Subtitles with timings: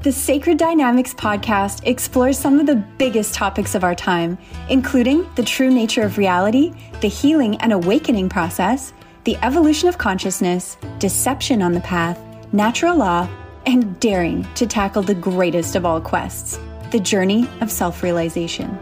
[0.00, 4.38] The Sacred Dynamics podcast explores some of the biggest topics of our time,
[4.68, 8.92] including the true nature of reality, the healing and awakening process,
[9.24, 12.16] the evolution of consciousness, deception on the path,
[12.52, 13.28] natural law,
[13.66, 16.60] and daring to tackle the greatest of all quests
[16.92, 18.78] the journey of self realization.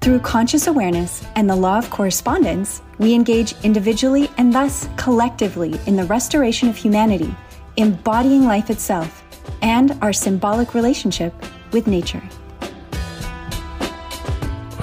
[0.00, 5.96] Through conscious awareness and the law of correspondence, we engage individually and thus collectively in
[5.96, 7.34] the restoration of humanity,
[7.76, 9.24] embodying life itself
[9.62, 11.32] and our symbolic relationship
[11.72, 12.22] with nature.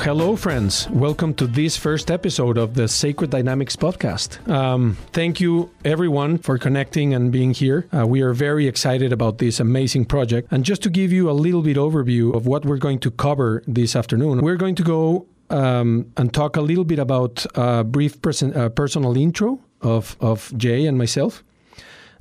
[0.05, 0.87] Hello, friends.
[0.91, 4.47] Welcome to this first episode of the Sacred Dynamics podcast.
[4.47, 7.87] Um, thank you, everyone, for connecting and being here.
[7.91, 10.49] Uh, we are very excited about this amazing project.
[10.51, 13.63] And just to give you a little bit overview of what we're going to cover
[13.65, 18.17] this afternoon, we're going to go um, and talk a little bit about a brief
[18.23, 21.43] uh, personal intro of, of Jay and myself.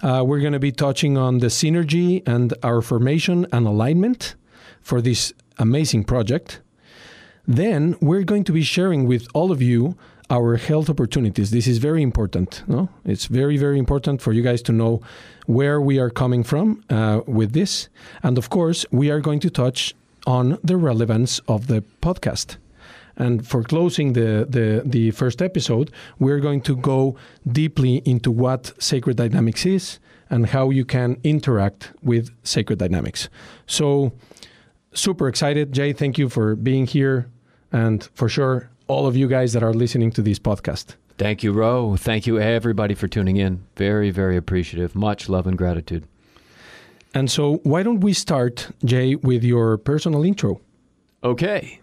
[0.04, 4.34] Uh, we're going to be touching on the synergy and our formation and alignment
[4.82, 6.60] for this amazing project.
[7.48, 9.96] Then we're going to be sharing with all of you
[10.28, 11.50] our health opportunities.
[11.50, 12.62] This is very important.
[12.66, 12.90] No?
[13.06, 15.00] It's very, very important for you guys to know
[15.46, 17.88] where we are coming from uh, with this.
[18.22, 19.94] And of course, we are going to touch
[20.26, 22.56] on the relevance of the podcast.
[23.16, 27.16] And for closing the, the, the first episode, we're going to go
[27.50, 29.98] deeply into what Sacred Dynamics is
[30.30, 33.28] and how you can interact with Sacred Dynamics.
[33.66, 34.12] So,
[34.92, 35.72] super excited.
[35.72, 37.28] Jay, thank you for being here.
[37.72, 40.96] And for sure, all of you guys that are listening to this podcast.
[41.18, 41.96] Thank you, Ro.
[41.96, 43.64] Thank you, everybody, for tuning in.
[43.76, 44.94] Very, very appreciative.
[44.94, 46.04] Much love and gratitude.
[47.14, 50.60] And so, why don't we start, Jay, with your personal intro?
[51.22, 51.80] Okay.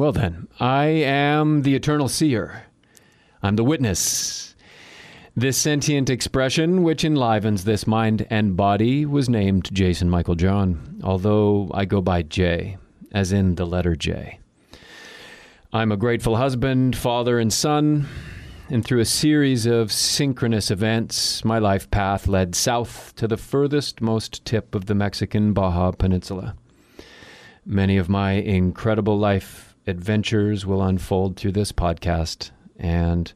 [0.00, 2.62] Well, then, I am the eternal seer.
[3.42, 4.54] I'm the witness.
[5.36, 11.70] This sentient expression, which enlivens this mind and body, was named Jason Michael John, although
[11.74, 12.78] I go by J,
[13.12, 14.38] as in the letter J.
[15.70, 18.08] I'm a grateful husband, father, and son,
[18.70, 24.00] and through a series of synchronous events, my life path led south to the furthest
[24.00, 26.56] most tip of the Mexican Baja Peninsula.
[27.66, 33.32] Many of my incredible life adventures will unfold through this podcast, and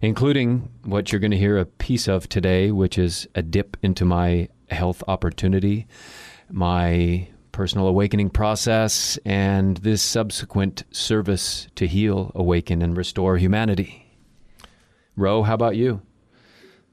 [0.00, 4.04] including what you're going to hear a piece of today, which is a dip into
[4.04, 5.86] my health opportunity,
[6.50, 14.06] my personal awakening process, and this subsequent service to heal, awaken, and restore humanity.
[15.16, 16.00] Ro, how about you?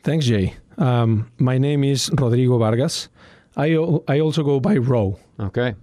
[0.04, 0.56] Thanks, Jay.
[0.78, 3.10] Um, my name is Rodrigo Vargas.
[3.56, 3.76] I,
[4.08, 5.20] I also go by Ro.
[5.40, 5.76] Okay.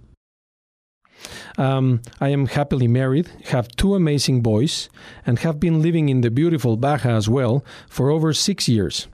[1.57, 4.89] Um, I am happily married, have two amazing boys,
[5.25, 9.07] and have been living in the beautiful Baja as well for over six years.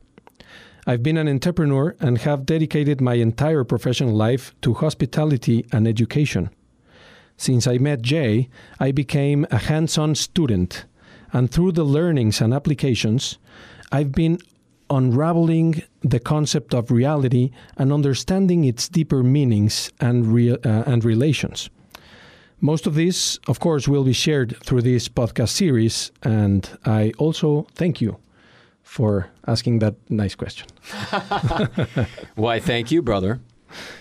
[0.88, 6.50] I've been an entrepreneur and have dedicated my entire professional life to hospitality and education.
[7.36, 10.86] Since I met Jay, I became a hands on student,
[11.32, 13.38] and through the learnings and applications,
[13.92, 14.40] I've been
[14.90, 21.70] unraveling the concept of reality and understanding its deeper meanings and, re- uh, and relations.
[22.62, 27.68] Most of this, of course, will be shared through this podcast series, and I also
[27.74, 28.18] thank you
[28.84, 30.68] for asking that nice question.
[32.36, 33.40] Why, thank you, brother.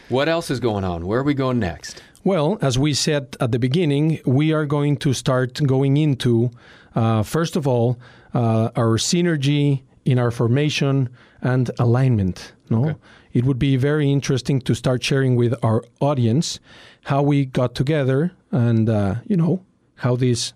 [0.09, 1.07] What else is going on?
[1.07, 2.03] Where are we going next?
[2.25, 6.51] Well, as we said at the beginning, we are going to start going into,
[6.97, 7.97] uh, first of all,
[8.35, 11.11] uh, our synergy in our formation
[11.43, 12.55] and alignment.
[12.71, 12.99] No, okay.
[13.33, 16.59] it would be very interesting to start sharing with our audience
[17.09, 19.65] how we got together and uh, you know
[19.95, 20.53] how this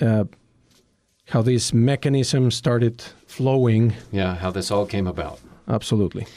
[0.00, 0.22] uh,
[1.26, 3.92] how this mechanism started flowing.
[4.12, 5.40] Yeah, how this all came about.
[5.66, 6.28] Absolutely.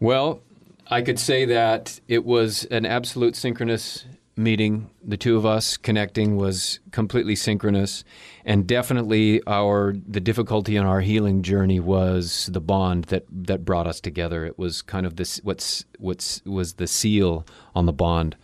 [0.00, 0.42] Well,
[0.90, 4.04] I could say that it was an absolute synchronous
[4.36, 4.90] meeting.
[5.02, 8.04] The two of us connecting was completely synchronous,
[8.44, 13.86] and definitely our the difficulty in our healing journey was the bond that that brought
[13.86, 14.44] us together.
[14.44, 18.36] It was kind of this what's what's was the seal on the bond.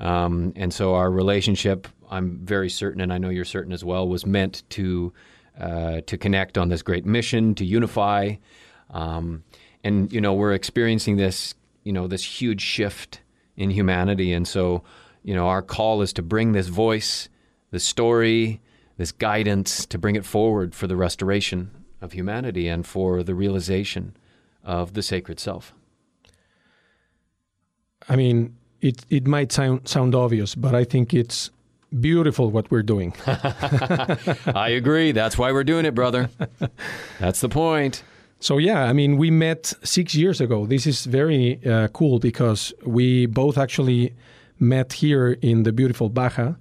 [0.00, 4.08] Um, and so our relationship, I'm very certain, and I know you're certain as well,
[4.08, 5.12] was meant to
[5.60, 8.36] uh, to connect on this great mission to unify.
[8.90, 9.44] Um,
[9.84, 11.54] and you know we're experiencing this
[11.84, 13.20] you know this huge shift
[13.56, 14.82] in humanity, and so
[15.22, 17.28] you know our call is to bring this voice,
[17.70, 18.60] this story,
[18.96, 21.70] this guidance, to bring it forward for the restoration
[22.00, 24.16] of humanity and for the realization
[24.64, 25.74] of the sacred self.
[28.08, 31.50] I mean, it it might sound sound obvious, but I think it's
[32.00, 33.14] beautiful what we're doing.
[33.26, 35.12] I agree.
[35.12, 36.30] That's why we're doing it, brother.
[37.18, 38.02] That's the point.
[38.38, 40.66] So yeah, I mean, we met six years ago.
[40.66, 44.14] This is very uh, cool because we both actually
[44.58, 46.54] met here in the beautiful Baja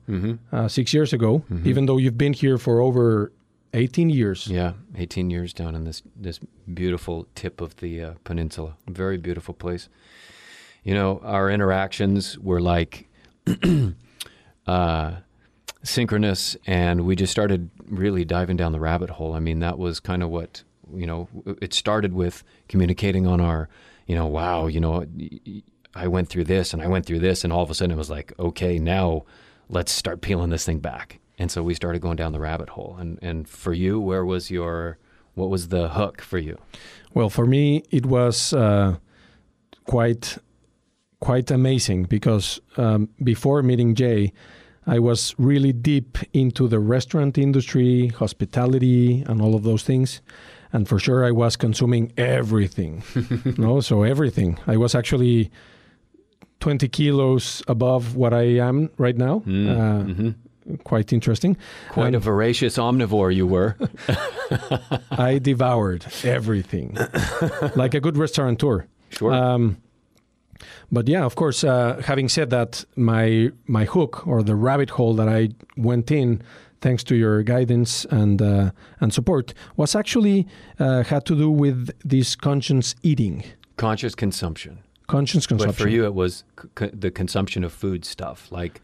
[0.51, 1.43] uh, six years ago.
[1.65, 3.31] Even though you've been here for over
[3.73, 4.47] 18 years.
[4.47, 6.39] Yeah, 18 years down in this this
[6.73, 8.75] beautiful tip of the uh, peninsula.
[8.87, 9.89] Very beautiful place.
[10.89, 13.07] You know, our interactions were like
[14.67, 15.11] uh,
[15.83, 19.33] synchronous, and we just started really diving down the rabbit hole.
[19.33, 21.29] I mean, that was kind of what you know.
[21.61, 23.69] It started with communicating on our,
[24.07, 25.05] you know, wow, you know,
[25.93, 27.97] I went through this and I went through this, and all of a sudden it
[27.99, 29.25] was like, okay, now
[29.69, 31.19] let's start peeling this thing back.
[31.37, 32.97] And so we started going down the rabbit hole.
[32.99, 34.97] And and for you, where was your
[35.35, 36.57] what was the hook for you?
[37.13, 38.95] Well, for me, it was uh,
[39.85, 40.39] quite
[41.19, 44.31] quite amazing because um, before meeting Jay,
[44.87, 50.21] I was really deep into the restaurant industry, hospitality, and all of those things.
[50.71, 53.03] And for sure, I was consuming everything.
[53.57, 54.57] no, so everything.
[54.67, 55.51] I was actually
[56.59, 59.43] 20 kilos above what I am right now.
[59.47, 60.31] Uh,
[60.83, 61.57] Quite interesting.
[61.89, 63.75] Quite a voracious omnivore you were.
[65.11, 66.95] I devoured everything,
[67.75, 68.85] like a good restaurateur.
[69.09, 69.33] Sure.
[69.33, 69.77] Um,
[70.91, 71.63] but yeah, of course.
[71.63, 76.41] Uh, having said that, my my hook or the rabbit hole that I went in,
[76.81, 80.47] thanks to your guidance and uh, and support, was actually
[80.79, 83.43] uh, had to do with this conscious eating,
[83.77, 84.79] Conscious consumption.
[85.07, 85.75] conscious consumption.
[85.77, 86.43] But for you, it was
[86.93, 88.51] the consumption of food stuff.
[88.51, 88.81] Like,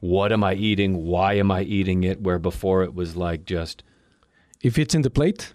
[0.00, 1.04] what am I eating?
[1.06, 2.20] Why am I eating it?
[2.20, 3.82] Where before it was like just,
[4.62, 5.54] if it's in the plate,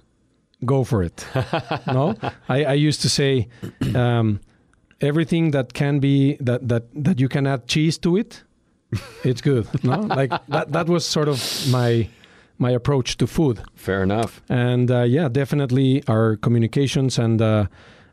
[0.66, 1.26] go for it.
[1.88, 2.16] no,
[2.50, 3.48] I, I used to say
[3.96, 4.40] um,
[5.02, 8.44] everything that can be that that that you can add cheese to it,
[9.24, 9.68] it's good.
[9.84, 10.72] No, like that.
[10.72, 12.10] That was sort of my
[12.58, 13.62] my approach to food.
[13.76, 14.42] fair enough.
[14.50, 17.68] And uh, yeah, definitely our communications and uh,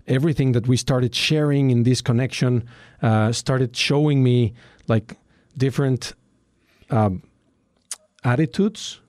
[0.06, 2.64] everything that we started sharing in this connection
[3.02, 4.52] uh, started showing me
[4.86, 5.16] like
[5.56, 6.12] different
[6.90, 7.22] um,
[8.22, 9.00] attitudes.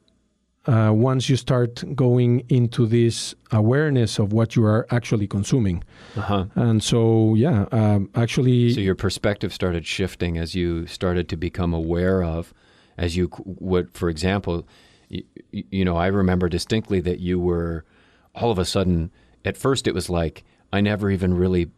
[0.68, 5.84] Uh, once you start going into this awareness of what you are actually consuming,
[6.16, 6.46] Uh-huh.
[6.56, 11.72] and so yeah, um, actually, So your perspective started shifting as you started to become
[11.74, 12.52] aware of,
[12.98, 14.68] as you would, for example,
[15.10, 17.86] you, you know, I remember distinctly that you were
[18.34, 19.12] all of a sudden,
[19.46, 21.70] at first it was like, I never even really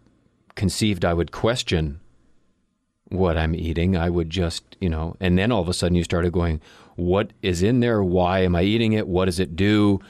[0.55, 1.99] conceived I would question
[3.09, 3.95] what I'm eating.
[3.97, 6.61] I would just, you know, and then all of a sudden you started going,
[6.97, 8.03] what is in there?
[8.03, 9.07] Why am I eating it?
[9.07, 10.01] What does it do?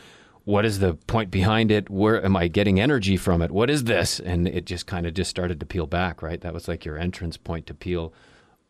[0.45, 1.89] What is the point behind it?
[1.89, 3.51] Where am I getting energy from it?
[3.51, 4.19] What is this?
[4.19, 6.39] And it just kind of just started to peel back, right?
[6.39, 8.13] That was like your entrance point to peel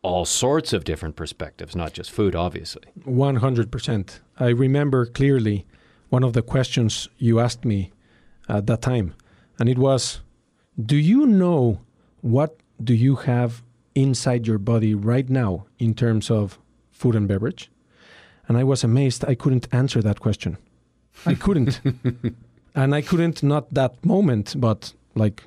[0.02, 2.82] all sorts of different perspectives, not just food, obviously.
[3.06, 4.20] 100%.
[4.38, 5.66] I remember clearly
[6.08, 7.92] one of the questions you asked me
[8.48, 9.14] at that time,
[9.58, 10.20] and it was,
[10.76, 11.80] "Do you know
[12.22, 13.62] what do you have
[13.94, 16.58] inside your body right now in terms of
[16.90, 17.70] food and beverage?"
[18.48, 20.56] And I was amazed I couldn't answer that question.
[21.26, 21.80] I couldn't.
[22.74, 25.44] and I couldn't not that moment, but like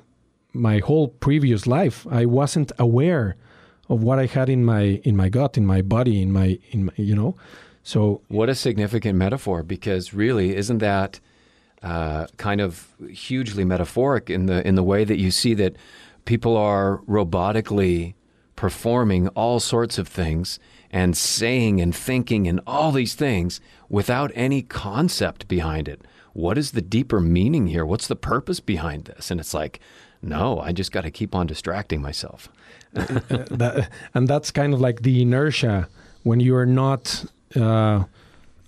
[0.52, 3.36] my whole previous life, I wasn't aware
[3.88, 6.86] of what I had in my in my gut, in my body, in my in
[6.86, 7.34] my, you know.
[7.82, 11.18] So What a significant metaphor, because really, isn't that
[11.82, 15.74] uh, kind of hugely metaphoric in the in the way that you see that
[16.24, 18.14] people are robotically
[18.54, 20.60] performing all sorts of things
[20.92, 26.02] and saying and thinking and all these things without any concept behind it.
[26.34, 27.84] What is the deeper meaning here?
[27.84, 29.30] What's the purpose behind this?
[29.30, 29.80] And it's like,
[30.22, 32.48] no, I just got to keep on distracting myself.
[32.94, 35.88] and that's kind of like the inertia
[36.22, 37.24] when you are not
[37.56, 38.04] uh,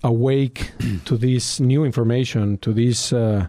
[0.03, 0.71] awake
[1.05, 3.47] to this new information, to this uh,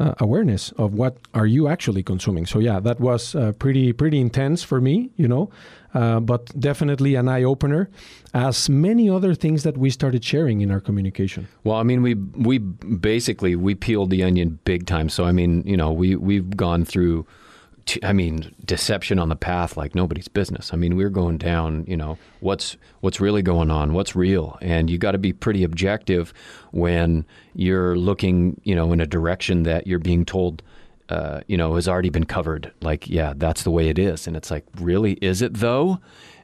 [0.00, 2.46] uh, awareness of what are you actually consuming.
[2.46, 5.50] So yeah, that was uh, pretty pretty intense for me, you know,
[5.94, 7.90] uh, but definitely an eye opener,
[8.32, 11.46] as many other things that we started sharing in our communication.
[11.64, 15.10] Well, I mean, we we basically we peeled the onion big time.
[15.10, 17.26] So I mean, you know, we we've gone through.
[18.02, 20.72] I mean, deception on the path like nobody's business.
[20.72, 21.84] I mean, we're going down.
[21.86, 23.92] You know, what's what's really going on?
[23.92, 24.58] What's real?
[24.60, 26.32] And you got to be pretty objective
[26.72, 30.62] when you're looking, you know, in a direction that you're being told.
[31.08, 32.70] Uh, you know, has already been covered.
[32.82, 34.28] Like, yeah, that's the way it is.
[34.28, 35.98] And it's like, really, is it though?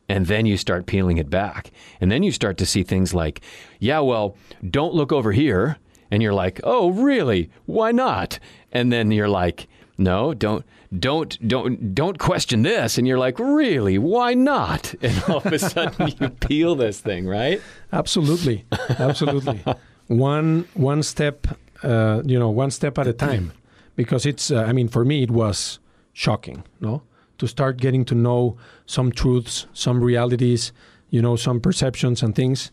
[0.08, 1.70] And then you start peeling it back.
[2.00, 3.40] And then you start to see things like,
[3.78, 4.36] yeah, well,
[4.68, 5.78] don't look over here.
[6.10, 7.50] And you're like, oh, really?
[7.66, 8.38] Why not?
[8.72, 10.64] And then you're like, no, don't,
[10.96, 12.98] don't, don't, don't question this.
[12.98, 13.98] And you're like, really?
[13.98, 14.94] Why not?
[15.02, 17.60] And all of a sudden you peel this thing, right?
[17.92, 18.64] Absolutely,
[18.98, 19.62] absolutely.
[20.08, 21.46] one one step,
[21.82, 23.52] uh, you know, one step at a time,
[23.94, 24.50] because it's.
[24.50, 25.78] Uh, I mean, for me, it was
[26.12, 26.64] shocking.
[26.80, 27.02] No,
[27.38, 30.72] to start getting to know some truths, some realities,
[31.10, 32.72] you know, some perceptions and things,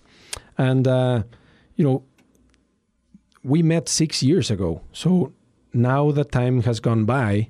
[0.58, 1.24] and uh,
[1.76, 2.04] you know,
[3.44, 4.82] we met six years ago.
[4.92, 5.34] So
[5.74, 7.50] now that time has gone by,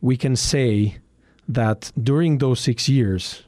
[0.00, 0.98] we can say
[1.48, 3.44] that during those six years,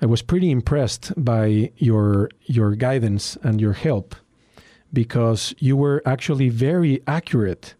[0.00, 4.14] I was pretty impressed by your your guidance and your help
[4.92, 7.74] because you were actually very accurate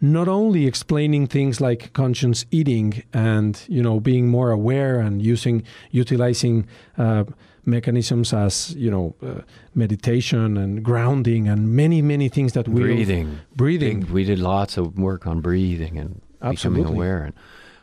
[0.00, 5.62] not only explaining things like conscious eating and you know being more aware and using
[5.90, 6.66] utilizing
[6.98, 7.24] uh,
[7.64, 9.42] mechanisms as you know uh,
[9.74, 13.38] meditation and grounding and many many things that we breathing.
[13.54, 14.00] Breathing.
[14.00, 16.82] Big- we did lots of work on breathing and Absolutely.
[16.82, 17.22] becoming aware.
[17.24, 17.34] And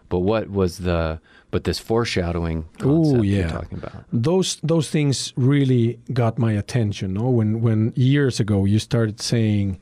[0.10, 1.20] but what was the
[1.52, 3.52] but this foreshadowing concept Ooh, you're yeah.
[3.52, 4.04] talking about.
[4.12, 7.30] Those those things really got my attention no?
[7.30, 9.80] When when years ago you started saying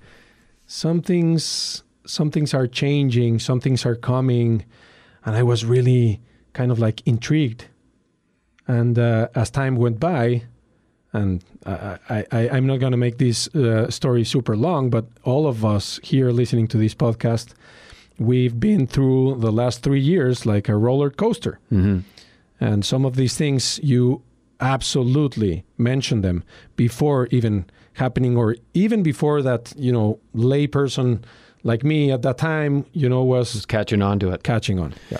[0.67, 4.65] some things some things are changing some things are coming
[5.25, 6.21] and i was really
[6.53, 7.65] kind of like intrigued
[8.67, 10.43] and uh, as time went by
[11.13, 15.47] and I, I, i'm not going to make this uh, story super long but all
[15.47, 17.53] of us here listening to this podcast
[18.19, 21.59] we've been through the last three years like a roller coaster.
[21.71, 21.99] Mm-hmm.
[22.59, 24.21] and some of these things you
[24.59, 26.43] absolutely mention them
[26.75, 31.23] before even happening or even before that you know layperson
[31.63, 34.43] like me at that time you know was just catching on to it.
[34.43, 35.19] catching on yeah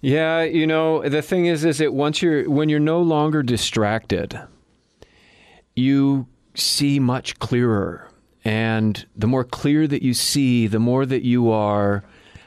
[0.00, 4.40] Yeah, you know, the thing is is that once you're when you're no longer distracted,
[5.74, 8.08] you see much clearer.
[8.44, 12.04] And the more clear that you see, the more that you are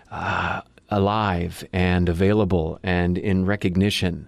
[0.09, 4.27] uh, alive and available and in recognition.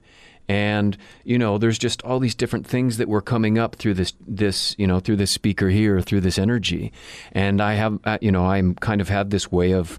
[0.50, 4.14] And you know, there's just all these different things that were coming up through this,
[4.28, 6.92] this you know, through this speaker here, through this energy.
[7.32, 9.98] And I have, uh, you know, I'm kind of have this way of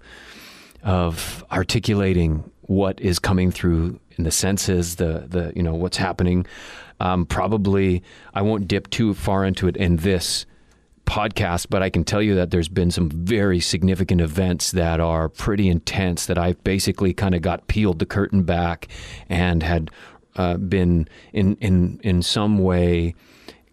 [0.83, 6.45] of articulating what is coming through in the senses, the the you know what's happening.
[6.99, 8.03] Um, probably
[8.33, 10.45] I won't dip too far into it in this
[11.05, 15.29] podcast, but I can tell you that there's been some very significant events that are
[15.29, 18.87] pretty intense that I've basically kind of got peeled the curtain back
[19.29, 19.91] and had
[20.35, 23.15] uh, been in in in some way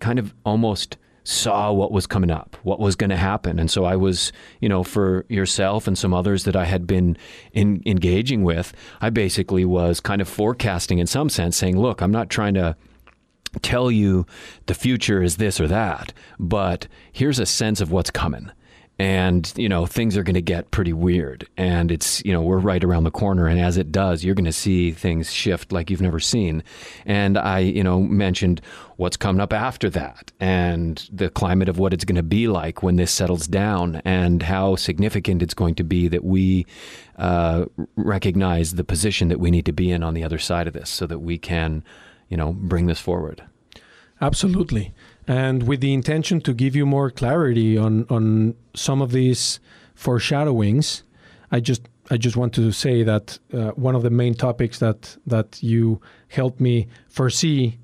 [0.01, 3.59] kind of almost saw what was coming up, what was going to happen.
[3.59, 7.17] And so I was, you know, for yourself and some others that I had been
[7.53, 12.11] in, engaging with, I basically was kind of forecasting in some sense, saying, look, I'm
[12.11, 12.77] not trying to
[13.61, 14.27] tell you
[14.67, 18.51] the future is this or that, but here's a sense of what's coming.
[19.03, 21.49] And, you know, things are going to get pretty weird.
[21.57, 23.49] And it's, you know, we're right around the corner.
[23.49, 26.63] And as it does, you're going to see things shift like you've never seen.
[27.05, 28.61] And I, you know, mentioned
[28.99, 32.85] what's coming up after that and the climate of what it's going to be like
[32.85, 36.65] when this settles down and how significant it's going to be that we
[37.17, 37.65] uh,
[37.97, 40.89] recognize the position that we need to be in on the other side of this
[40.89, 41.83] so that we can,
[42.29, 43.43] you know, bring this forward.
[44.21, 44.95] Absolutely.
[45.29, 49.61] And with the intention to give you more clarity on, on some of these
[49.95, 51.05] foreshadowings,
[51.51, 55.17] I just I just want to say that uh, one of the main topics that
[55.27, 57.79] that you helped me foresee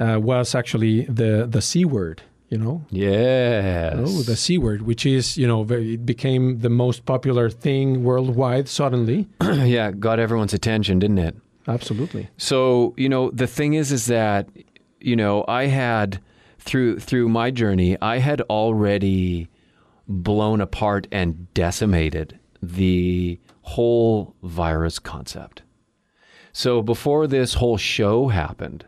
[0.00, 2.22] uh, was actually the the c word.
[2.50, 3.94] You know, Yes.
[3.98, 8.04] oh, the c word, which is you know very, it became the most popular thing
[8.04, 9.26] worldwide suddenly.
[9.42, 11.34] yeah, got everyone's attention, didn't it?
[11.66, 12.28] Absolutely.
[12.36, 14.46] So, you know, the thing is is that,
[15.00, 16.20] you know, I had
[16.64, 19.48] through through my journey, I had already
[20.08, 25.62] blown apart and decimated the whole virus concept.
[26.52, 28.86] So before this whole show happened,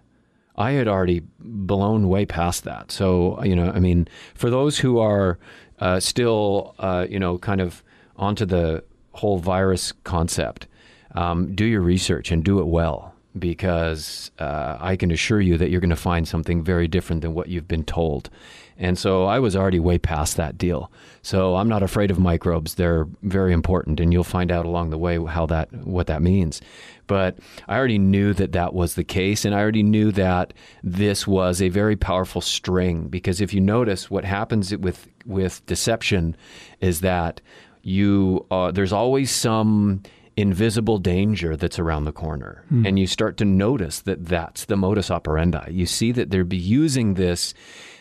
[0.56, 2.90] I had already blown way past that.
[2.90, 5.38] So, you know, I mean, for those who are
[5.78, 7.82] uh, still, uh, you know, kind of
[8.16, 10.66] onto the whole virus concept,
[11.14, 15.70] um, do your research and do it well because uh, I can assure you that
[15.70, 18.30] you're going to find something very different than what you've been told.
[18.78, 20.90] And so I was already way past that deal.
[21.22, 22.74] So I'm not afraid of microbes.
[22.74, 26.60] They're very important, and you'll find out along the way how that what that means.
[27.06, 27.38] But
[27.68, 30.52] I already knew that that was the case, and I already knew that
[30.82, 33.08] this was a very powerful string.
[33.08, 36.36] Because if you notice, what happens with with deception
[36.80, 37.40] is that
[37.82, 40.02] you uh, there's always some
[40.36, 42.64] invisible danger that's around the corner.
[42.68, 42.86] Hmm.
[42.86, 45.70] And you start to notice that that's the modus operandi.
[45.70, 47.54] You see that they're be using this,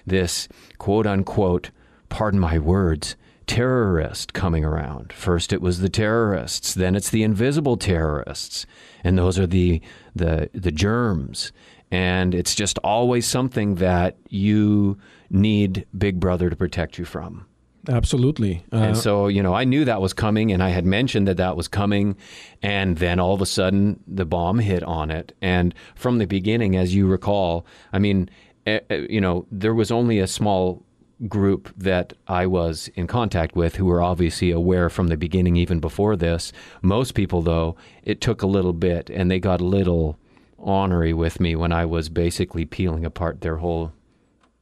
[0.06, 1.72] this quote unquote,
[2.10, 3.16] pardon my words,
[3.48, 5.14] terrorist coming around.
[5.14, 8.66] First it was the terrorists, then it's the invisible terrorists.
[9.04, 9.82] And those are the,
[10.16, 11.52] the, the germs.
[11.92, 14.98] And it's just always something that you
[15.30, 17.46] need Big Brother to protect you from.
[17.88, 18.64] Absolutely.
[18.72, 21.38] Uh, and so, you know, I knew that was coming and I had mentioned that
[21.38, 22.16] that was coming.
[22.62, 25.34] And then all of a sudden, the bomb hit on it.
[25.42, 28.30] And from the beginning, as you recall, I mean,
[28.66, 30.84] eh, eh, you know, there was only a small
[31.28, 35.80] group that I was in contact with who were obviously aware from the beginning, even
[35.80, 36.52] before this.
[36.82, 40.20] Most people, though, it took a little bit and they got a little
[40.58, 43.94] ornery with me when I was basically peeling apart their whole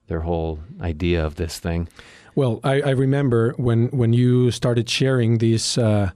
[0.07, 1.87] their whole idea of this thing.
[2.35, 6.11] Well, I, I remember when when you started sharing this uh,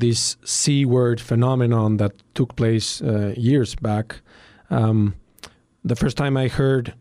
[0.00, 4.20] this C word phenomenon that took place uh, years back.
[4.70, 5.14] Um,
[5.84, 6.94] the first time I heard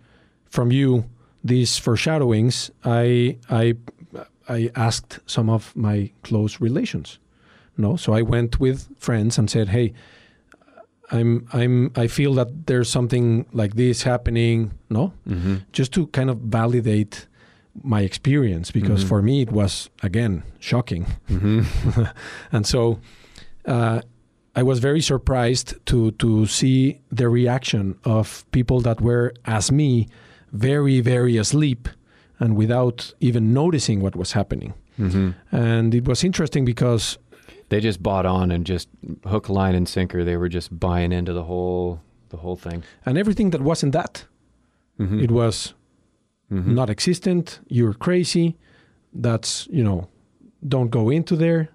[0.50, 1.06] from you
[1.44, 3.76] these foreshadowings, I I
[4.50, 7.20] I asked some of my close relations.
[7.78, 9.94] No, so I went with friends and said, "Hey,
[11.12, 15.56] I'm I'm I feel that there's something like this happening." No, Mm-hmm.
[15.72, 17.28] just to kind of validate
[17.82, 19.08] my experience because Mhm.
[19.08, 22.04] for me it was again shocking, Mm-hmm.
[22.52, 23.00] and so.
[23.66, 24.02] Uh,
[24.56, 30.08] I was very surprised to to see the reaction of people that were, as me,
[30.52, 31.90] very very asleep
[32.40, 34.74] and without even noticing what was happening.
[35.00, 35.30] Mm-hmm.
[35.52, 37.18] And it was interesting because
[37.70, 38.90] They just bought on and just
[39.26, 40.24] hook, line, and sinker.
[40.24, 42.00] They were just buying into the whole
[42.30, 42.84] the whole thing.
[43.06, 44.28] and everything that wasn't that,
[45.00, 45.20] Mm-hmm.
[45.24, 45.74] it was
[46.54, 46.74] Mhm.
[46.76, 47.60] not existent.
[47.68, 48.56] You're crazy.
[49.14, 50.08] That's you know,
[50.68, 51.70] don't go into there.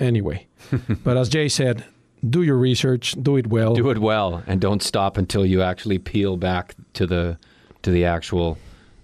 [0.00, 0.46] Anyway,
[1.04, 1.84] but as Jay said,
[2.28, 3.74] do your research, do it well.
[3.74, 7.36] do it well and don't stop until you actually peel back to the
[7.82, 8.58] to the actual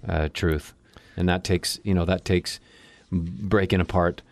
[0.08, 0.72] uh, truth
[1.16, 2.60] and that takes you know that takes
[3.10, 4.22] breaking apart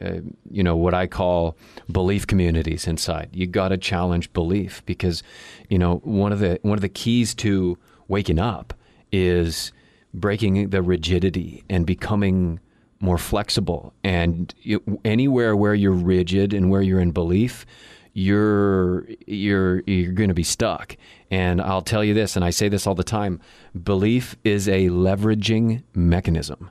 [0.00, 0.20] uh,
[0.50, 1.54] you know what i call
[1.92, 5.22] belief communities inside you got to challenge belief because
[5.68, 7.76] you know one of the one of the keys to
[8.08, 8.72] waking up
[9.12, 9.70] is
[10.12, 12.60] breaking the rigidity and becoming
[13.00, 13.94] more flexible.
[14.04, 17.66] And you, anywhere where you're rigid and where you're in belief
[18.12, 20.96] you're you're you're going to be stuck.
[21.30, 23.40] And I'll tell you this and I say this all the time
[23.82, 26.70] belief is a leveraging mechanism.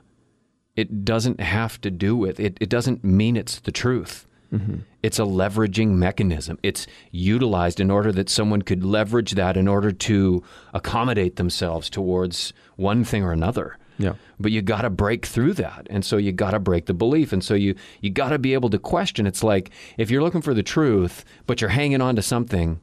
[0.76, 4.78] It doesn't have to do with it it doesn't mean it's the truth Mm-hmm.
[5.02, 9.92] it's a leveraging mechanism it's utilized in order that someone could leverage that in order
[9.92, 10.42] to
[10.74, 14.14] accommodate themselves towards one thing or another Yeah.
[14.40, 17.32] but you got to break through that and so you got to break the belief
[17.32, 20.42] and so you you got to be able to question it's like if you're looking
[20.42, 22.80] for the truth but you're hanging on to something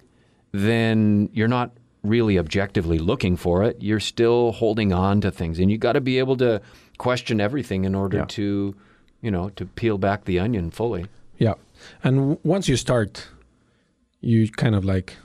[0.54, 1.72] then you're not
[2.04, 6.02] really objectively looking for it you're still holding on to things and you got to
[6.02, 6.62] be able to
[6.98, 8.26] question everything in order Yeah.
[8.26, 8.76] to
[9.22, 11.06] you know to peel back the onion fully.
[12.04, 13.28] And w- once you start,
[14.22, 15.18] you kind of like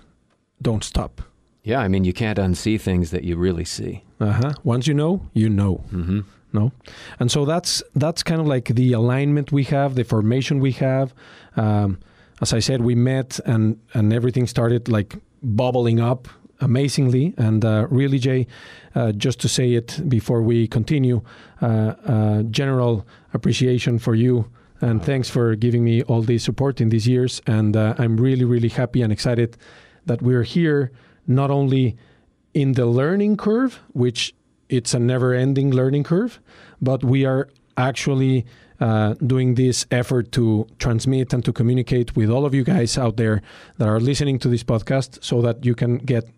[0.61, 1.21] don't stop.
[1.65, 4.53] yeah i mean you can't unsee things that you really see Uh huh.
[4.65, 5.81] Once you know, you know.
[5.93, 6.21] mm-hmm.
[6.53, 6.71] No,
[7.19, 11.13] and so that's that's kind of like the alignment we have, the formation we have.
[11.57, 11.97] Um,
[12.41, 16.29] as I said, we met and and everything started like bubbling up
[16.61, 17.33] amazingly.
[17.37, 18.47] And uh, really, Jay,
[18.95, 21.21] uh, just to say it before we continue,
[21.63, 24.45] uh, uh, general appreciation for you.
[24.83, 27.41] And thanks for giving me all the support in these years.
[27.47, 29.57] And uh, I'm really, really happy and excited
[30.07, 30.91] that we're here,
[31.27, 31.97] not only
[32.53, 34.35] in the learning curve, which
[34.69, 36.41] it's a never-ending learning curve,
[36.81, 38.45] but we are actually
[38.81, 43.17] uh, doing this effort to transmit and to communicate with all of you guys out
[43.17, 43.41] there
[43.79, 46.29] that are listening to this podcast, so that you can get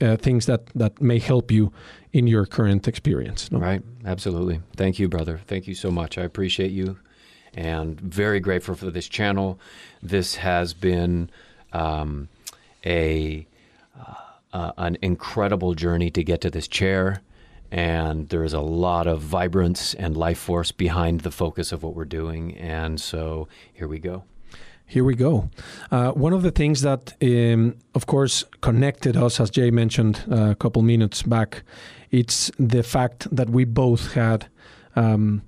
[0.00, 1.72] uh, things that that may help you
[2.12, 3.50] in your current experience.
[3.52, 3.58] no?
[3.58, 3.82] Right.
[4.04, 4.60] Absolutely.
[4.76, 5.40] Thank you, brother.
[5.46, 6.18] Thank you so much.
[6.18, 6.98] I appreciate you
[7.54, 9.58] and very grateful for this channel.
[10.02, 11.30] This has been
[11.72, 12.28] um,
[12.84, 13.46] a
[13.98, 14.14] uh,
[14.52, 17.22] uh, an incredible journey to get to this chair.
[17.70, 22.04] And there's a lot of vibrance and life force behind the focus of what we're
[22.04, 22.54] doing.
[22.58, 24.24] And so here we go.
[24.84, 25.48] Here we go.
[25.90, 30.50] Uh, one of the things that, um, of course, connected us, as Jay mentioned uh,
[30.50, 31.62] a couple minutes back,
[32.10, 34.48] it's the fact that we both had
[34.94, 35.40] um,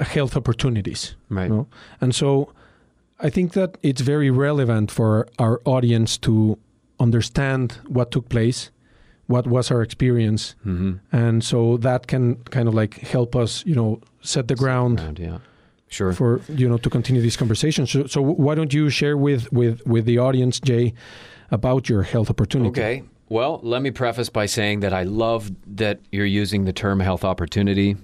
[0.00, 1.16] health opportunities.
[1.30, 1.50] Right.
[1.50, 1.66] No?
[2.00, 2.52] And so
[3.20, 6.58] I think that it's very relevant for our audience to
[7.00, 8.70] understand what took place,
[9.26, 10.92] what was our experience, Mm-hmm.
[11.12, 15.18] and so that can kind of like help us, you know, set the ground Around,
[15.18, 15.38] yeah.
[15.88, 16.12] Sure.
[16.12, 17.86] for you know to continue this conversation.
[17.86, 20.94] So, so why don't you share with with with the audience, Jay,
[21.50, 22.80] about your health opportunity?
[22.80, 23.02] Okay.
[23.28, 27.24] Well, let me preface by saying that I love that you're using the term health
[27.24, 27.96] opportunity.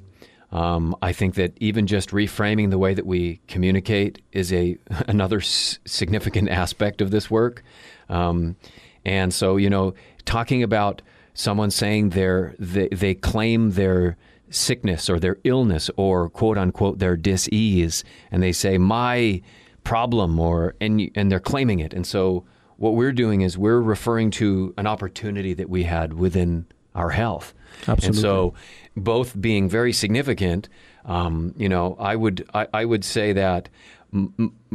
[0.52, 4.76] Um, I think that even just reframing the way that we communicate is a
[5.08, 7.64] another s- significant aspect of this work.
[8.08, 8.56] Um,
[9.04, 11.02] and so, you know, talking about
[11.34, 14.16] someone saying they they claim they're
[14.50, 19.40] sickness or their illness or quote unquote their dis-ease and they say my
[19.82, 22.44] problem or and and they're claiming it and so
[22.76, 27.54] what we're doing is we're referring to an opportunity that we had within our health
[27.88, 28.06] Absolutely.
[28.08, 28.54] and so
[28.96, 30.68] both being very significant
[31.04, 33.68] um, you know I would I, I would say that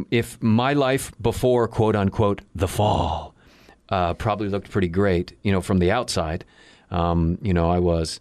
[0.10, 3.36] if my life before quote unquote the fall
[3.90, 6.46] uh, probably looked pretty great you know from the outside
[6.92, 8.20] um, you know I was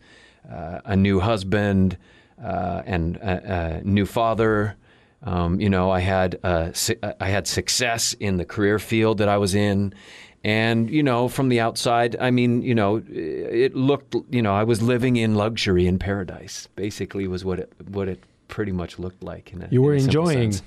[0.50, 1.96] uh, a new husband
[2.42, 4.76] uh, and a, a new father.
[5.22, 9.28] Um, you know, I had uh, su- I had success in the career field that
[9.28, 9.94] I was in,
[10.44, 14.64] and you know, from the outside, I mean, you know, it looked, you know, I
[14.64, 16.68] was living in luxury in paradise.
[16.76, 19.52] Basically, was what it what it pretty much looked like.
[19.52, 20.52] In a, You were enjoying.
[20.52, 20.62] sense.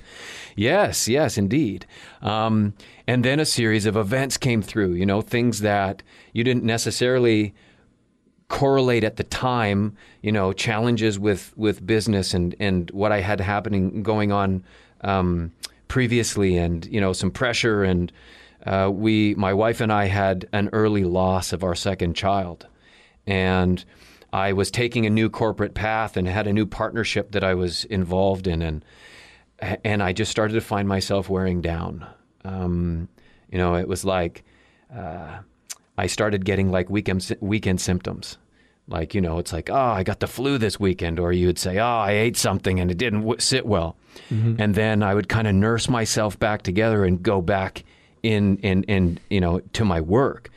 [0.54, 1.86] Yes, yes, indeed.
[2.20, 2.74] Um,
[3.06, 4.92] and then a series of events came through.
[4.94, 6.02] You know, things that
[6.32, 7.54] you didn't necessarily
[8.48, 13.40] correlate at the time, you know, challenges with, with business and, and what I had
[13.40, 14.64] happening going on
[15.02, 15.52] um,
[15.86, 17.84] previously and, you know, some pressure.
[17.84, 18.12] And
[18.66, 22.66] uh, we, my wife and I had an early loss of our second child.
[23.26, 23.84] And
[24.32, 27.84] I was taking a new corporate path and had a new partnership that I was
[27.86, 28.62] involved in.
[28.62, 28.84] And,
[29.84, 32.06] and I just started to find myself wearing down.
[32.44, 33.08] Um,
[33.50, 34.44] you know, it was like,
[34.94, 35.38] uh,
[35.98, 38.38] I started getting like weekend weekend symptoms.
[38.88, 41.20] Like, you know, it's like, oh, I got the flu this weekend.
[41.20, 43.96] Or you'd say, oh, I ate something and it didn't w- sit well.
[44.60, 47.84] And then I would kind of nurse myself back together and go back
[48.22, 50.50] in, in, in, you know, to my work.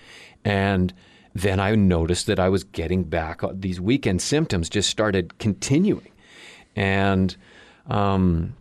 [0.45, 0.93] And
[1.33, 3.43] then I noticed that I was getting back.
[3.43, 6.11] uh, These weekend symptoms just started continuing.
[6.75, 7.35] And
[7.87, 8.55] um,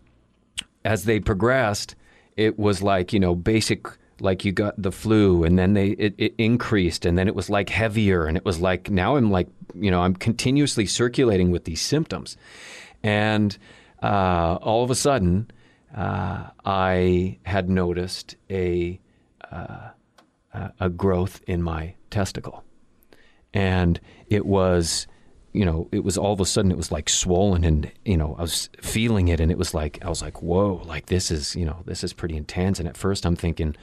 [0.83, 1.95] as they progressed,
[2.35, 3.87] it was like, you know, basic
[4.19, 7.49] like you got the flu and then they it, it increased and then it was
[7.49, 11.65] like heavier and it was like now I'm like you know I'm continuously circulating with
[11.65, 12.37] these symptoms
[13.01, 13.57] and
[14.01, 15.49] uh, all of a sudden
[15.93, 18.99] uh, I had noticed a
[19.51, 19.89] uh,
[20.79, 22.63] a growth in my testicle.
[23.53, 25.07] And it was
[25.51, 28.35] you know it was all of a sudden it was like swollen and you know
[28.39, 31.55] i was feeling it and it was like i was like whoa like this is
[31.55, 32.79] you know this is pretty intense.
[32.79, 33.75] And at first i'm thinking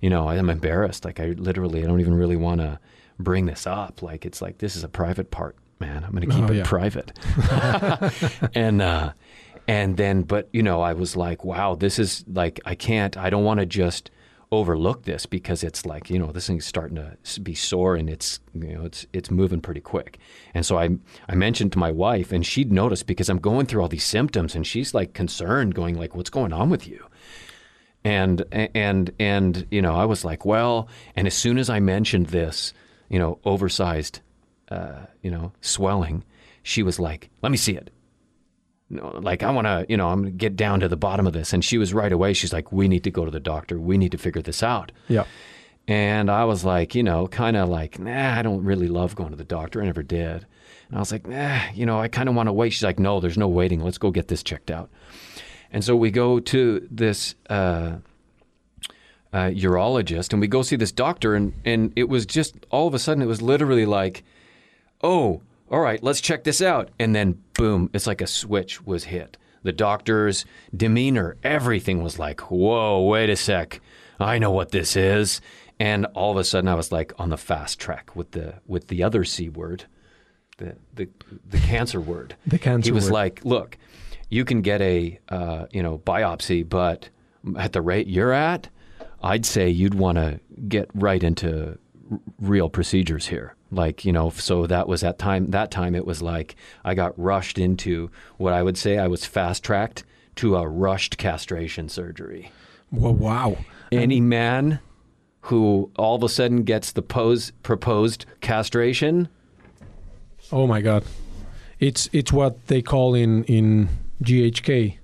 [0.00, 1.04] you know i'm embarrassed.
[1.04, 2.78] Like i literally i don't even really want to
[3.18, 4.02] bring this up.
[4.02, 6.04] Like it's like this is a private part man.
[6.04, 6.64] I'm going to keep Oh, it yeah.
[6.64, 7.12] private.
[8.54, 9.12] And uh
[9.68, 13.30] and then but you know i was like wow this is like i can't i
[13.30, 14.10] don't want to just
[14.52, 18.38] overlook this because it's like you know this thing's starting to be sore and it's
[18.54, 20.18] you know it's it's moving pretty quick.
[20.54, 20.90] And so i
[21.28, 24.54] i mentioned to my wife and she'd noticed because i'm going through all these symptoms
[24.54, 27.04] and she's like concerned going like what's going on with you?
[28.04, 32.26] And and and you know i was like well and as soon as i mentioned
[32.26, 32.72] this
[33.08, 34.20] you know oversized
[34.68, 36.24] uh, you know swelling
[36.62, 37.90] she was like let me see it
[38.90, 41.32] like I want to, you know, I'm going to get down to the bottom of
[41.32, 41.52] this.
[41.52, 42.32] And she was right away.
[42.32, 43.78] She's like, we need to go to the doctor.
[43.78, 44.92] We need to figure this out.
[45.08, 45.24] Yeah.
[45.88, 49.30] And I was like, you know, kind of like, nah, I don't really love going
[49.30, 49.82] to the doctor.
[49.82, 50.46] I never did.
[50.88, 52.72] And I was like, nah, you know, I kind of want to wait.
[52.72, 53.82] She's like, no, there's no waiting.
[53.82, 54.90] Let's go get this checked out.
[55.72, 57.96] And so we go to this uh,
[59.32, 61.34] uh, urologist and we go see this doctor.
[61.34, 64.24] And, and it was just all of a sudden, it was literally like,
[65.02, 66.90] oh, all right, let's check this out.
[66.98, 69.36] And then boom, it's like a switch was hit.
[69.62, 70.44] The doctor's
[70.76, 73.80] demeanor, everything was like, whoa, wait a sec.
[74.20, 75.40] I know what this is.
[75.80, 78.88] And all of a sudden I was like on the fast track with the with
[78.88, 79.84] the other C word,
[80.58, 81.08] the the,
[81.48, 82.36] the cancer word.
[82.46, 83.12] The cancer He was word.
[83.12, 83.76] like, look,
[84.30, 87.10] you can get a uh, you know biopsy, but
[87.58, 88.68] at the rate you're at,
[89.22, 91.76] I'd say you'd want to get right into
[92.10, 93.54] r- real procedures here.
[93.76, 95.46] Like you know, so that was that time.
[95.48, 99.24] That time it was like I got rushed into what I would say I was
[99.24, 100.02] fast tracked
[100.36, 102.50] to a rushed castration surgery.
[102.90, 103.58] Well, wow.
[103.92, 104.80] Any man
[105.42, 109.28] who all of a sudden gets the pose proposed castration,
[110.52, 111.04] Oh my God.
[111.80, 113.88] It's it's what they call in in
[114.22, 114.98] GHK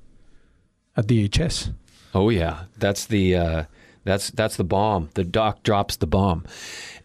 [0.97, 1.75] at DHS.
[2.15, 3.65] Oh yeah, that's the uh,
[4.05, 5.11] that's that's the bomb.
[5.15, 6.45] The doc drops the bomb,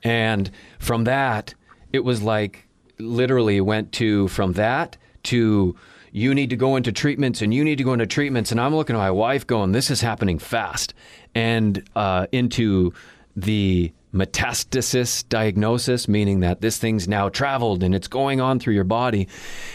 [0.03, 1.53] and from that,
[1.93, 2.67] it was like
[2.99, 5.75] literally went to from that to
[6.11, 8.75] you need to go into treatments and you need to go into treatments, and I'm
[8.75, 10.93] looking at my wife going, this is happening fast,
[11.35, 12.93] and uh, into
[13.35, 18.83] the metastasis diagnosis, meaning that this thing's now traveled and it's going on through your
[18.83, 19.27] body,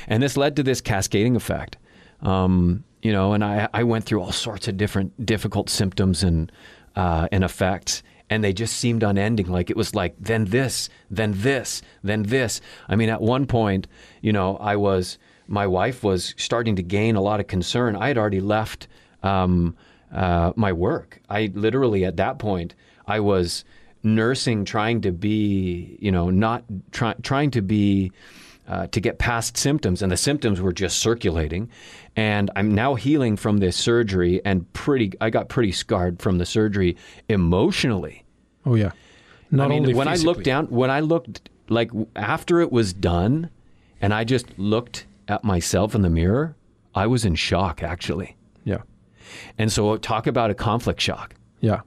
[0.09, 1.77] and this led to this cascading effect.
[2.23, 6.51] Um, you know, and I, I went through all sorts of different difficult symptoms and
[6.97, 9.47] uh, and effects, and they just seemed unending.
[9.47, 12.61] Like it was like then this, then this, then this.
[12.89, 13.87] I mean, at one point,
[14.21, 17.97] you know, I was my wife was starting to gain a lot of concern.
[17.97, 18.89] I had already left
[19.23, 19.77] um,
[20.13, 21.21] uh, my work.
[21.29, 22.75] I literally, at that point,
[23.07, 23.65] I was
[24.03, 28.13] nursing, trying to be, you know, not try, trying to be.
[28.73, 31.69] Uh, to get past symptoms, and the symptoms were just circulating.
[32.17, 36.47] And I'm now healing from this surgery, and pretty, I got pretty scarred from the
[36.47, 36.97] surgery
[37.29, 38.25] emotionally.
[38.65, 38.93] Oh yeah.
[39.51, 40.33] Not I mean, only when I physically.
[40.33, 43.51] looked down, when I looked like after it was done,
[44.01, 46.57] and I just looked at myself in the mirror,
[46.95, 48.39] I was in shock actually.
[48.65, 48.85] Yeah.
[49.59, 51.35] And so talk about a conflict shock.
[51.61, 51.83] Yeah.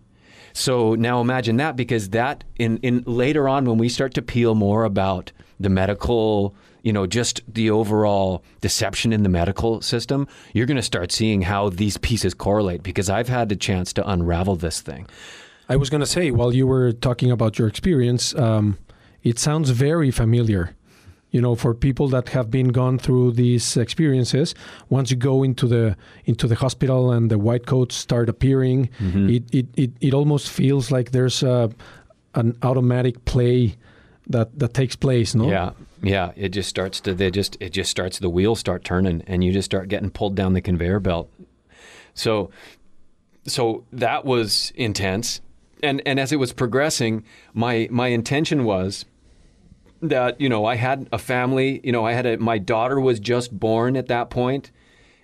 [0.57, 4.55] So now imagine that because that in, in later on when we start to peel
[4.55, 10.65] more about the medical, you know, just the overall deception in the medical system, you're
[10.65, 14.55] going to start seeing how these pieces correlate because I've had the chance to unravel
[14.55, 15.07] this thing.
[15.67, 18.77] I was going to say, while you were talking about your experience, um,
[19.23, 20.74] it sounds very familiar.
[21.35, 24.55] You know, for people that have been gone through these experiences,
[24.87, 29.29] once you go into the into the hospital and the white coats start appearing, mm-hmm.
[29.29, 31.69] it, it, it, it almost feels like there's a,
[32.35, 33.75] an automatic play
[34.27, 35.35] that that takes place.
[35.35, 35.71] No, Yeah,
[36.01, 36.31] yeah.
[36.37, 39.51] It just starts to they just it just starts the wheels start turning, and you
[39.51, 41.29] just start getting pulled down the conveyor belt.
[42.13, 42.49] So,
[43.45, 45.41] so that was intense,
[45.83, 49.03] and and as it was progressing, my my intention was
[50.01, 51.81] that you know I had a family.
[51.83, 54.71] You know, I had a my daughter was just born at that point,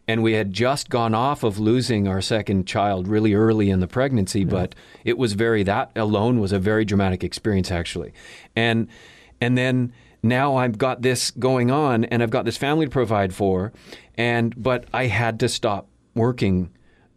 [0.08, 3.88] and we had just gone off of losing our second child really early in the
[3.88, 4.44] pregnancy.
[4.44, 8.14] But it was very that alone was a very dramatic experience actually,
[8.56, 8.88] and
[9.40, 13.34] and then now I've got this going on, and I've got this family to provide
[13.34, 13.72] for,
[14.16, 16.72] and but I had to stop working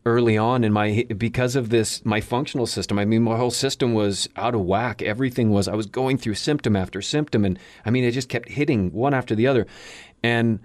[0.07, 3.95] early on in my because of this my functional system i mean my whole system
[3.95, 5.01] was out of whack.
[5.03, 8.49] Everything was i was going through symptom after symptom and i mean it just kept
[8.51, 9.67] hitting one after the other.
[10.23, 10.61] And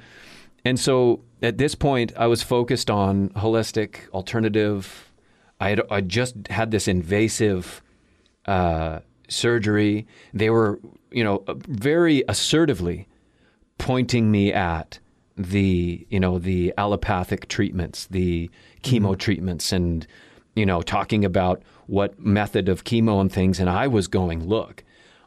[0.65, 5.11] and so at this point i was focused on holistic alternative.
[5.59, 7.81] I had i just had this invasive
[8.45, 8.99] uh,
[9.29, 10.07] surgery.
[10.33, 10.79] They were
[11.11, 13.07] you know very assertively
[13.77, 14.99] pointing me at
[15.39, 18.51] the you know the allopathic treatments, the
[18.83, 20.05] chemo treatments, and
[20.55, 23.59] you know talking about what method of chemo and things.
[23.59, 24.83] And I was going, look,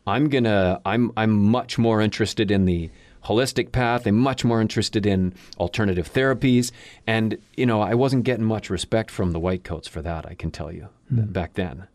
[0.07, 2.91] I'm gonna I'm I'm much more interested in the
[3.25, 4.07] holistic path.
[4.07, 6.73] I'm much more interested in alternative therapies,
[7.07, 10.27] and you know I wasn't getting much respect from the white coats for that.
[10.27, 11.89] I can tell you back then.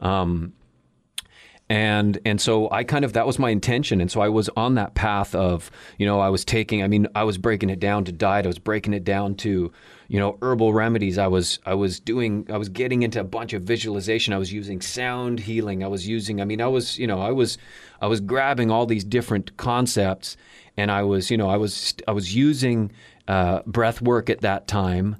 [0.00, 0.52] Um,
[1.72, 4.74] and and so I kind of that was my intention, and so I was on
[4.74, 8.04] that path of you know I was taking I mean I was breaking it down
[8.04, 9.72] to diet, I was breaking it down to
[10.06, 13.54] you know herbal remedies, I was I was doing I was getting into a bunch
[13.54, 17.06] of visualization, I was using sound healing, I was using I mean I was you
[17.06, 17.56] know I was
[18.02, 20.36] I was grabbing all these different concepts,
[20.76, 22.92] and I was you know I was I was using
[23.28, 25.16] uh, breath work at that time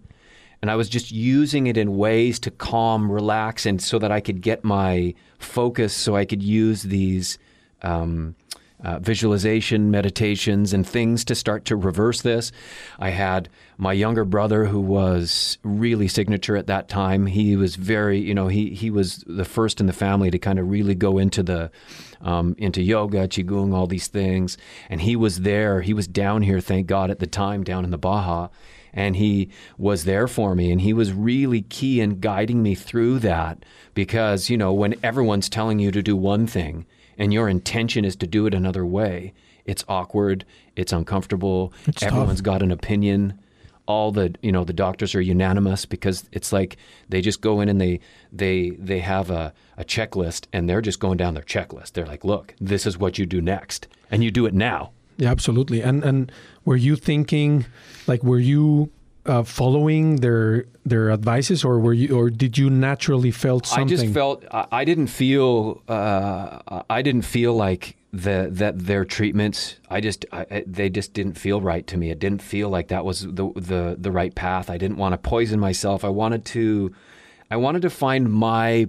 [0.61, 4.21] and I was just using it in ways to calm, relax, and so that I
[4.21, 5.13] could get my
[5.45, 7.39] focus, so I could use these
[7.83, 8.37] um,
[8.83, 12.51] uh, visualization meditations and things to start to reverse this.
[12.99, 17.27] I had my younger brother who was really signature at that time.
[17.27, 20.59] He was very, you know, he he was the first in the family to kind
[20.59, 21.71] of really go into the
[22.21, 25.83] um, into yoga, qigong, all these things, and he was there.
[25.83, 28.49] He was down here, thank God, at the time down in the Baja
[28.93, 33.19] and he was there for me and he was really key in guiding me through
[33.19, 36.85] that because you know when everyone's telling you to do one thing
[37.19, 39.33] and your intention is to do it another way
[39.65, 40.45] it's awkward
[40.77, 42.13] it's uncomfortable It's tough.
[42.13, 43.39] everyone's got an opinion.
[43.85, 46.77] All the you know the doctors are unanimous because it's like
[47.09, 47.99] they just go in and they
[48.33, 51.93] they they have a, a checklist and they're just going down their checklist.
[51.93, 55.31] They're like look this is what you do next and you do it now Yeah,
[55.31, 55.83] absolutely.
[55.83, 56.33] And and
[56.65, 57.67] were you thinking,
[58.07, 58.91] like, were you
[59.27, 63.87] uh, following their their advices, or were you, or did you naturally felt something?
[63.87, 69.05] I just felt I I didn't feel uh, I didn't feel like the that their
[69.05, 69.77] treatments.
[69.89, 72.11] I just I, they just didn't feel right to me.
[72.11, 74.69] It didn't feel like that was the the the right path.
[74.69, 76.05] I didn't want to poison myself.
[76.05, 76.93] I wanted to
[77.51, 78.89] I wanted to find my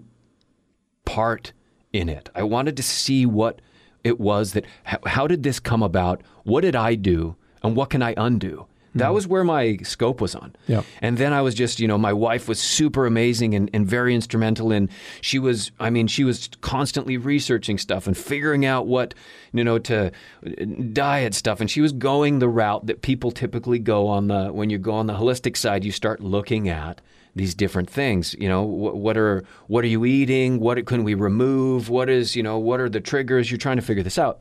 [1.06, 1.54] part
[1.92, 2.30] in it.
[2.34, 3.62] I wanted to see what
[4.04, 6.22] it was that how, how did this come about?
[6.44, 8.68] What did I do, and what can I undo?
[8.96, 9.14] That mm-hmm.
[9.16, 10.56] was where my scope was on.
[10.68, 10.84] Yeah.
[11.02, 14.14] And then I was just, you know, my wife was super amazing and, and very
[14.14, 14.72] instrumental.
[14.72, 14.88] And
[15.20, 19.16] she was, I mean, she was constantly researching stuff and figuring out what,
[19.52, 20.12] you know, to
[20.46, 21.60] uh, diet stuff.
[21.60, 24.94] And she was going the route that people typically go on the, when you go
[24.94, 27.02] on the holistic side, you start looking at
[27.36, 28.36] these different things.
[28.40, 30.60] You know, what, are, what are you eating?
[30.60, 31.90] What can we remove?
[31.90, 33.50] What is, you know, what are the triggers?
[33.50, 34.40] You're trying to figure this out.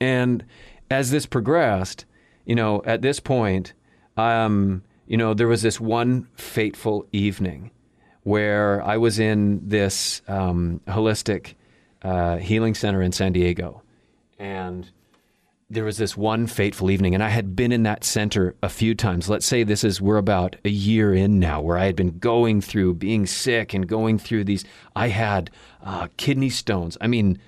[0.00, 0.44] And
[0.90, 2.04] as this progressed,
[2.44, 3.72] you know, at this point,
[4.16, 7.70] um, you know, there was this one fateful evening
[8.22, 11.54] where I was in this um, holistic
[12.02, 13.82] uh, healing center in San Diego,
[14.38, 14.90] and
[15.68, 18.94] there was this one fateful evening, and I had been in that center a few
[18.94, 19.28] times.
[19.28, 22.60] Let's say this is, we're about a year in now, where I had been going
[22.60, 24.64] through being sick and going through these.
[24.94, 25.50] I had
[25.82, 26.96] uh, kidney stones.
[27.00, 27.38] I mean,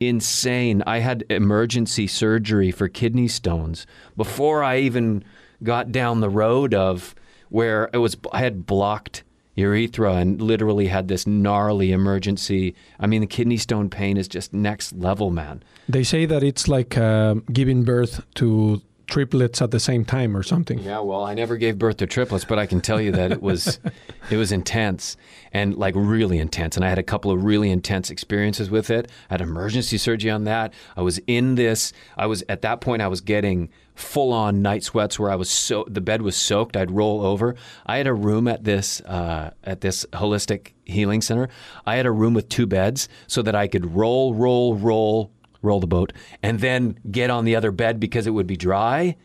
[0.00, 0.82] insane.
[0.86, 3.86] I had emergency surgery for kidney stones
[4.18, 5.24] before I even
[5.62, 7.14] got down the road of
[7.48, 9.22] where it was, I had blocked
[9.54, 12.74] urethra and literally had this gnarly emergency.
[12.98, 15.62] I mean, the kidney stone pain is just next level, man.
[15.88, 18.80] They say that it's like uh, giving birth to
[19.12, 20.78] triplets at the same time or something.
[20.78, 23.42] Yeah, well, I never gave birth to triplets, but I can tell you that it
[23.42, 23.78] was
[24.30, 25.18] it was intense
[25.52, 26.76] and like really intense.
[26.76, 29.10] And I had a couple of really intense experiences with it.
[29.28, 30.72] I had emergency surgery on that.
[30.96, 31.92] I was in this.
[32.16, 33.02] I was at that point.
[33.02, 36.76] I was getting full on night sweats where I was so the bed was soaked.
[36.76, 37.54] I'd roll over.
[37.86, 41.48] I had a room at this uh, at this holistic healing center.
[41.86, 45.80] I had a room with two beds so that I could roll, roll, roll, roll
[45.80, 49.16] the boat, and then get on the other bed because it would be dry,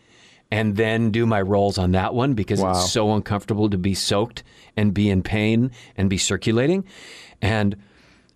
[0.51, 2.71] and then do my rolls on that one because Wow.
[2.71, 4.43] it's so uncomfortable to be soaked
[4.75, 6.83] and be in pain and be circulating.
[7.41, 7.75] And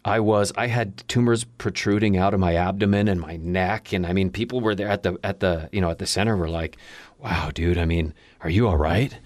[0.04, 4.14] I was I had tumors protruding out of my abdomen and my neck and I
[4.14, 6.78] mean people were there at the at the you know at the center were like,
[7.20, 9.18] "Wow, dude, I mean, are you all right?"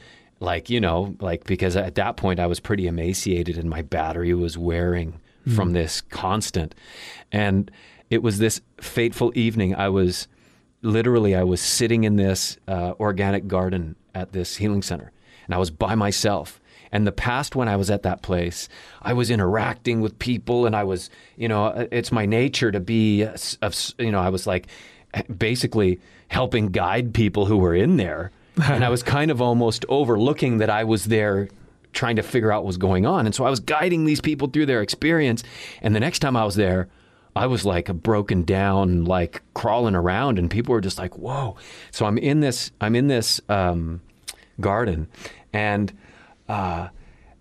[0.42, 4.34] Like, you know, like because at that point I was pretty emaciated and my battery
[4.34, 5.22] was wearing
[5.54, 6.74] from this constant.
[7.32, 7.70] And
[8.10, 10.28] it was this fateful evening I was
[10.82, 15.12] literally I was sitting in this uh, organic garden at this healing center,
[15.46, 16.60] and I was by myself.
[16.96, 18.70] And the past when I was at that place,
[19.02, 22.80] I was interacting with people, and I was, you know, uh, it's my nature to
[22.80, 24.68] be, uh, of, you know, I was like
[25.38, 28.32] basically helping guide people who were in there,
[28.64, 31.50] and I was kind of almost overlooking that I was there
[31.92, 33.26] trying to figure out what was going on.
[33.26, 35.44] And so I was guiding these people through their experience.
[35.82, 36.88] And the next time I was there,
[37.36, 41.58] I was like broken down, like crawling around, and people were just like, "Whoa!"
[41.92, 44.00] So I'm in this, I'm in this um,
[44.62, 45.10] garden,
[45.52, 45.92] and
[46.48, 46.90] uh,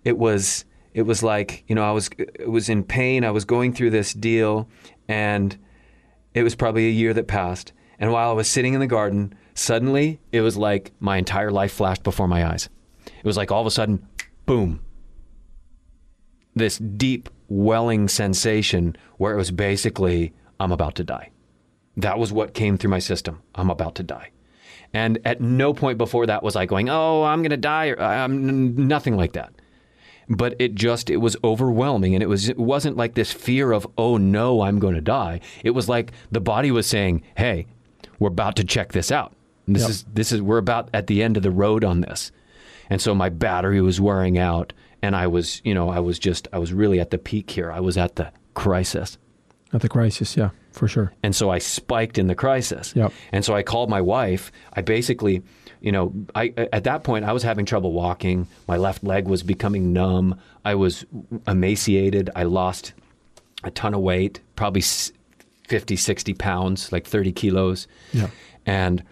[0.03, 3.23] it was, it was like, you know, I was, it was in pain.
[3.23, 4.67] I was going through this deal,
[5.07, 5.57] and
[6.33, 7.73] it was probably a year that passed.
[7.99, 11.73] And while I was sitting in the garden, suddenly it was like my entire life
[11.73, 12.69] flashed before my eyes.
[13.05, 14.05] It was like all of a sudden,
[14.45, 14.81] boom,
[16.55, 21.31] this deep welling sensation where it was basically, I'm about to die.
[21.97, 23.41] That was what came through my system.
[23.53, 24.31] I'm about to die.
[24.95, 27.99] And at no point before that was I going, oh, I'm going to die, or
[28.01, 29.51] I'm nothing like that.
[30.29, 32.15] But it just, it was overwhelming.
[32.15, 35.41] And it, was, it wasn't like this fear of, oh no, I'm going to die.
[35.65, 37.67] It was like the body was saying, hey,
[38.19, 39.33] we're about to check this out.
[39.67, 39.89] This Yep.
[39.89, 42.31] is, this is, we're about at the end of the road on this.
[42.89, 46.47] And so my battery was wearing out and I was, you know, I was just,
[46.53, 47.69] I was really at the peak here.
[47.69, 49.17] I was at the crisis.
[49.73, 51.11] At the crisis, yeah, for sure.
[51.23, 52.93] And so I spiked in the crisis.
[52.95, 53.11] Yep.
[53.31, 54.51] And so I called my wife.
[54.73, 55.41] I basically,
[55.81, 58.47] you know, I at that point I was having trouble walking.
[58.67, 60.39] My left leg was becoming numb.
[60.63, 61.05] I was
[61.47, 62.29] emaciated.
[62.35, 62.93] I lost
[63.63, 65.11] a ton of weight, probably s-
[65.67, 67.87] 50, 60 pounds, like 30 kilos.
[68.13, 68.29] Yeah.
[68.65, 69.03] And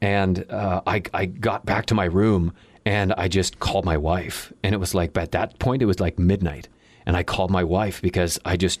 [0.00, 2.52] and uh, I I got back to my room
[2.84, 4.52] and I just called my wife.
[4.62, 6.68] And it was like at that point it was like midnight.
[7.06, 8.80] And I called my wife because I just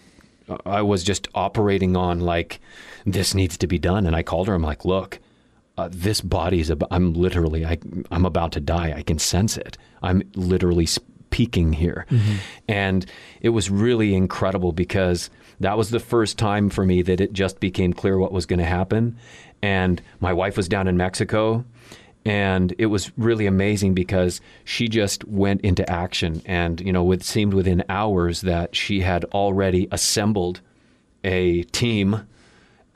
[0.66, 2.60] I was just operating on like
[3.06, 4.06] this needs to be done.
[4.06, 4.54] And I called her.
[4.54, 5.18] I'm like, look,
[5.78, 6.70] uh, this body is.
[6.70, 7.64] Ab- I'm literally.
[7.64, 7.78] I,
[8.10, 8.94] I'm about to die.
[8.96, 9.78] I can sense it.
[10.02, 10.86] I'm literally
[11.30, 12.06] peaking here,
[12.68, 13.06] and
[13.40, 17.60] it was really incredible because that was the first time for me that it just
[17.60, 19.16] became clear what was going to happen.
[19.62, 21.64] And my wife was down in Mexico,
[22.24, 27.22] and it was really amazing because she just went into action and you know it
[27.22, 30.60] seemed within hours that she had already assembled
[31.24, 32.26] a team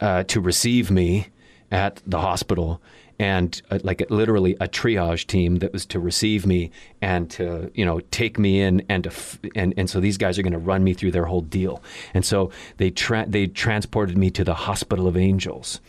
[0.01, 1.29] uh, to receive me
[1.71, 2.81] at the hospital
[3.19, 6.71] and uh, like literally a triage team that was to receive me
[7.01, 10.39] and to you know take me in and to f- and and so these guys
[10.39, 11.83] are going to run me through their whole deal.
[12.13, 15.81] And so they tra- they transported me to the hospital of angels.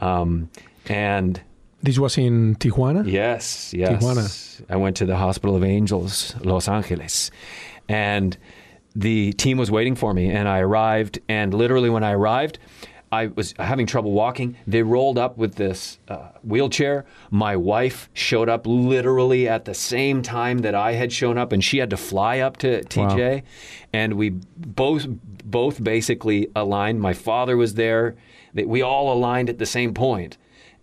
[0.00, 0.50] Um,
[0.86, 1.40] and
[1.82, 3.10] This was in Tijuana?
[3.10, 4.02] Yes, yes.
[4.02, 4.64] Tijuana.
[4.68, 7.30] I went to the Hospital of Angels, Los Angeles,
[7.88, 8.36] and
[8.94, 10.30] the team was waiting for me.
[10.30, 12.58] And I arrived, and literally when I arrived,
[13.12, 14.56] I was having trouble walking.
[14.66, 17.04] They rolled up with this uh, wheelchair.
[17.30, 21.62] My wife showed up literally at the same time that I had shown up, and
[21.62, 23.42] she had to fly up to TJ.
[23.92, 25.06] And we both
[25.44, 27.00] both basically aligned.
[27.00, 28.16] My father was there.
[28.54, 30.36] We all aligned at the same point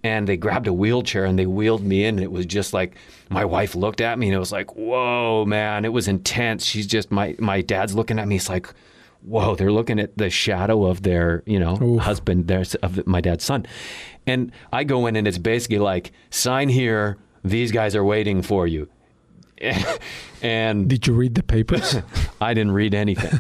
[0.04, 2.95] and they grabbed a wheelchair and they wheeled me in and it was just like
[3.30, 6.88] my wife looked at me and it was like whoa man it was intense she's
[6.88, 8.68] just my my dad's looking at me it's like
[9.22, 12.01] whoa they're looking at the shadow of their you know Oof.
[12.01, 13.66] husband there's of my dad's son
[14.28, 18.68] and i go in and it's basically like sign here these guys are waiting for
[18.68, 18.88] you
[20.41, 21.95] and Did you read the papers?
[22.41, 23.39] I didn't read anything.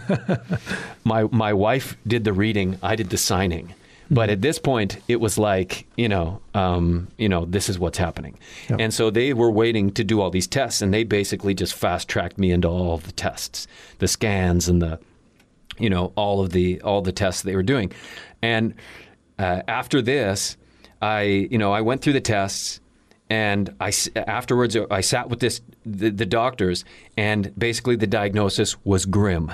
[1.03, 2.79] my my wife did the reading.
[2.81, 3.73] I did the signing.
[4.13, 7.97] But at this point, it was like you know, um, you know, this is what's
[7.97, 8.37] happening.
[8.69, 8.79] Yep.
[8.79, 12.07] And so they were waiting to do all these tests, and they basically just fast
[12.07, 13.67] tracked me into all the tests,
[13.99, 14.99] the scans, and the,
[15.79, 17.91] you know, all of the all the tests they were doing.
[18.41, 18.75] And
[19.39, 20.57] uh, after this,
[21.01, 22.81] I you know I went through the tests,
[23.31, 26.85] and I afterwards I sat with this the, the doctors,
[27.17, 29.51] and basically the diagnosis was grim.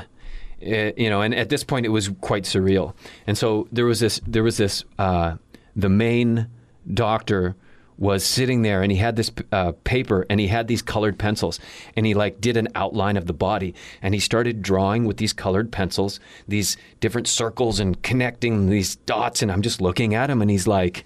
[0.62, 2.94] Uh, you know, and at this point it was quite surreal.
[3.28, 5.36] And so there was this there was this uh,
[5.76, 6.48] the main
[6.94, 7.56] doctor
[8.00, 11.60] was sitting there and he had this uh, paper and he had these colored pencils
[11.98, 15.34] and he like did an outline of the body and he started drawing with these
[15.34, 20.42] colored pencils these different circles and connecting these dots and I'm just looking at him
[20.42, 21.04] and he's like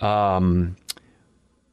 [0.00, 0.76] um,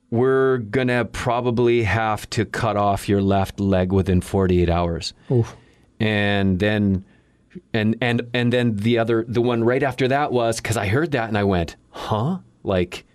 [0.09, 5.57] we're gonna probably have to cut off your left leg within 48 hours Oof.
[6.01, 7.05] And then
[7.73, 11.11] and and and then the other the one right after that was because I heard
[11.11, 12.39] that and I went, huh?
[12.63, 13.05] Like,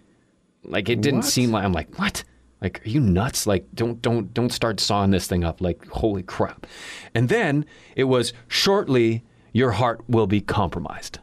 [0.64, 1.26] like it didn't What?
[1.26, 2.24] seem like I'm like what?
[2.62, 3.46] Like, are you nuts?
[3.46, 5.60] Like, don't don't don't start sawing this thing up.
[5.60, 6.66] Like, holy crap!
[7.14, 11.18] And then it was shortly your heart will be compromised.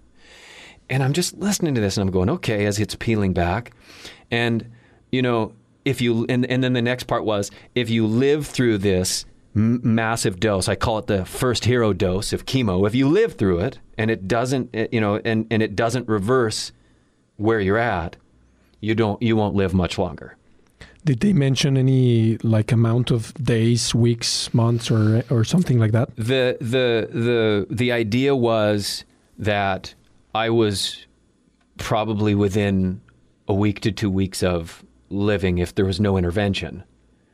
[0.89, 3.74] And I'm just listening to this and I'm going, okay, as it's peeling back.
[4.32, 4.70] And,
[5.11, 5.53] you know,
[5.86, 9.26] if you, and, and then the next part was, if you live through this
[9.56, 13.34] m- massive dose, I call it the first hero dose of chemo, if you live
[13.34, 16.72] through it and it doesn't, eh, you know, and, and it doesn't reverse
[17.38, 18.16] where you're at,
[18.80, 20.38] you don't, you won't live much longer.
[21.06, 26.16] Did they mention any like amount of days, weeks, months, or or something like that?
[26.16, 29.04] the the the the idea was
[29.38, 29.95] that
[30.34, 31.06] I was
[31.78, 33.01] probably within
[33.49, 36.84] a week to two weeks of living if there was no intervention.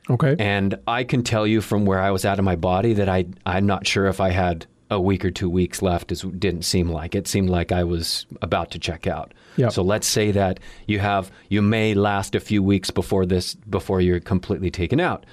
[0.09, 0.35] Okay.
[0.39, 3.25] And I can tell you from where I was at in my body that I
[3.45, 6.11] I'm not sure if I had a week or two weeks left.
[6.11, 9.33] It didn't seem like it seemed like I was about to check out.
[9.55, 9.69] Yeah.
[9.69, 14.01] So let's say that you have you may last a few weeks before this before
[14.01, 15.25] you're completely taken out.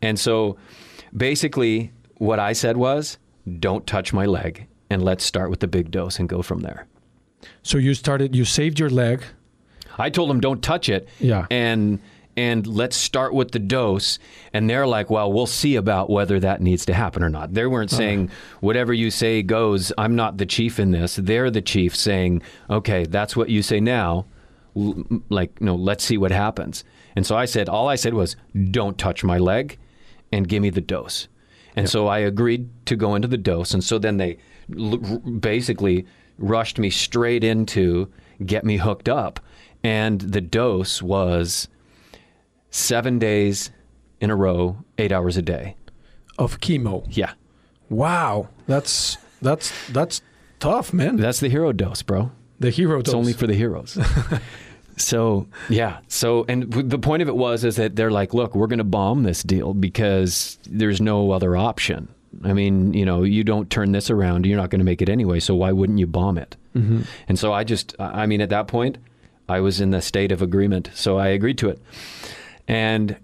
[0.00, 0.56] And so
[1.14, 3.18] basically what I said was
[3.58, 6.86] don't touch my leg and let's start with the big dose and go from there.
[7.62, 8.34] So you started.
[8.34, 9.22] You saved your leg.
[9.98, 11.08] I told him don't touch it.
[11.20, 11.46] Yeah.
[11.50, 12.00] And
[12.36, 14.18] and let's start with the dose.
[14.52, 17.54] And they're like, well, we'll see about whether that needs to happen or not.
[17.54, 18.30] They weren't saying
[18.60, 19.92] whatever you say goes.
[19.96, 21.16] I'm not the chief in this.
[21.16, 24.26] They're the chief saying, okay, that's what you say now.
[24.76, 26.84] L- like, no, let's see what happens.
[27.14, 28.34] And so I said, all I said was,
[28.70, 29.78] don't touch my leg,
[30.32, 31.28] and give me the dose.
[31.76, 33.72] And so I agreed to go into the dose.
[33.72, 34.38] And so then they
[34.76, 36.06] l- r- basically
[36.38, 38.10] rushed me straight into
[38.44, 39.38] get me hooked up.
[39.84, 41.68] And the dose was
[42.74, 43.70] seven days
[44.20, 45.76] in a row, eight hours a day.
[46.38, 47.06] of chemo.
[47.08, 47.32] Yeah.
[47.88, 50.20] Wow, that's that's that's
[50.58, 51.16] tough, man.
[51.16, 52.32] That's the hero dose, bro.
[52.58, 53.14] the hero It's dose.
[53.14, 53.96] only for the heroes.
[54.96, 55.98] so yeah.
[56.08, 58.84] So and the point of it was is that they're like, look, we're going to
[58.84, 62.08] bomb this deal because there's no other option.
[62.42, 65.08] I mean, you know, you don't turn this around, you're not going to make it
[65.08, 65.38] anyway.
[65.38, 66.56] So why wouldn't you bomb it?
[66.74, 67.02] Mm-hmm.
[67.28, 68.98] And so I just, I mean, at that point,
[69.48, 70.90] I was in the state of agreement.
[70.94, 71.80] So I agreed to it.
[72.68, 73.16] And,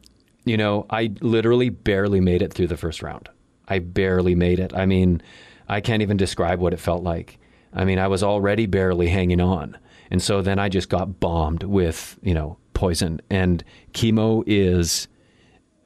[0.44, 3.28] you know, I literally barely made it through the first round.
[3.68, 4.72] I barely made it.
[4.74, 5.22] I mean,
[5.68, 7.38] I can't even describe what it felt like.
[7.72, 9.76] I mean, I was already barely hanging on.
[10.10, 13.20] And so then I just got bombed with, you know, poison.
[13.30, 13.62] And
[13.92, 15.06] chemo is,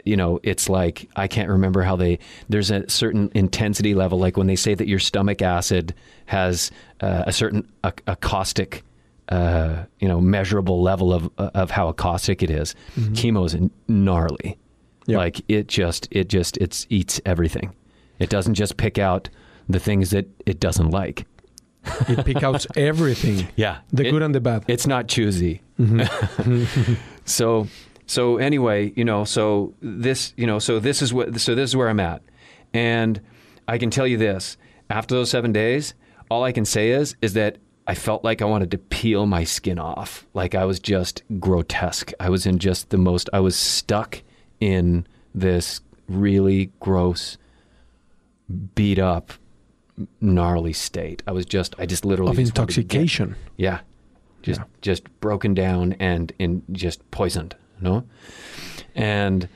[0.05, 2.19] you know, it's like I can't remember how they.
[2.49, 5.95] There's a certain intensity level, like when they say that your stomach acid
[6.27, 8.83] has uh, a certain a, a caustic,
[9.29, 12.75] uh, you know, measurable level of of how caustic it is.
[12.97, 13.57] Chemo is
[13.89, 14.59] gnarly.
[15.07, 15.19] Yeah.
[15.19, 17.75] Like it just it just it's eats everything.
[18.19, 19.29] It doesn't just pick out
[19.69, 21.27] the things that it doesn't like.
[22.09, 24.65] it pick out everything, Yeah, the It- good and the bad.
[24.69, 25.61] it's not choosy.
[27.25, 27.67] so
[28.07, 31.77] so anyway, you know, so this, you know, so this is what so this is
[31.77, 32.23] where I'm at.
[32.73, 33.21] And
[33.69, 34.57] I can tell you this,
[34.91, 35.95] after those 7 days,
[36.31, 39.45] all I can say is is that I felt like I wanted to peel my
[39.45, 40.27] skin off.
[40.35, 42.13] Like I was just grotesque.
[42.19, 44.23] I was in just the most I was stuck
[44.61, 47.37] in this really gross
[48.75, 49.33] beat up
[50.21, 51.23] gnarly state.
[51.27, 53.37] I was just I just literally of just wanted get- intoxication.
[53.57, 53.81] yeah.
[54.43, 54.67] just Yeah.
[54.81, 58.05] just broken down and in just poisoned, you know.
[58.95, 59.49] And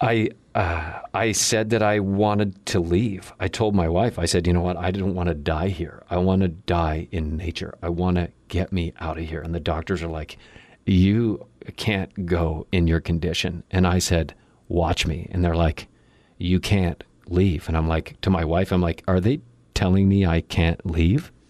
[0.00, 3.34] I uh, I said that I wanted to leave.
[3.38, 6.02] I told my wife, I said, you know what, I didn't want to die here.
[6.08, 7.76] I want to die in nature.
[7.82, 9.42] I want to get me out of here.
[9.42, 10.38] And the doctors are like,
[10.86, 11.46] you
[11.76, 13.64] can't go in your condition.
[13.70, 14.34] And I said,
[14.66, 15.28] watch me.
[15.30, 15.88] And they're like,
[16.38, 17.68] you can't leave.
[17.68, 19.42] And I'm like, to my wife, I'm like, are they
[19.74, 21.32] telling me I can't leave?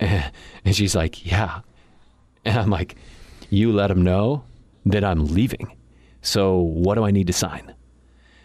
[0.00, 1.60] And she's like, yeah.
[2.44, 2.96] And I'm like,
[3.50, 4.44] you let them know
[4.86, 5.76] that I'm leaving.
[6.22, 7.74] So what do I need to sign?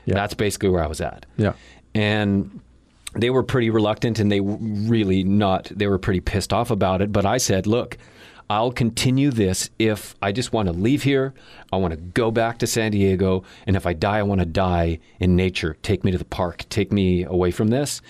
[0.06, 0.16] Yeah.
[0.16, 1.26] That's basically where I was at.
[1.38, 1.54] Yeah.
[1.94, 2.62] And
[3.14, 7.12] they were pretty reluctant and they really not, they were pretty pissed off about it.
[7.12, 7.98] But I said, look,
[8.50, 11.34] I'll continue this if I just want to leave here.
[11.72, 13.44] I want to go back to San Diego.
[13.66, 15.76] And if I die, I want to die in nature.
[15.82, 18.02] Take me to the park, take me away from this.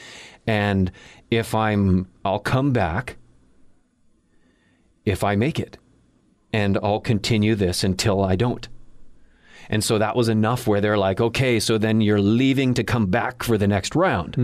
[0.46, 0.92] And
[1.32, 3.18] if I'm, I'll come back
[5.06, 5.78] if I make it.
[6.54, 8.68] And I'll continue this until I don't.
[9.70, 13.08] And so that was enough where they're like, okay, so then you're leaving to come
[13.08, 14.36] back for the next round.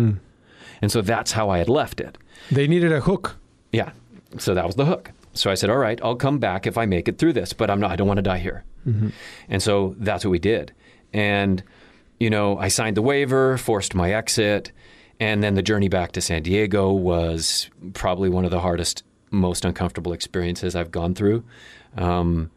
[0.82, 2.18] And so that's how I had left it.
[2.52, 3.38] They needed a hook.
[3.72, 3.92] Yeah.
[4.38, 5.12] So that was the hook.
[5.34, 7.70] So I said, all right, I'll come back if I make it through this, but
[7.70, 8.64] I'm not, I don't want to die here.
[9.48, 10.74] And so that's what we did.
[11.14, 11.64] And,
[12.20, 14.72] you know, I signed the waiver, forced my exit.
[15.20, 19.64] And then the journey back to San Diego was probably one of the hardest, most
[19.64, 21.46] uncomfortable experiences I've gone through.
[21.96, 22.52] Um,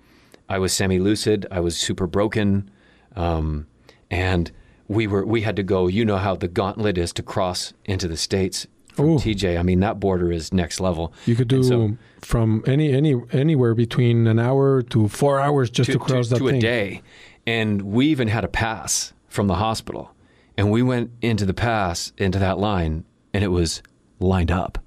[0.48, 1.46] I was semi lucid.
[1.50, 2.70] I was super broken.
[3.14, 3.66] Um,
[4.10, 4.50] and
[4.88, 8.06] we were, we had to go, you know how the gauntlet is to cross into
[8.06, 9.18] the States from Ooh.
[9.18, 9.58] TJ.
[9.58, 11.12] I mean, that border is next level.
[11.26, 15.92] You could do so- from any any anywhere between an hour to four hours just
[15.92, 16.56] to, cross that to thing.
[16.56, 17.02] a day.
[17.46, 20.12] And we even had a pass from the hospital.
[20.56, 23.82] And we went into the pass, into that line, and it was
[24.18, 24.78] lined up.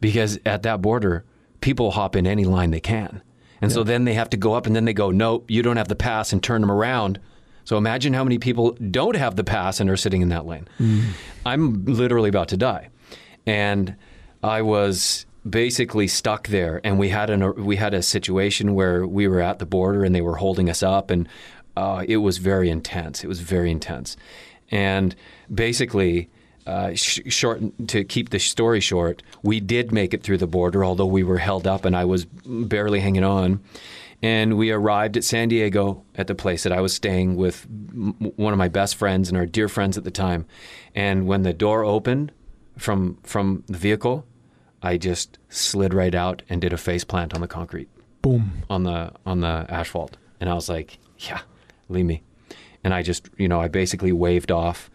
[0.00, 1.24] Because at that border,
[1.60, 3.22] people hop in any line they can.
[3.62, 5.76] And so then they have to go up and then they go, nope, you don't
[5.76, 7.20] have the pass and turn them around.
[7.64, 10.66] So imagine how many people don't have the pass and are sitting in that lane.
[11.46, 12.88] I'm literally about to die.
[13.46, 13.94] And
[14.42, 19.26] I was basically stuck there and we had an we had a situation where we
[19.26, 21.28] were at the border and they were holding us up and
[21.76, 23.24] uh, it was very intense.
[23.24, 24.16] It was very intense.
[24.70, 25.14] And
[25.52, 26.30] basically
[26.66, 30.84] uh, sh- short to keep the story short, we did make it through the border,
[30.84, 33.60] although we were held up and I was barely hanging on.
[34.24, 38.14] And we arrived at San Diego at the place that I was staying with m-
[38.36, 40.46] one of my best friends and our dear friends at the time.
[40.94, 42.30] And when the door opened
[42.78, 44.24] from from the vehicle,
[44.80, 47.88] I just slid right out and did a face plant on the concrete
[48.22, 48.62] Boom.
[48.70, 51.40] on the on the asphalt, and I was like, "Yeah,
[51.88, 52.22] leave me."
[52.84, 54.90] And I just, you know, I basically waved off,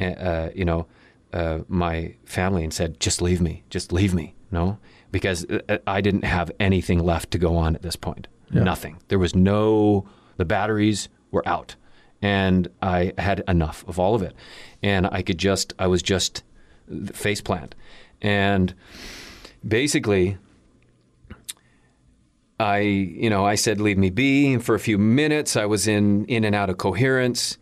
[0.00, 0.86] uh, you know,
[1.32, 4.78] uh, my family and said, "Just leave me, just leave me," no,
[5.10, 8.28] because uh, I didn't have anything left to go on at this point.
[8.50, 8.62] Yeah.
[8.62, 8.98] Nothing.
[9.08, 10.08] There was no.
[10.36, 11.76] The batteries were out,
[12.22, 14.34] and I had enough of all of it,
[14.82, 15.72] and I could just.
[15.78, 16.42] I was just
[17.12, 17.74] face plant,
[18.20, 18.74] and
[19.66, 20.38] basically
[22.60, 24.52] I, you know, I said, leave me be.
[24.52, 27.56] And for a few minutes, I was in, in and out of coherence.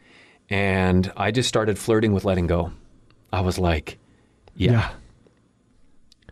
[0.51, 2.73] And I just started flirting with letting go.
[3.33, 3.99] I was like,
[4.57, 4.91] yeah,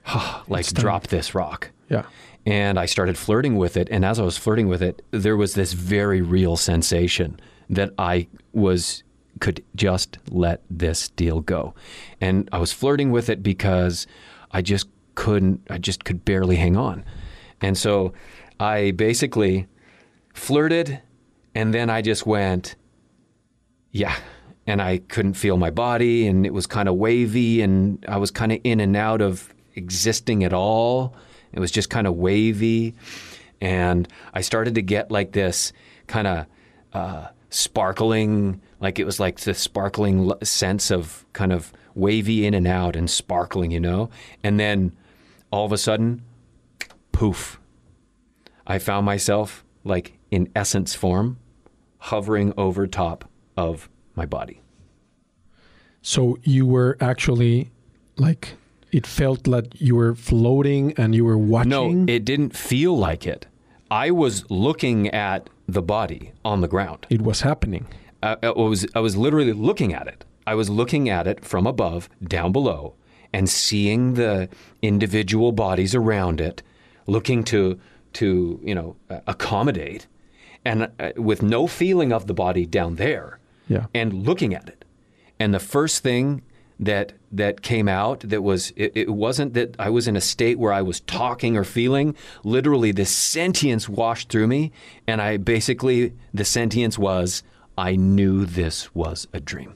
[0.49, 1.71] like drop this rock.
[1.89, 2.05] Yeah.
[2.45, 3.89] And I started flirting with it.
[3.91, 8.29] And as I was flirting with it, there was this very real sensation that I
[8.53, 9.03] was
[9.41, 11.75] could just let this deal go.
[12.21, 14.07] And I was flirting with it because
[14.53, 17.05] I just couldn't I just could barely hang on.
[17.61, 18.13] And so
[18.61, 19.67] I basically
[20.33, 21.03] flirted
[21.55, 22.77] and then I just went
[23.91, 24.17] yeah.
[24.67, 28.31] And I couldn't feel my body and it was kind of wavy and I was
[28.31, 31.15] kind of in and out of existing at all.
[31.53, 32.95] It was just kind of wavy.
[33.61, 35.73] And I started to get like this
[36.07, 36.47] kind of
[36.93, 42.67] uh, sparkling, like it was like the sparkling sense of kind of wavy in and
[42.67, 44.11] out and sparkling, you know?
[44.43, 44.93] And then
[45.51, 46.23] all of a sudden,
[47.13, 47.59] poof,
[48.67, 51.39] I found myself like in essence form
[51.99, 54.61] hovering over top of my body.
[56.03, 57.71] So you were actually
[58.17, 58.55] like
[58.93, 62.07] it felt like you were floating and you were watching.
[62.07, 63.47] No, it didn't feel like it.
[63.91, 67.07] I was looking at the body on the ground.
[67.11, 67.87] it was happening.
[68.23, 70.25] I, I was I was literally looking at it.
[70.47, 72.95] I was looking at it from above, down below,
[73.33, 74.49] and seeing the
[74.81, 76.63] individual bodies around it,
[77.07, 77.79] looking to
[78.15, 78.97] to you know
[79.27, 80.07] accommodate,
[80.65, 83.39] and uh, with no feeling of the body down there,
[83.69, 83.87] Yeah.
[83.95, 84.85] and looking at it.
[85.39, 86.43] And the first thing
[86.79, 90.59] that that came out that was it, it, wasn't that I was in a state
[90.59, 92.15] where I was talking or feeling.
[92.45, 94.73] Literally the sentience washed through me
[95.07, 97.43] and I basically the sentience was
[97.79, 99.75] I knew this was a dream.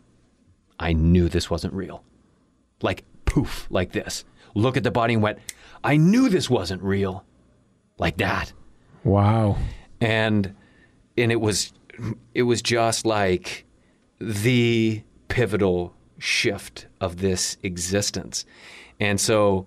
[0.78, 2.04] I knew this wasn't real.
[2.82, 4.24] Like poof like this.
[4.54, 5.38] Look at the body and went
[5.82, 7.24] I knew this wasn't real.
[7.98, 8.52] Like that.
[9.04, 9.56] Wow.
[10.00, 10.54] And
[11.16, 11.72] and it was
[12.34, 13.64] it was just like
[14.20, 18.44] the pivotal shift of this existence.
[18.98, 19.66] And so,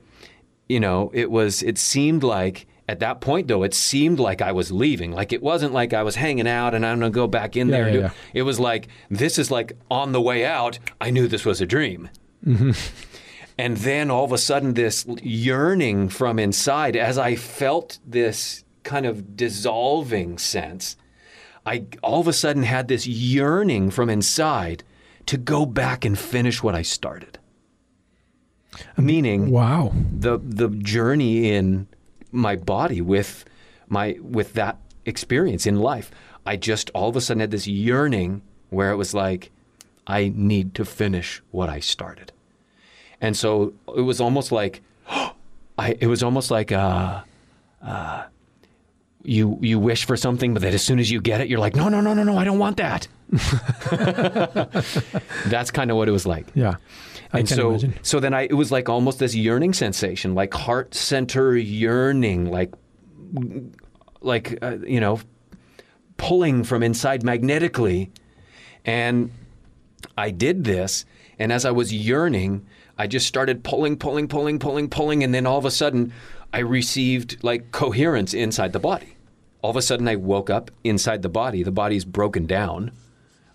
[0.69, 4.51] you know, it was, it seemed like at that point, though, it seemed like I
[4.51, 5.11] was leaving.
[5.11, 7.69] Like it wasn't like I was hanging out and I'm going to go back in
[7.69, 7.85] Yeah, there.
[7.87, 8.11] and yeah, do- yeah.
[8.33, 10.79] It was like, this is like on the way out.
[11.01, 12.09] I knew this was a dream.
[12.45, 12.71] Mm-hmm.
[13.57, 19.05] And then all of a sudden, this yearning from inside, as I felt this kind
[19.05, 20.97] of dissolving sense,
[21.65, 24.83] I all of a sudden had this yearning from inside
[25.27, 27.39] to go back and finish what I started.
[28.97, 31.87] Meaning, wow the the journey in
[32.31, 33.45] my body with
[33.87, 36.11] my with that experience in life.
[36.45, 39.51] I just all of a sudden had this yearning where it was like,
[40.07, 42.31] I need to finish what I started.
[43.21, 44.81] And so it was almost like,
[45.77, 47.21] I it was almost like uh,
[47.81, 48.23] uh,
[49.23, 51.75] you you wish for something, but that as soon as you get it, you're like,
[51.75, 53.07] no, no, no, no, no, I don't want that.
[55.47, 56.75] That's kind of what it was like yeah
[57.33, 60.35] I and can so imagine so then I it was like almost this yearning sensation,
[60.35, 62.73] like heart center yearning, like
[64.21, 65.19] like uh, you know,
[66.17, 68.11] pulling from inside magnetically,
[68.85, 69.31] and
[70.17, 71.05] I did this,
[71.39, 72.65] and as I was yearning,
[72.97, 76.13] I just started pulling, pulling, pulling, pulling, pulling, and then all of a sudden,
[76.53, 79.12] I received like coherence inside the body.
[79.63, 81.63] All of a sudden, I woke up inside the body.
[81.63, 82.91] The body's broken down.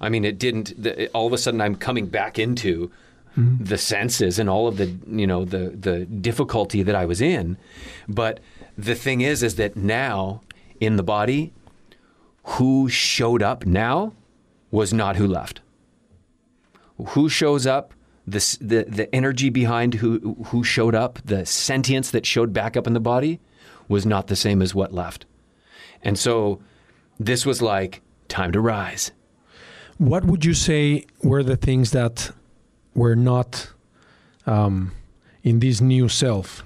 [0.01, 0.83] I mean, it didn't.
[0.83, 2.91] The, all of a sudden, I'm coming back into
[3.37, 3.63] mm-hmm.
[3.63, 7.57] the senses and all of the you know the the difficulty that I was in.
[8.09, 8.41] But
[8.77, 10.41] the thing is, is that now
[10.81, 11.53] in the body,
[12.45, 14.15] who showed up now
[14.71, 15.61] was not who left.
[17.09, 17.93] Who shows up,
[18.27, 22.87] the the the energy behind who who showed up, the sentience that showed back up
[22.87, 23.41] in the body,
[23.89, 25.27] was not the same as what left.
[26.03, 26.61] And so,
[27.19, 29.11] this was like time to rise.
[29.99, 32.31] what would you say were the things that
[32.95, 33.71] were not
[34.47, 34.93] um,
[35.43, 36.63] in this new self?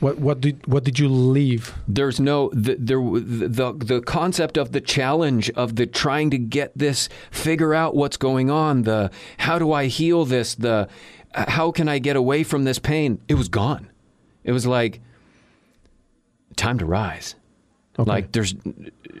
[0.00, 1.74] What what did what did you leave?
[1.88, 6.72] There's no the, there the the concept of the challenge of the trying to get
[6.76, 10.88] this figure out what's going on the how do I heal this the
[11.34, 13.20] how can I get away from this pain?
[13.26, 13.90] It was gone.
[14.44, 15.00] It was like
[16.54, 17.34] time to rise
[17.98, 18.08] Okay.
[18.08, 18.54] like there's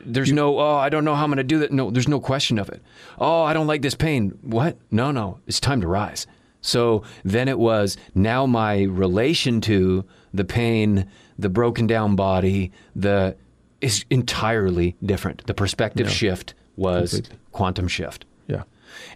[0.06, 1.72] there's no oh I don't know how I'm going to do that.
[1.72, 2.80] No there's no question of it.
[3.18, 4.38] Oh I don't like this pain.
[4.42, 4.76] What?
[4.90, 5.40] No no.
[5.46, 6.26] It's time to rise.
[6.60, 11.08] So then it was now my relation to the pain
[11.38, 13.36] the broken down body the
[13.80, 15.46] is entirely different.
[15.46, 16.12] The perspective Yeah.
[16.12, 17.38] shift was Completely.
[17.52, 18.24] quantum shift.
[18.46, 18.62] Yeah.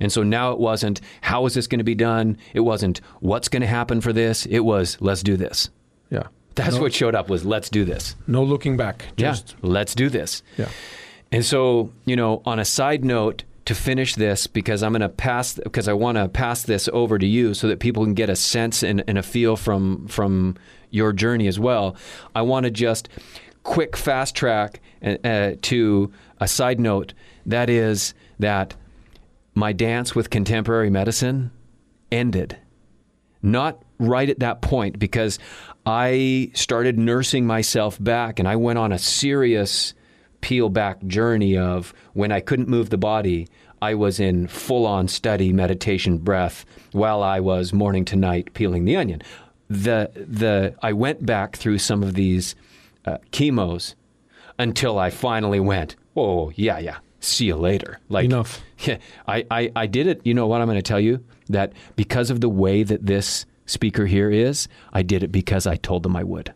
[0.00, 2.36] And so now it wasn't how is this going to be done?
[2.54, 4.44] It wasn't what's going to happen for this?
[4.46, 5.70] It was let's do this.
[6.10, 9.70] Yeah that's no, what showed up was let's do this no looking back just yeah,
[9.70, 10.42] let's do this.
[10.56, 10.68] yeah
[11.32, 15.08] And so, you know, on a side note, to finish this, because I'm going to
[15.08, 18.28] pass, because I want to pass this over to you, so that people can get
[18.28, 20.56] a sense and, and a feel from from
[20.90, 21.96] your journey as well.
[22.34, 23.08] I want to just
[23.62, 27.14] quick fast track uh, to a side note.
[27.46, 28.74] That is that
[29.54, 31.50] my dance with contemporary medicine
[32.10, 32.58] ended
[33.42, 35.38] not right at that point because
[35.84, 39.94] I started nursing myself back and I went on a serious
[40.40, 43.48] peel back journey of when I couldn't move the body,
[43.80, 48.84] I was in full on study, meditation, breath while I was morning to night peeling
[48.84, 49.22] the onion.
[49.68, 52.54] The, the, I went back through some of these
[53.04, 53.94] uh, chemos
[54.58, 57.98] until I finally went, oh, yeah, yeah, see you later.
[58.08, 58.62] Like, Enough.
[58.80, 60.20] yeah, I, I, I did it.
[60.24, 61.24] You know what I'm going to tell you?
[61.48, 65.76] That because of the way that this speaker here is, I did it because I
[65.76, 66.54] told them I would.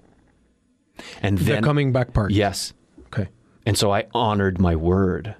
[1.23, 2.73] And the then, coming back part yes.
[3.09, 3.29] okay
[3.67, 5.35] And so I honored my word.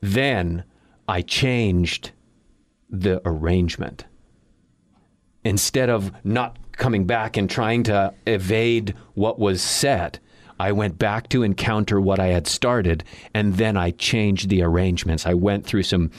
[0.00, 0.64] Then
[1.08, 2.12] I changed
[2.90, 4.04] the arrangement.
[5.44, 10.18] Instead of not coming back and trying to evade what was said,
[10.60, 13.02] I went back to encounter what I had started,
[13.32, 15.24] and then I changed the arrangements.
[15.26, 16.10] I went through some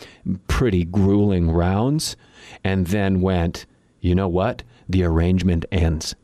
[0.47, 2.15] pretty grueling rounds,
[2.63, 3.67] and then went,
[3.99, 4.63] you know what?
[4.89, 6.15] The arrangement ends.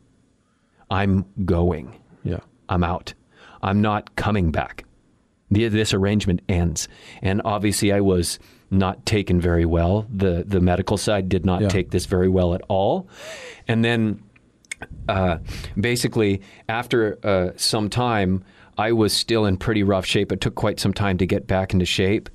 [0.90, 1.94] I'm going.
[2.24, 2.40] yeah
[2.70, 3.14] I'm out.
[3.62, 4.84] I'm not coming back.
[5.52, 6.88] The, this arrangement ends.
[7.22, 8.40] And obviously, I was
[8.72, 10.06] not taken very well.
[10.14, 11.70] The, the medical side did not Yeah.
[11.70, 13.08] take this very well at all.
[13.68, 14.24] And then
[15.08, 15.38] uh,
[15.80, 18.44] basically, after uh, some time,
[18.78, 20.32] I was still in pretty rough shape.
[20.32, 22.30] It took quite some time to get back into shape,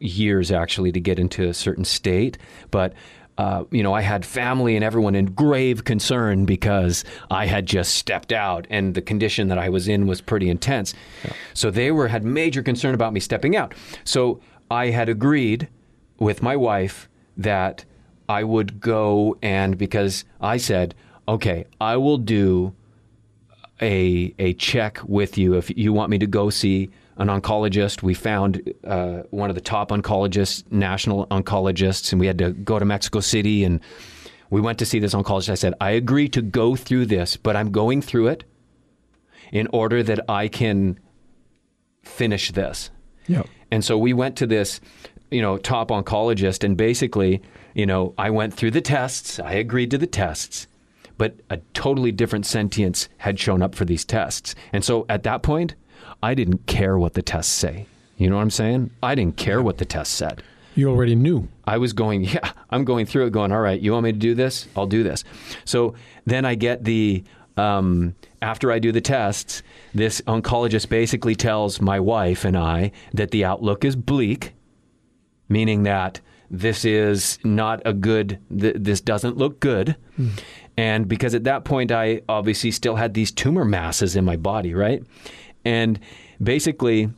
[0.00, 2.38] years actually, to get into a certain state.
[2.70, 2.94] But
[3.38, 7.94] uh, you know, I had family and everyone in grave concern because I had just
[7.94, 10.92] stepped out, and the condition that I was in was pretty intense.
[11.54, 13.74] So they were had major concern about me stepping out.
[14.04, 15.68] So I had agreed
[16.18, 17.86] with my wife that
[18.28, 20.94] I would go and because I said,
[21.30, 22.74] okay, I will do
[23.80, 28.02] a a check with you if you want me to go see an oncologist.
[28.02, 32.78] We found uh, one of the top oncologists, national oncologists, and we had to go
[32.78, 33.80] to Mexico City and
[34.50, 35.50] we went to see this oncologist.
[35.50, 38.44] I said, I agree to go through this, but I'm going through it
[39.52, 40.98] in order that I can
[42.02, 42.90] finish this.
[43.28, 43.44] Yeah.
[43.70, 44.80] And so we went to this,
[45.30, 47.40] you know, top oncologist, and basically,
[47.74, 49.38] you know, I went through the tests.
[49.38, 50.66] I agreed to the tests,
[51.20, 54.54] but a totally different sentience had shown up for these tests.
[54.72, 55.74] And so at that point,
[56.22, 57.84] I didn't care what the tests say.
[58.16, 58.90] You know what I'm saying?
[59.02, 60.42] I didn't care what the test said.
[60.76, 61.46] You already knew.
[61.66, 64.18] I was going, yeah, I'm going through it, going, all right, you want me to
[64.18, 64.66] do this?
[64.74, 65.22] I'll do this.
[65.66, 65.94] So
[66.24, 67.22] then I get the,
[67.58, 69.62] um, after I do the tests,
[69.92, 74.54] this oncologist basically tells my wife and I that the outlook is bleak,
[75.50, 79.96] meaning that this is not a good, th- this doesn't look good.
[80.76, 84.74] And because at that point, I obviously still had these tumor masses in my body,
[84.74, 85.02] right?
[85.64, 86.00] And
[86.42, 87.10] basically,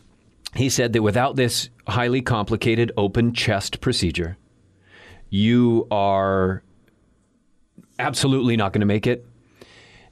[0.55, 4.36] he said that without this highly complicated open chest procedure,
[5.30, 6.62] you are
[7.98, 9.24] absolutely not going to make it.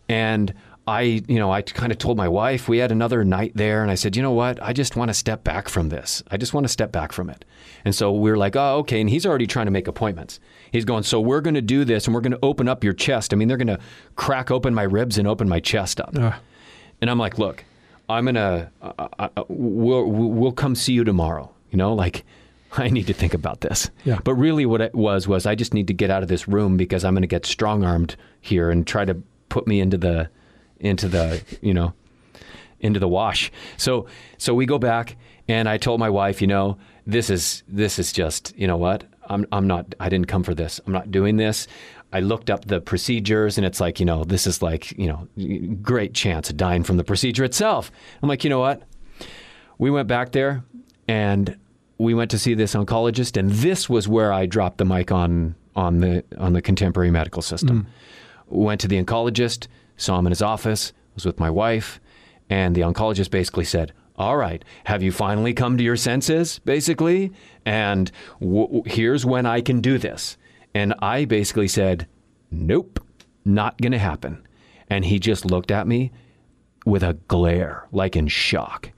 [0.09, 0.55] And
[0.87, 3.91] I, you know, I kind of told my wife, we had another night there, and
[3.91, 4.61] I said, you know what?
[4.62, 6.22] I just want to step back from this.
[6.31, 7.45] I just want to step back from it.
[7.85, 9.01] And so we are like, oh, okay.
[9.01, 10.41] And he's already trying to make appointments.
[10.72, 12.93] He's going, so we're going to do this, and we're going to open up your
[12.93, 13.33] chest.
[13.33, 13.78] I mean, they're going to
[14.16, 16.14] crack open my ribs and open my chest up.
[16.18, 16.41] Ah.
[17.01, 17.64] And I'm like, look,
[18.09, 21.53] I'm gonna, uh, uh, uh, we'll, we'll come see you tomorrow.
[21.70, 22.24] You know, like,
[22.72, 23.91] I need to think about this.
[24.05, 24.18] Yeah.
[24.22, 26.76] But really, what it was was I just need to get out of this room
[26.76, 29.14] because I'm going to get strong armed here and try to
[29.49, 30.31] put me into the,
[30.81, 31.93] into the, you know,
[32.81, 33.53] into the wash.
[33.76, 34.07] So,
[34.39, 35.16] so we go back,
[35.49, 39.05] and I told my wife, you know, this is this is just, you know what?
[39.28, 39.95] I'm I'm not.
[40.01, 40.81] I didn't come for this.
[40.87, 41.66] I'm not doing this.
[42.12, 45.28] I looked up the procedures, and it's like, you know, this is like, you know,
[45.83, 47.93] great chance of dying from the procedure itself.
[48.22, 48.83] I'm like, you know what?
[49.78, 50.64] We went back there,
[51.07, 51.57] and
[51.99, 55.55] we went to see this oncologist, and this was where I dropped the mic on
[55.76, 57.87] on the on the contemporary medical system.
[58.49, 58.62] Hmm.
[58.64, 59.68] Went to the oncologist,
[60.01, 62.01] saw him in his office, was with my wife,
[62.48, 67.32] and the oncologist basically said, "All right, have you finally come to your senses, basically?
[67.64, 70.36] And w- here's when I can do this."
[70.74, 72.07] And I basically said,
[72.51, 73.01] "Nope,
[73.44, 74.46] not going to happen."
[74.88, 76.11] And he just looked at me
[76.84, 78.90] with a glare, like in shock.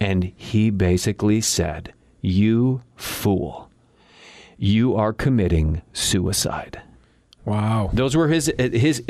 [0.00, 3.70] And he basically said, You fool,
[4.56, 6.80] you are committing suicide.
[7.48, 7.90] Wow.
[7.92, 9.02] Those were his, his,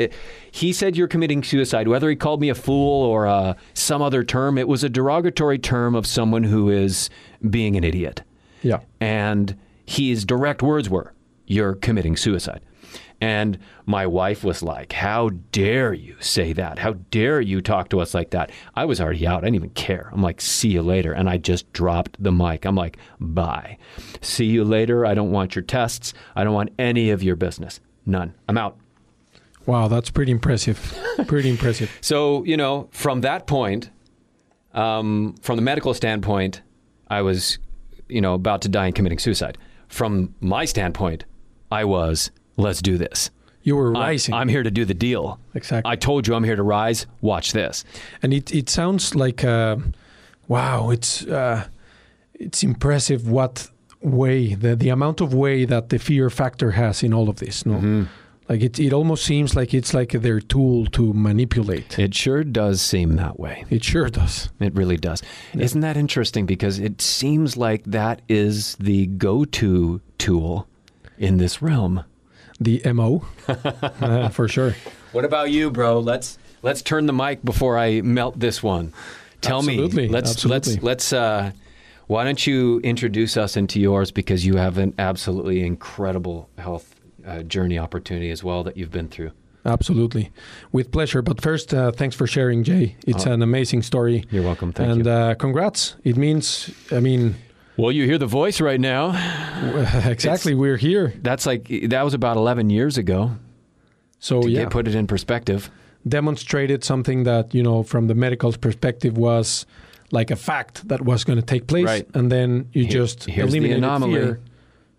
[0.51, 1.87] he said you're committing suicide.
[1.87, 5.59] Whether he called me a fool or uh, some other term, it was a derogatory
[5.59, 7.09] term of someone who is
[7.49, 8.23] being an idiot.
[8.61, 8.79] Yeah.
[8.99, 11.13] And his direct words were,
[11.47, 12.61] You're committing suicide.
[13.21, 16.79] And my wife was like, How dare you say that?
[16.79, 18.51] How dare you talk to us like that?
[18.75, 19.39] I was already out.
[19.39, 20.09] I didn't even care.
[20.13, 21.11] I'm like, See you later.
[21.11, 22.65] And I just dropped the mic.
[22.65, 23.77] I'm like, Bye.
[24.21, 25.05] See you later.
[25.05, 26.13] I don't want your tests.
[26.35, 27.81] I don't want any of your business.
[28.09, 28.33] None.
[28.47, 28.77] I'm out.
[29.65, 30.97] Wow, that's pretty impressive.
[31.27, 31.95] pretty impressive.
[32.01, 33.91] So, you know, from that point,
[34.73, 36.61] um, from the medical standpoint,
[37.07, 37.59] I was,
[38.07, 39.57] you know, about to die and committing suicide.
[39.87, 41.25] From my standpoint,
[41.71, 43.29] I was, let's do this.
[43.61, 44.33] You were I- rising.
[44.33, 45.39] I'm here to do the deal.
[45.53, 45.91] Exactly.
[45.91, 47.05] I told you I'm here to rise.
[47.21, 47.83] Watch this.
[48.23, 49.75] and it, it sounds like uh,
[50.47, 51.67] wow it's uh,
[52.33, 53.69] it's impressive what
[54.01, 57.65] way the, the amount of way that the fear factor has in all of this
[57.65, 58.03] no Mm-hmm.
[58.47, 62.81] like it, it almost seems like it's like their tool to manipulate It sure does
[62.81, 63.65] seem that way.
[63.69, 65.21] it sure does It really does.
[65.53, 66.45] Isn't that interesting?
[66.45, 70.67] Because it seems like that is the go to tool
[71.17, 72.03] in this realm.
[72.59, 74.75] the mo uh, for sure
[75.11, 75.99] What about you, bro?
[75.99, 78.93] Let's let's turn the mic before I melt this one.
[79.41, 80.13] Tell Absolutely, me.
[80.13, 80.73] Let's absolutely.
[80.73, 81.51] let's let's uh
[82.09, 86.95] why don't you introduce us into yours because you have an absolutely incredible health
[87.25, 89.31] uh, journey opportunity as well that you've been through.
[89.63, 90.31] Absolutely,
[90.71, 91.21] with pleasure.
[91.21, 92.95] But first, uh, thanks for sharing, J.
[93.05, 93.31] It's Oh.
[93.33, 94.71] an amazing story, You're welcome.
[94.73, 95.11] Thank and you.
[95.11, 95.95] Uh, congrats.
[96.03, 97.35] It means, I mean,
[97.77, 99.11] well, you hear the voice right now.
[100.09, 100.55] exactly.
[100.55, 103.31] we're here, That's like that was about 11 years ago.
[104.19, 105.69] so To yeah, get, put it in perspective.
[106.07, 109.65] demonstrated something that you know from the medical perspective was
[110.11, 112.07] like a fact that was going to take place, Right.
[112.13, 114.13] and then you Here- just eliminated anomaly.
[114.13, 114.39] fear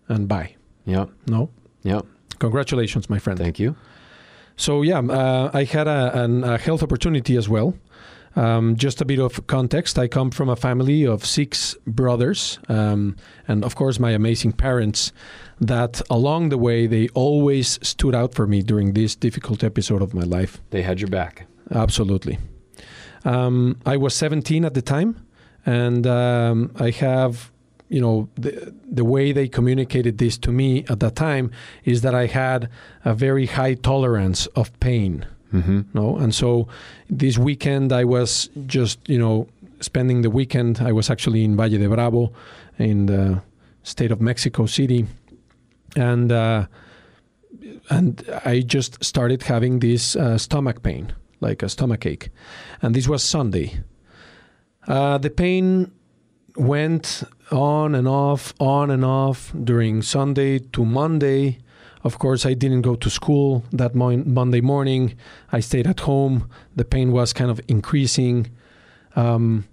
[0.09, 0.55] and bye.
[0.85, 1.05] Yeah.
[1.27, 1.49] No,
[1.83, 2.01] Yeah.
[2.39, 3.37] congratulations, my friend.
[3.39, 3.75] Thank you.
[4.57, 7.73] So yeah, uh, I had a, an, a health opportunity as well.
[8.35, 13.15] Um, just a bit of context: I come from a family of six brothers, um,
[13.47, 15.11] and of course, my amazing parents.
[15.59, 20.13] That along the way, they always stood out for me during this difficult episode of
[20.13, 20.59] my life.
[20.69, 21.45] They had your back.
[21.71, 22.37] Absolutely.
[23.25, 25.25] Um, I was 17 at the time,
[25.65, 27.51] and um, I have,
[27.89, 31.51] you know, the, the way they communicated this to me at that time
[31.83, 32.69] is that I had
[33.05, 35.25] a very high tolerance of pain.
[35.53, 35.81] Mm-hmm.
[35.93, 36.67] No, and so
[37.09, 39.47] this weekend I was just, you know,
[39.81, 40.79] spending the weekend.
[40.79, 42.31] I was actually in Valle de Bravo,
[42.77, 43.41] in the
[43.83, 45.07] state of Mexico City,
[45.95, 46.67] and uh,
[47.89, 52.29] and I just started having this uh, stomach pain, like a stomach ache,
[52.81, 53.81] and this was Sunday.
[54.87, 55.91] Uh, the pain
[56.55, 61.59] went on and off, on and off during Sunday to Monday.
[62.03, 65.15] Of course, I didn't go to school that mon- Monday morning.
[65.51, 66.49] I stayed at home.
[66.75, 68.49] The pain was kind of increasing.
[69.15, 69.65] Um,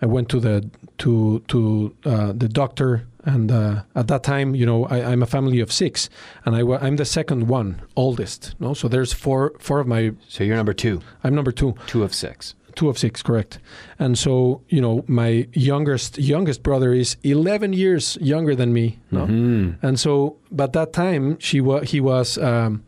[0.00, 4.66] I went to the to to uh, the doctor, and uh, at that time, you
[4.66, 6.08] know, I, I'm a family of six,
[6.44, 8.54] and I, I'm the second one, oldest.
[8.60, 10.12] No, so there's four four of my.
[10.28, 11.00] So you're number two.
[11.24, 12.54] I'm number two Two of six.
[12.74, 13.58] two of six correct
[13.98, 19.26] and so you know my youngest youngest brother is 11 years younger than me no
[19.26, 19.76] Mhm.
[19.82, 22.80] and so but that time she was he was um,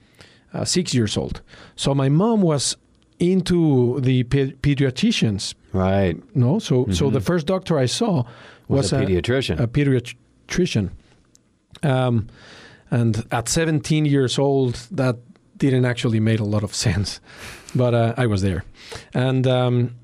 [0.55, 1.43] uh, six years old
[1.77, 2.77] so my mom was
[3.19, 6.17] into the pe- pediatricians Right.
[6.35, 7.13] no so so Mhm.
[7.13, 8.25] the first doctor i saw
[8.69, 9.61] Was, was, a pediatrician.
[9.61, 9.67] a
[10.47, 10.91] pediatrician
[11.83, 12.29] um,
[12.91, 15.17] and at 17 years old that
[15.57, 17.21] didn't actually make a lot of sense
[17.75, 18.65] but uh, i was there.
[19.15, 19.97] And um,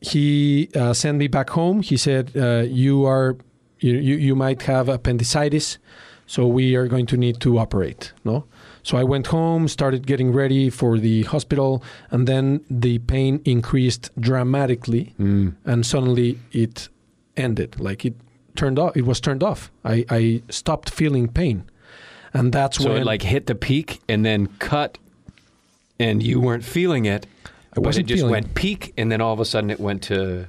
[0.00, 1.82] he uh, sent me back home.
[1.82, 3.36] He said uh, you are
[3.80, 5.78] you, you, you might have appendicitis
[6.26, 8.44] so we are going to need to operate no?
[8.82, 14.10] So i went home started getting ready for the hospital and then the pain increased
[14.20, 15.54] dramatically Mm.
[15.64, 16.88] and suddenly it
[17.36, 17.80] ended.
[17.80, 18.14] Like it
[18.56, 21.64] turned off it was turned off i, I stopped feeling pain
[22.32, 24.98] and that's So when it like hit the peak and then cut,
[26.00, 27.26] and you weren't feeling it.
[27.76, 30.02] I wasn't it just feeling went peak, and then all of a sudden it went
[30.04, 30.48] to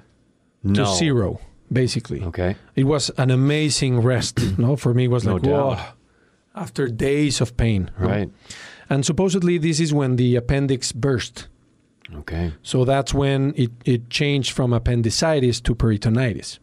[0.74, 1.39] to zero
[1.72, 2.56] basically Okay.
[2.76, 5.78] it was an amazing rest no for me it was No like doubt.
[5.78, 5.86] whoa
[6.56, 8.08] after days of pain no?
[8.08, 8.30] Right.
[8.89, 11.47] and supposedly this is when the appendix burst
[12.16, 12.53] Okay.
[12.64, 16.58] so that's when it, it changed from appendicitis to peritonitis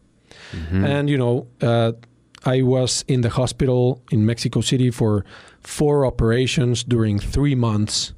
[0.53, 0.85] Mhm.
[0.85, 1.93] And, you know, uh,
[2.45, 5.25] I was in the hospital in Mexico City for
[5.61, 8.13] four operations during three months.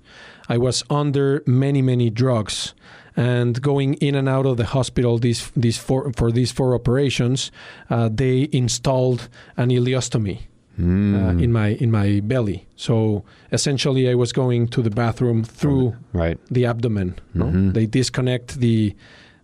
[0.48, 2.74] I was under many, many drugs.
[3.16, 7.50] And going in and out of the hospital these, these four, for these four operations,
[7.90, 10.38] uh, they installed an ileostomy
[10.80, 11.14] Mm.
[11.14, 12.66] uh, in my in my belly.
[12.74, 13.22] So
[13.52, 16.36] essentially, I was going to the bathroom through right.
[16.50, 17.14] the abdomen.
[17.32, 17.44] no?
[17.44, 17.72] Mhm.
[17.74, 18.92] They disconnect the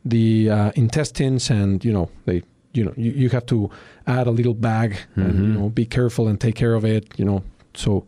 [0.05, 2.43] the uh, intestines, and you know they
[2.73, 3.71] you know you, you have to
[4.07, 5.55] add a little bag and you Mhm.
[5.55, 7.05] know be careful and take care of it.
[7.18, 7.43] You know,
[7.75, 8.05] so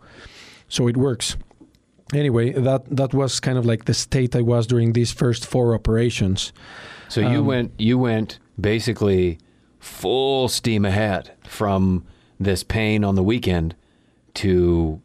[0.68, 1.36] so it works.
[2.14, 5.74] Anyway, that that was kind of like the state I was during these first four
[5.74, 6.52] operations.
[7.08, 9.38] So you Um, went you went basically
[9.78, 12.02] full steam ahead from
[12.44, 13.74] this pain on the weekend
[14.34, 15.00] to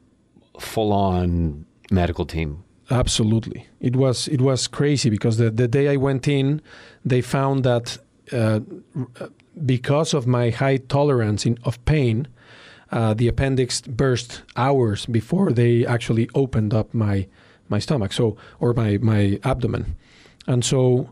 [0.59, 2.57] full on medical team.
[2.89, 6.61] Absolutely, it was it was crazy because the the day I went in,
[7.09, 7.97] they found that
[8.33, 8.59] uh,
[9.65, 12.27] because of my high tolerance in, of pain,
[12.91, 17.27] uh, the appendix burst hours before they actually opened up my
[17.69, 19.95] my stomach, so or my my abdomen,
[20.47, 21.09] and so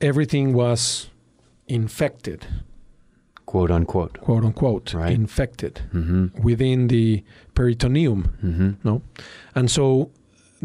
[0.00, 1.08] everything was
[1.66, 2.46] infected,
[3.46, 4.18] Quote unquote.
[4.20, 5.12] quote unquote, Right.
[5.14, 6.42] infected Mm-hmm.
[6.42, 7.22] within the
[7.54, 8.70] peritoneum Mm-hmm.
[8.84, 9.00] no
[9.54, 10.10] and so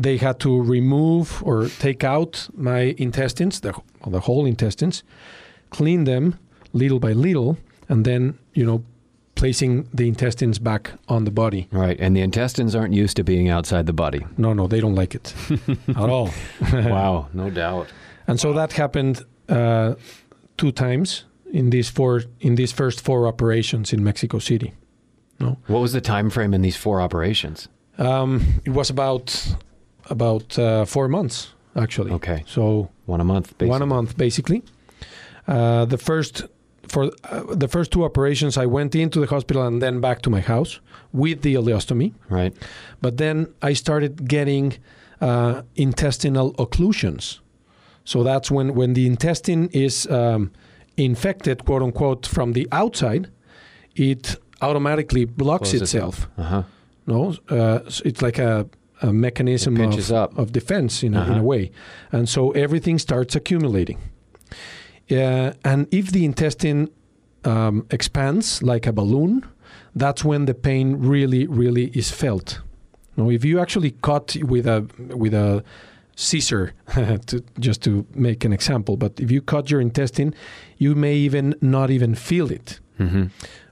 [0.01, 3.73] they had to remove or take out my intestines the,
[4.11, 5.03] the whole intestines
[5.69, 6.35] clean them
[6.73, 7.57] little by little
[7.89, 8.83] and then you know
[9.35, 11.99] placing the intestines back on the body Right.
[11.99, 14.25] And the intestines aren't used to being outside the body.
[14.37, 15.33] no no they don't like it
[15.87, 16.29] at all
[16.73, 17.87] wow, no doubt.
[18.27, 19.95] and so that happened uh,
[20.57, 24.71] two times in these four in these first four operations in mexico city
[25.39, 25.57] No.
[25.67, 27.67] What was the time frame in these four operations?
[27.97, 29.55] Um, it was about
[30.09, 32.11] about uh, four months actually.
[32.11, 32.43] Okay.
[32.45, 33.69] So One a month, basically.
[33.69, 34.61] one a month basically.
[35.47, 36.43] Uh, the first
[36.93, 40.29] for uh, the first two operations, I went into the hospital and then back to
[40.29, 40.79] my house
[41.11, 42.11] with the ileostomy.
[42.29, 42.53] Right.
[43.01, 44.73] But then I started getting
[45.21, 47.39] uh, intestinal occlusions.
[48.05, 50.51] So that's when when the intestine is um,
[50.97, 53.27] infected, quote unquote, from the outside,
[53.95, 56.27] it automatically blocks Closes itself.
[56.37, 56.63] Uh huh.
[57.05, 58.65] No, uh, it's like a,
[59.01, 61.39] a mechanism of, of defense in, a, in Uh-huh.
[61.39, 61.71] a way,
[62.11, 63.97] and so everything starts accumulating.
[65.11, 66.89] Uh, and if the intestine
[67.45, 69.45] um, expands like a balloon,
[69.95, 72.61] that's when the pain really, really is felt.
[73.15, 75.63] No, if you actually cut with a with a
[76.15, 76.73] scissor,
[77.25, 80.33] to, just to make an example, but if you cut your intestine,
[80.77, 82.79] you may even not even feel it.
[82.99, 83.25] Mm-hmm.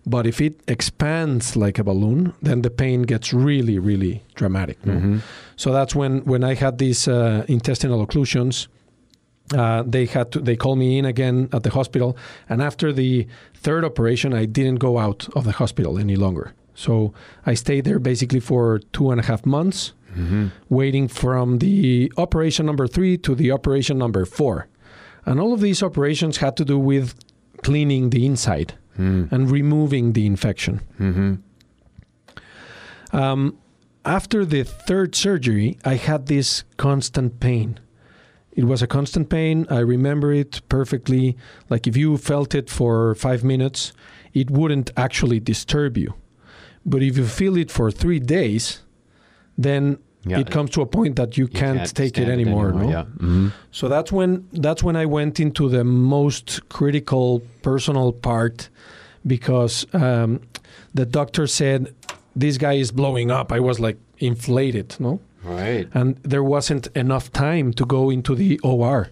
[0.06, 4.84] But if it expands like a balloon, then the pain gets really, really dramatic.
[4.86, 4.94] no?
[4.94, 5.18] Mm-hmm.
[5.56, 8.68] So that's when when I had these uh, intestinal occlusions.
[9.56, 10.40] Uh, they had to.
[10.40, 12.16] They called me in again at the hospital,
[12.48, 16.54] and after the third operation, I didn't go out of the hospital any longer.
[16.74, 17.14] So
[17.46, 20.48] I stayed there basically for two and a half months, Mm-hmm.
[20.70, 24.68] waiting from the operation number three to the operation number four,
[25.26, 27.16] and all of these operations had to do with
[27.64, 29.34] cleaning the inside Mm-hmm.
[29.34, 30.82] and removing the infection.
[31.00, 31.34] Mm-hmm.
[33.14, 33.58] Um,
[34.06, 37.80] after the third surgery, I had this constant pain.
[38.54, 39.66] It was a constant pain.
[39.70, 41.38] I remember it perfectly.
[41.70, 43.94] Like if you felt it for five minutes,
[44.34, 46.14] it wouldn't actually disturb you.
[46.86, 48.82] But if you feel it for three days,
[49.58, 50.40] then Yeah.
[50.42, 52.72] it comes to a point that you, You can't, take it stand anymore.
[52.74, 52.90] no?
[52.90, 53.04] Yeah.
[53.18, 53.48] Mm-hmm.
[53.72, 58.70] So that's when that's when I went into the most critical personal part
[59.26, 60.40] because um,
[60.94, 61.94] the doctor said
[62.36, 63.52] this guy is blowing up.
[63.52, 65.88] I was like inflated, no, Right.
[65.94, 69.10] and there wasn't enough time to go into the OR.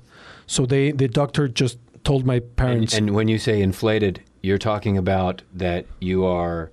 [0.47, 4.97] So they the doctor just told my parents and when you say inflated, you're talking
[4.97, 6.71] about that you are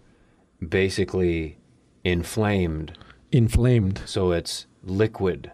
[0.66, 1.56] basically
[2.04, 2.92] inflamed,
[3.32, 4.00] inflamed.
[4.06, 5.50] so it's liquid.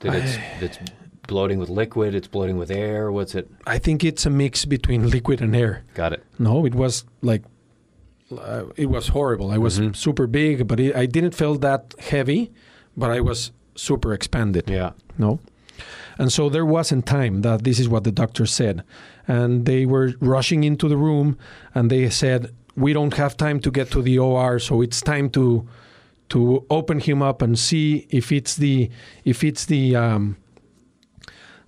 [0.00, 0.78] That it's that's
[1.26, 2.14] bloating with liquid.
[2.14, 3.10] It's bloating with air.
[3.12, 3.50] What's it?
[3.66, 5.84] I think it's a mix between liquid and air.
[5.94, 6.24] Got it.
[6.38, 7.42] No, it was like
[8.30, 9.50] uh, it was horrible.
[9.50, 9.96] I was Mhm.
[9.96, 12.50] super big, but it, I didn't feel that heavy,
[12.98, 14.68] but I was super expanded.
[14.68, 14.92] Yeah.
[15.16, 15.40] No.
[16.18, 18.82] And so there wasn't time that this is what the doctor said.
[19.28, 21.38] And they were rushing into the room
[21.74, 25.30] and they said, We don't have time to get to the OR, so it's time
[25.30, 25.66] to
[26.28, 28.90] to open him up and see if it's the
[29.24, 30.36] if it's the um,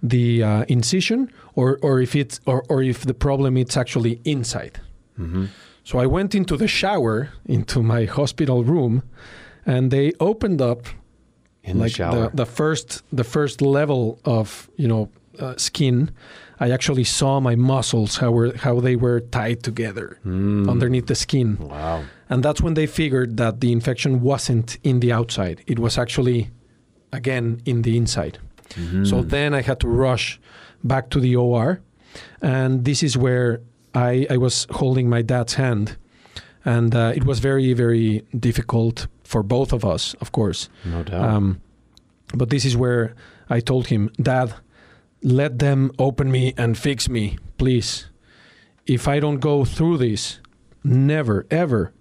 [0.02, 4.80] the uh, incision or or if it's or, or if the problem it's actually inside.
[5.18, 5.46] Mm-hmm.
[5.84, 9.02] So I went into the shower into my hospital room
[9.66, 10.86] and they opened up
[11.62, 12.30] In like the shower.
[12.34, 15.08] the first the first level of you know
[15.38, 16.10] uh, skin
[16.58, 20.68] i actually saw my muscles how were how they were tied together Mm.
[20.70, 22.02] underneath the skin Wow.
[22.30, 26.50] and that's when they figured that the infection wasn't in the outside it was actually
[27.12, 28.38] again in the inside
[28.70, 29.04] Mm-hmm.
[29.04, 30.40] so then i had to rush
[30.84, 31.80] back to the or
[32.42, 33.60] and this is where
[33.94, 35.96] i i was holding my dad's hand
[36.64, 41.24] and uh, it was very very difficult for both of us of course no doubt.
[41.36, 41.60] um,
[42.38, 43.14] but this is where
[43.56, 44.54] I told him, Dad,
[45.22, 48.06] let them open me and fix me, please.
[48.86, 50.40] If I don't go through this,
[50.84, 51.92] never ever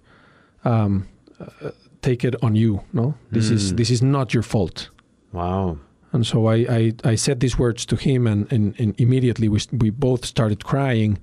[0.64, 1.06] um,
[1.40, 1.70] uh,
[2.02, 2.80] take it on you.
[2.92, 3.76] No, this is Mm.
[3.76, 4.90] this is not your fault.
[5.32, 5.76] wow.
[6.12, 9.58] And so I, I, I said these words to him, and, and, and immediately we,
[9.72, 11.18] we both started crying.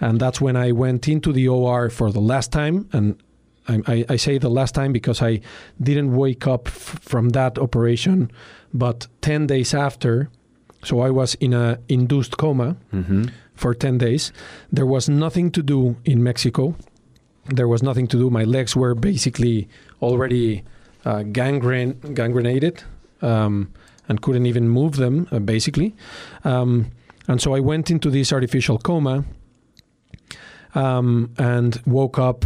[0.00, 2.88] And that's when I went into the OR for the last time.
[2.92, 3.16] And
[3.70, 5.40] I, I, I say the last time because I
[5.80, 8.30] didn't wake up f- from that operation,
[8.74, 10.28] but 10 days after,
[10.84, 13.24] so I was in a induced coma Mm-hmm.
[13.54, 14.32] for 10 days.
[14.72, 16.74] There was nothing to do in Mexico.
[17.54, 18.30] There was nothing to do.
[18.30, 19.68] My legs were basically
[20.00, 20.62] already
[21.04, 22.82] uh, gangrene, gangrenated
[23.22, 23.68] um,
[24.08, 25.94] and couldn't even move them, uh, basically.
[26.44, 26.86] Um,
[27.28, 29.24] and so I went into this artificial coma
[30.74, 32.44] um, and woke up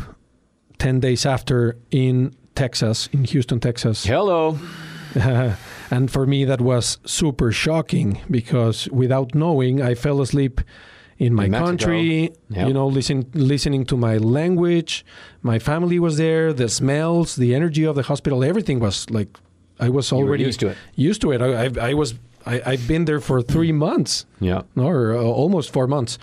[0.85, 4.05] 10 days after in Texas, in Houston, Texas.
[4.05, 4.59] Hello.
[5.91, 10.61] and for me, that was super shocking because without knowing, I fell asleep
[11.16, 12.32] in my In country.
[12.51, 12.68] Yep.
[12.68, 15.07] You know, listen, listening to my language.
[15.41, 16.53] My family was there.
[16.53, 19.39] The smells, the energy of the hospital, everything was like
[19.80, 20.76] I was already used to it.
[20.97, 21.41] used to it.
[21.41, 22.12] I, I, I was.
[22.45, 24.62] I, I've been there for three months, Yeah.
[24.76, 26.18] or uh, almost four months.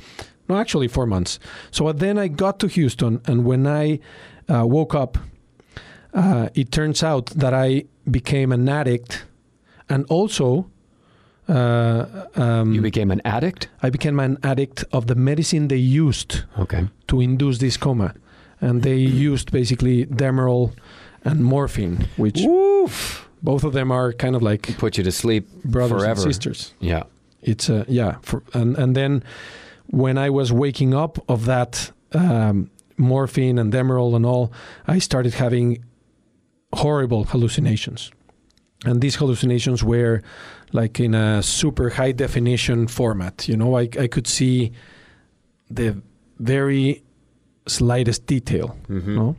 [0.47, 1.39] No, actually four months.
[1.71, 3.99] So then I got to Houston, and when I
[4.49, 5.17] uh, woke up,
[6.13, 9.25] uh, it turns out that I became an addict
[9.89, 10.65] and also
[11.49, 13.67] uh, um, You became an addict?
[13.83, 16.87] I became an addict of the medicine they used Okay.
[17.07, 18.13] to induce this coma,
[18.61, 20.71] and they used basically Demerol
[21.25, 23.27] and morphine, which Oof.
[23.43, 26.21] both of them are kind of like Put you to sleep brothers forever.
[26.21, 26.73] and sisters.
[26.79, 27.03] Yeah.
[27.41, 29.23] It's uh, yeah, for, and and then
[29.89, 32.69] when I was waking up of that um,
[33.01, 34.51] morphine and Demerol and all,
[34.87, 35.83] I started having
[36.73, 38.11] horrible hallucinations,
[38.85, 40.21] and these hallucinations were
[40.71, 43.47] like in a super high definition format.
[43.47, 44.71] You know, I I could see
[45.69, 46.01] the
[46.39, 47.03] very
[47.67, 48.77] slightest detail.
[48.89, 49.15] Mhm.
[49.15, 49.35] No.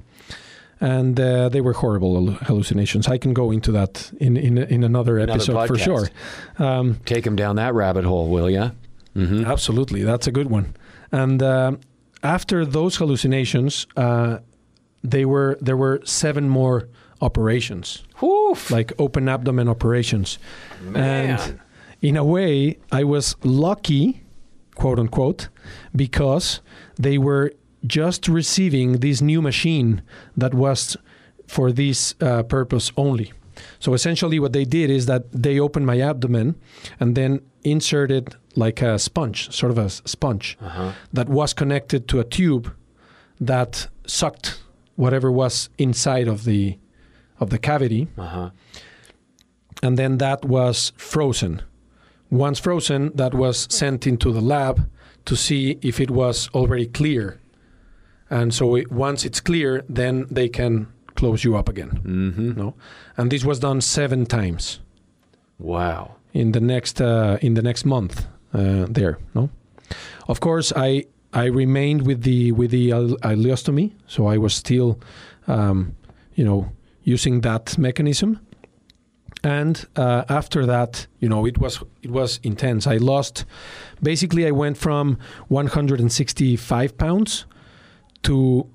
[0.80, 3.06] And uh, they were horrible hallucinations.
[3.06, 6.08] I can go into that in in, in another Another episode for sure.
[6.58, 8.70] Um, Take him down that rabbit hole, will ya?
[9.16, 9.44] Mm-hmm.
[9.44, 10.74] Absolutely, that's a good one.
[11.12, 11.72] And uh,
[12.22, 14.38] after those hallucinations, uh,
[15.02, 16.88] they were there were seven more
[17.20, 18.70] operations, Oof.
[18.70, 20.38] like open abdomen operations.
[20.82, 21.38] Man.
[21.40, 21.60] And
[22.00, 24.22] in a way, I was lucky,
[24.74, 25.48] quote unquote,
[25.94, 26.60] because
[26.98, 27.52] they were
[27.86, 30.02] just receiving this new machine
[30.36, 30.96] that was
[31.46, 33.32] for this uh, purpose only.
[33.78, 36.54] So essentially, what they did is that they opened my abdomen
[36.98, 40.92] and then inserted like a sponge, sort of a sponge, uh-huh.
[41.12, 42.72] that was connected to a tube
[43.40, 44.60] that sucked
[44.96, 46.78] whatever was inside of the
[47.40, 48.50] of the cavity Uh-huh.
[49.82, 51.62] and then that was frozen.
[52.30, 54.88] Once frozen, that was sent into the lab
[55.24, 57.40] to see if it was already clear.
[58.30, 60.86] And so it, once it's clear, then they can
[61.16, 61.90] close you up again.
[62.04, 62.58] Mm-hmm.
[62.58, 62.74] No,
[63.16, 64.80] and this was done seven times
[65.58, 66.16] Wow.
[66.32, 68.26] In the next uh, in the next month.
[68.54, 69.48] Uh, there, no.
[70.28, 74.98] Of course, I I remained with the with the ileostomy, so I was still,
[75.46, 75.94] um,
[76.34, 76.72] you know,
[77.04, 78.38] using that mechanism.
[79.44, 82.86] And uh, after that, you know, it was it was intense.
[82.86, 83.44] I lost,
[84.02, 85.18] basically, I went from
[85.48, 87.46] 165 pounds
[88.22, 88.66] to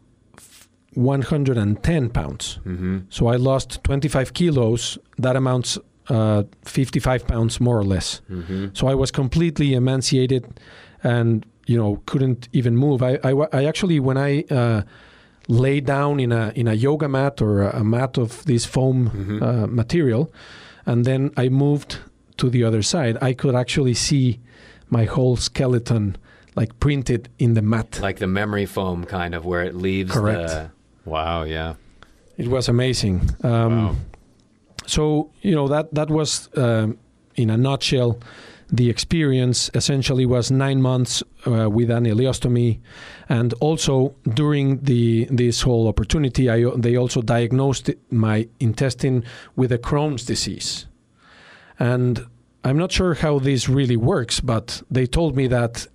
[0.93, 2.59] 110 pounds.
[2.65, 2.97] Mm-hmm.
[3.09, 4.97] So I lost 25 kilos.
[5.17, 5.77] That amounts
[6.09, 8.21] uh, 55 pounds more or less.
[8.29, 8.67] Mm-hmm.
[8.73, 10.43] So I was completely emaciated,
[11.03, 13.01] and you know couldn't even move.
[13.03, 14.81] I I, I actually when I uh,
[15.47, 19.09] lay down in a in a yoga mat or a, a mat of this foam
[19.09, 19.41] Mhm.
[19.41, 20.31] uh, material,
[20.85, 21.97] and then I moved
[22.37, 24.39] to the other side, I could actually see
[24.89, 26.15] my whole skeleton
[26.55, 27.99] like printed in the mat.
[28.01, 30.49] Like the memory foam kind of where it leaves Correct.
[30.49, 30.69] the
[31.05, 31.73] Wow, yeah.
[32.37, 33.21] It was amazing.
[33.43, 33.95] Um, wow.
[34.87, 36.97] So you know that that was um,
[37.35, 38.19] in a nutshell.
[38.69, 42.79] The experience essentially was nine months uh, with an ileostomy,
[43.29, 49.23] and also during the this whole opportunity, I, they also diagnosed my intestine
[49.55, 50.85] with a Crohn's disease,
[51.79, 52.25] and
[52.65, 55.87] I'm not sure how this really works, but they told me that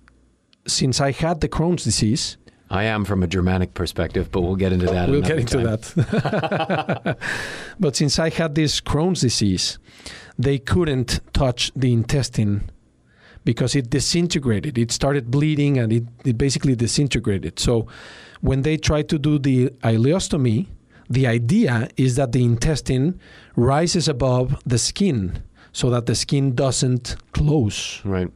[0.65, 2.37] since I had the Crohn's disease,
[2.73, 5.07] I am from a Germanic perspective, but we'll get into that.
[5.07, 5.65] we'll get into time.
[5.65, 7.17] that.
[7.79, 9.77] but since I had this Crohn's disease,
[10.39, 12.71] they couldn't touch the intestine
[13.45, 14.79] because it disintegrated.
[14.79, 17.59] It started bleeding and it, it basically disintegrated.
[17.59, 17.85] So
[18.41, 20.65] when they tried to do the ileostomy,
[21.07, 23.19] the idea is that the intestine
[23.55, 25.43] rises above the skin
[25.73, 28.01] so that the skin doesn't close.
[28.03, 28.31] Right.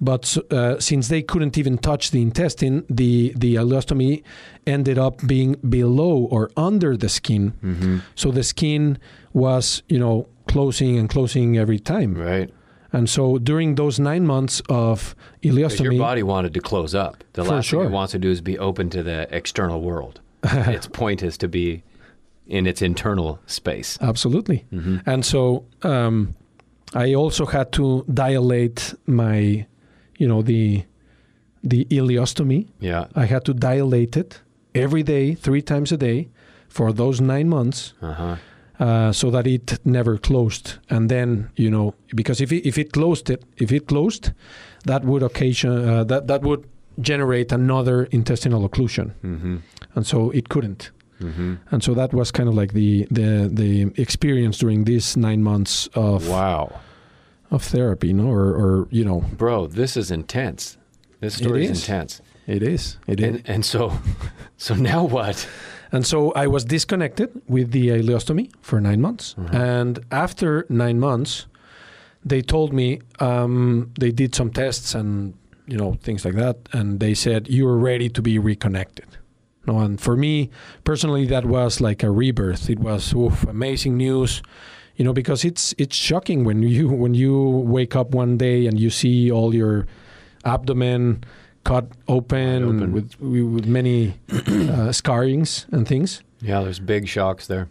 [0.00, 4.22] But uh, since they couldn't even touch the intestine, the, the ileostomy
[4.66, 7.52] ended up being below or under the skin.
[7.62, 7.98] Mm-hmm.
[8.14, 8.98] So the skin
[9.32, 12.14] was, you know, closing and closing every time.
[12.14, 12.50] Right.
[12.92, 17.24] And so during those nine months of 'Cause your ileostomy, body wanted to close up.
[17.32, 20.20] The last thing it wants to do is be open to the external world.
[20.44, 21.82] its point is to be
[22.46, 23.98] in its internal space.
[24.02, 24.64] absolutely.
[24.72, 24.98] Mm-hmm.
[25.06, 26.34] And so um,
[26.94, 29.66] I also had to dilate my,
[30.18, 30.84] you know, the
[31.62, 32.66] the ileostomy.
[32.80, 33.06] Yeah.
[33.14, 34.42] I had to dilate it
[34.74, 36.28] every day, three times a day,
[36.68, 37.94] for those nine months.
[38.02, 38.36] Uh huh.
[38.80, 40.78] uh, so that it never closed.
[40.90, 44.32] And then you know, because if it, if it closed it, if it closed,
[44.84, 46.64] that would occasion uh, that that would
[47.00, 49.56] generate another intestinal occlusion, Mm-hmm.
[49.96, 50.90] and so it couldn't.
[51.20, 51.54] Mm-hmm.
[51.70, 55.88] And so that was kind of like the the the experience during these nine months
[55.94, 56.70] of Wow.
[57.54, 60.76] Of therapy, no, or or you know, Bro, this is intense.
[61.20, 61.70] This story is.
[61.70, 61.88] is.
[61.88, 62.20] intense.
[62.46, 63.26] it is, it is.
[63.26, 63.92] And, and so,
[64.56, 65.48] so now what?
[65.92, 69.34] And so I was disconnected with the ileostomy for nine months.
[69.38, 69.54] Mhm.
[69.54, 71.46] And after nine months,
[72.24, 75.34] they told me um, they did some tests and
[75.66, 79.06] you know things like that, and they said you're ready to be reconnected.
[79.66, 80.50] No, and for me
[80.84, 82.68] personally, that was like a rebirth.
[82.68, 84.42] It was oof, amazing news.
[84.96, 88.78] You know, because it's it's shocking when you when you wake up one day and
[88.78, 89.86] you see all your
[90.44, 91.24] abdomen
[91.64, 92.92] cut open, open.
[92.92, 96.22] with with many uh, scarrings and things.
[96.40, 97.68] Yeah, there's big shocks there.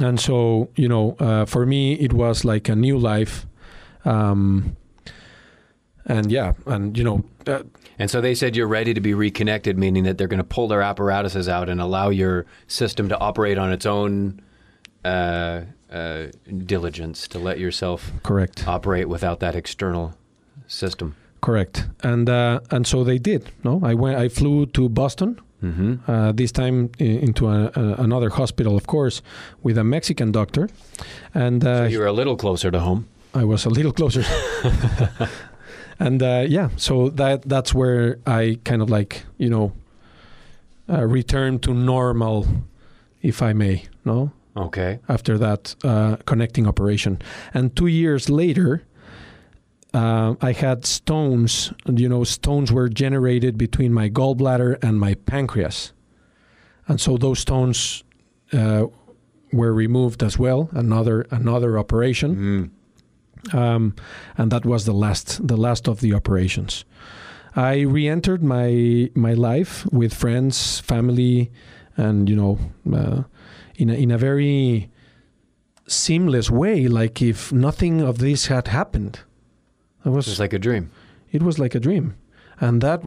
[0.00, 3.46] And so, you know, uh, for me, it was like a new life.
[4.04, 4.76] Um,
[6.04, 7.62] and yeah, and you know, uh,
[7.98, 10.68] And so they said you're ready to be reconnected, meaning that they're going to pull
[10.68, 14.40] their apparatuses out and allow your system to operate on its own
[15.04, 16.26] uh, uh,
[16.66, 18.66] diligence to let yourself correct.
[18.66, 20.14] operate without that external
[20.66, 21.14] system.
[21.40, 23.50] Correct, and uh, and so they did.
[23.64, 24.18] No, I went.
[24.18, 25.38] I flew to Boston.
[25.62, 26.10] Mm-hmm.
[26.10, 29.22] Uh, this time into a, a, another hospital, of course,
[29.62, 30.68] with a Mexican doctor,
[31.32, 33.06] and uh, So you were a little closer to home.
[33.34, 34.24] I was a little closer.
[35.98, 39.72] and uh, yeah, so that that's where I kind of like you know
[40.88, 42.46] uh, returned to normal,
[43.22, 43.84] if I may.
[44.04, 44.98] No, Okay.
[45.08, 47.18] after that uh, connecting operation.
[47.52, 48.82] And two years later,
[49.92, 51.72] uh, I had stones.
[51.86, 55.92] and, You know, stones were generated between my gallbladder and my pancreas,
[56.88, 58.04] and so those stones
[58.52, 58.86] uh,
[59.52, 60.68] were removed as well.
[60.72, 62.70] Another another operation,
[63.50, 63.54] Mm.
[63.54, 63.94] um,
[64.36, 66.84] and that was the last the last of the operations.
[67.56, 71.50] I re-entered my my life with friends, family,
[71.96, 72.58] and you know,
[72.92, 73.22] uh,
[73.76, 74.90] in a, in a very
[75.86, 79.20] seamless way, like if nothing of this had happened.
[80.04, 80.90] It was was like a dream.
[81.32, 82.14] it was like a dream,
[82.60, 83.02] and that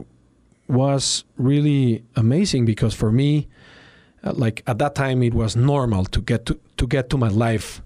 [0.66, 3.46] was really amazing because for me,
[4.24, 7.28] uh, like at that time, it was normal to get to to get to my
[7.28, 7.80] life,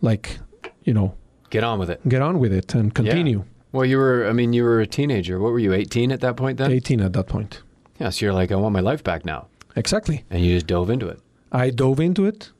[0.00, 0.38] like
[0.84, 1.14] you know,
[1.50, 2.00] Get on with it.
[2.08, 3.44] get on with it and continue.
[3.72, 5.40] Well, you were, I mean, you were a teenager.
[5.40, 6.70] What were you, 18 at that point then?
[6.70, 7.60] 18 at that point.
[7.98, 9.46] Yeah, so you're like, I want my life back now.
[9.74, 10.24] Exactly.
[10.30, 11.20] And you just dove into it.
[11.54, 12.50] I dove into it,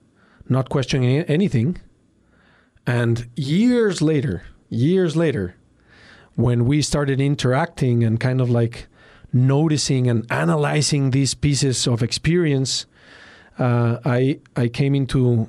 [0.49, 1.81] not questioning anything.
[2.87, 5.57] And years later, years later,
[6.37, 8.87] when we started interacting and kind of like
[9.33, 12.87] noticing and analyzing these pieces of experience,
[13.59, 15.49] uh, I I came into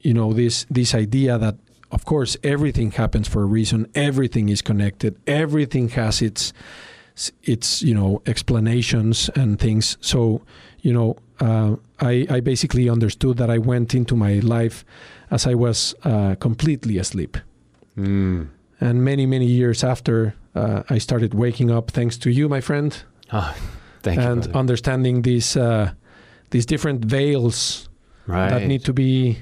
[0.00, 1.56] you know this this idea that
[1.90, 3.86] of course everything happens for a reason.
[3.94, 5.16] Everything is connected.
[5.26, 6.52] Everything has its
[7.42, 9.98] its you know explanations and things.
[10.00, 10.42] So
[10.80, 14.84] you know uh, I I basically understood that I went into my life
[15.30, 17.36] as I was uh, completely asleep.
[17.96, 18.48] Mm.
[18.80, 23.04] And many many years after, uh, I started waking up thanks to you, my friend,
[23.32, 23.54] Oh,
[24.02, 24.42] thank and you.
[24.42, 24.58] brother.
[24.58, 25.90] understanding these uh,
[26.50, 27.88] these different veils
[28.26, 28.50] right.
[28.50, 29.36] that need to be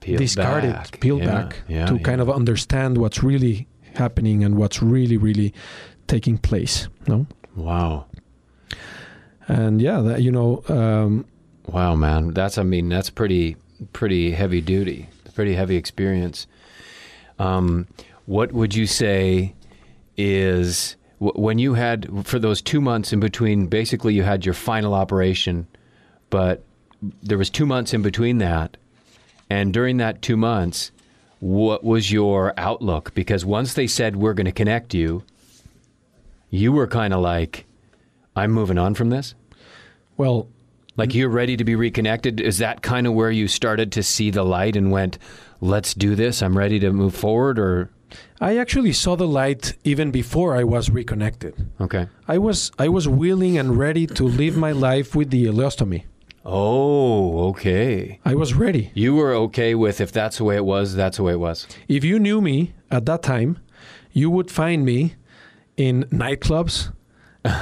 [0.00, 1.00] Peeled discarded, back.
[1.00, 2.02] peeled Yeah, back yeah, to yeah.
[2.02, 5.52] kind of understand what's really happening and what's really really
[6.06, 6.88] taking place.
[7.06, 8.06] No, Wow.
[9.48, 11.24] And yeah, that, you know, um,
[11.66, 12.34] Wow, man.
[12.34, 13.56] That's, I mean, that's pretty,
[13.92, 16.46] pretty heavy duty, pretty heavy experience.
[17.38, 17.86] Um,
[18.26, 19.54] what would you say
[20.16, 24.94] is when you had, for those two months in between, basically you had your final
[24.94, 25.66] operation,
[26.30, 26.62] but
[27.22, 28.76] there was two months in between that.
[29.50, 30.90] And during that two months,
[31.40, 33.14] what was your outlook?
[33.14, 35.22] Because once they said, we're going to connect you,
[36.50, 37.66] you were kind of like,
[38.36, 39.34] I'm moving on from this.
[40.16, 40.48] well,
[40.96, 42.40] Like you're ready to be reconnected.
[42.40, 45.18] Is that kind of where you started to see the light and went,
[45.60, 46.40] "Let's do this.
[46.42, 47.90] I'm ready to move forward." Or
[48.40, 51.54] I actually saw the light even before I was reconnected.
[51.80, 52.06] okay.
[52.28, 56.04] I was I was willing and ready to live my life with the ileostomy.
[56.44, 58.20] Oh, okay.
[58.24, 58.90] I was ready.
[58.94, 60.94] You were okay with if that's the way it was.
[60.94, 61.66] That's the way it was.
[61.88, 63.58] If you knew me at that time,
[64.12, 65.14] you would find me
[65.76, 66.92] in nightclubs,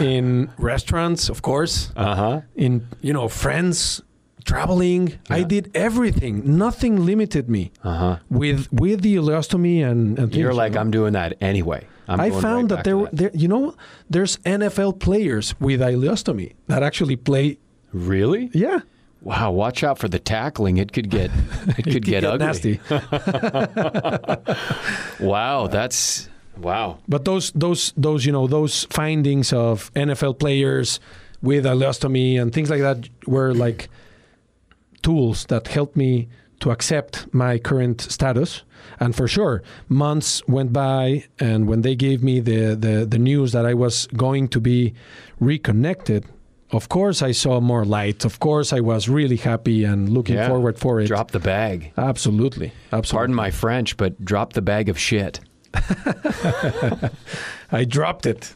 [0.00, 2.40] in restaurants, of course, Uh huh.
[2.56, 4.02] in you know friends,
[4.44, 5.18] traveling.
[5.30, 6.56] I did everything.
[6.58, 8.16] Nothing limited me Uh huh.
[8.30, 10.80] with with the ileostomy and, and You're you like, know.
[10.80, 11.86] I'm doing that anyway.
[12.08, 13.74] I'm I found right that there, were there, you know,
[14.10, 17.58] there's NFL players with ileostomy that actually play.
[17.92, 18.50] Really?
[18.52, 18.80] Yeah,
[19.22, 19.52] Wow.
[19.52, 20.78] Watch out for the tackling.
[20.78, 21.30] It could get.
[21.78, 22.46] It could get, ugly.
[22.46, 22.80] nasty.
[25.20, 25.68] Wow.
[25.68, 26.98] That's wow.
[27.08, 31.00] But those those those you know those findings of NFL players
[31.42, 33.88] with ileostomy and things like that were like
[35.02, 36.28] tools that helped me
[36.60, 38.62] to accept my current status.
[39.00, 43.52] And for sure, months went by, and when they gave me the the, the news
[43.52, 44.94] that I was going to be
[45.40, 46.24] reconnected,
[46.70, 48.24] of course I saw more light.
[48.24, 50.48] Of course I was really happy and looking Yeah.
[50.48, 51.06] forward for it.
[51.08, 51.92] Drop the bag.
[51.96, 53.16] Absolutely, absolutely.
[53.18, 55.40] Pardon my French, but drop the bag of shit.
[57.72, 58.54] I dropped it.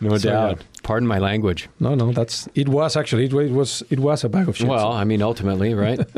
[0.00, 0.56] No So, doubt.
[0.58, 0.64] yeah.
[0.82, 1.68] Pardon my language.
[1.78, 2.68] No, no, that's it.
[2.68, 4.66] Was actually it, it was it was a bag of shit.
[4.66, 6.00] Well, I mean, ultimately, right?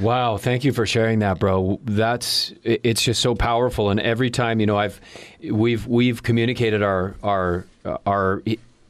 [0.00, 1.78] Wow, thank you for sharing that, bro.
[1.84, 3.90] That's it's just so powerful.
[3.90, 5.00] And every time, you know, I've
[5.48, 7.66] we've we've communicated our our
[8.04, 8.42] our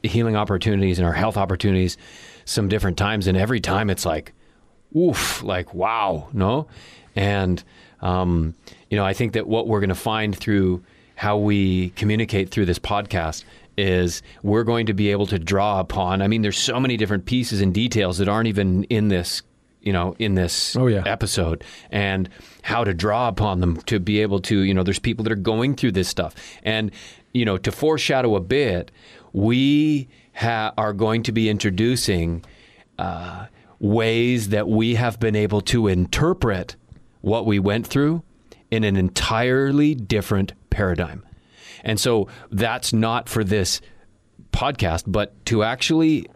[0.02, 1.98] healing opportunities and our health opportunities
[2.47, 4.32] some different times, and every time it's like,
[4.97, 6.66] oof, like wow, no,
[7.14, 7.62] and
[8.01, 8.55] um,
[8.93, 12.66] you know, I think that what we're going to find through how we communicate through
[12.66, 13.43] this podcast
[13.78, 16.20] is we're going to be able to draw upon.
[16.20, 19.40] I mean, there's so many different pieces and details that aren't even in this
[19.81, 21.02] you know in this oh, yeah.
[21.06, 22.28] episode and
[22.60, 25.36] how to draw upon them to be able to you know there's people that are
[25.36, 26.93] going through this stuff and
[27.32, 28.93] you know to foreshadow a bit
[29.32, 32.44] we ha- are going to be introducing
[32.98, 33.47] uh,
[33.81, 36.77] ways that we have been able to interpret
[37.23, 38.23] what we went through
[38.73, 41.23] in an entirely different paradigm.
[41.85, 43.82] And so that's not for this
[44.51, 46.27] podcast, but to actually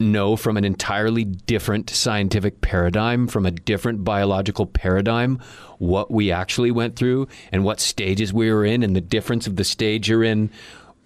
[0.00, 5.40] know from an entirely different scientific paradigm, from a different biological paradigm,
[5.78, 9.54] what we actually went through and what stages we were in, and the difference of
[9.54, 10.50] the stage you're in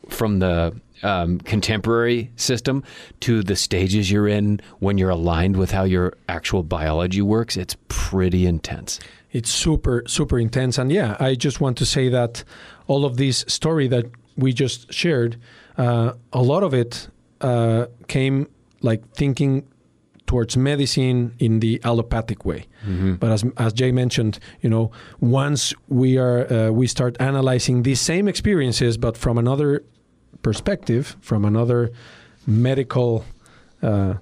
[0.08, 2.82] from the um, contemporary system
[3.20, 7.76] to the stages you're in when you're aligned with how your actual biology works, it's
[7.88, 8.98] pretty intense.
[9.32, 10.78] It's super, super intense.
[10.78, 12.44] And yeah, I just want to say that
[12.86, 15.36] all of this story that we just shared,
[15.78, 17.08] uh, a lot of it
[17.40, 18.48] uh, came
[18.82, 19.66] like thinking
[20.26, 22.66] towards medicine in the allopathic way.
[22.86, 23.14] Mm-hmm.
[23.14, 28.00] But as, as J mentioned, you know, once we are uh, we start analyzing these
[28.00, 29.82] same experiences, but from another
[30.42, 31.90] perspective, from another
[32.46, 33.24] medical
[33.82, 34.14] uh,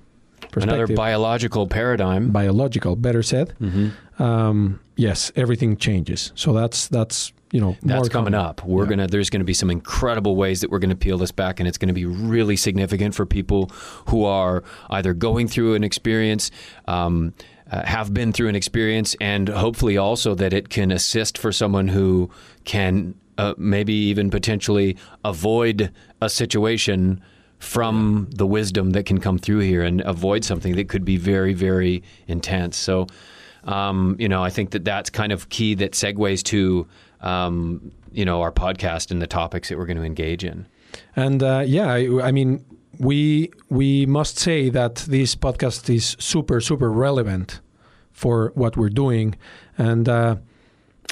[0.63, 3.55] another biological paradigm, biological, better said.
[3.61, 4.23] Mm-hmm.
[4.23, 6.33] Um, yes, everything changes.
[6.35, 8.65] So that's that's you know that's coming, coming up.
[8.65, 8.91] We're yeah.
[8.91, 11.79] gonna there's gonna be some incredible ways that we're gonna peel this back, and it's
[11.79, 13.71] gonna be really significant for people
[14.09, 16.51] who are either going through an experience.
[16.87, 17.35] Um,
[17.71, 21.87] uh, have been through an experience, and hopefully also that it can assist for someone
[21.87, 22.31] who
[22.65, 27.21] can uh, maybe even potentially avoid a situation
[27.59, 31.55] from the wisdom that can come through here and avoid something that could be very,
[31.55, 32.77] very intense.
[32.77, 33.07] So,
[33.65, 36.87] um, you know, I think that that's kind of key that segues to,
[37.21, 40.67] um, you know, our podcast and the topics that we're going to engage in.
[41.17, 42.65] And uh, yeah, I, I, mean,
[42.99, 47.61] we we must say that this podcast is super, super relevant
[48.13, 49.35] for what we're doing.
[49.77, 50.37] And uh,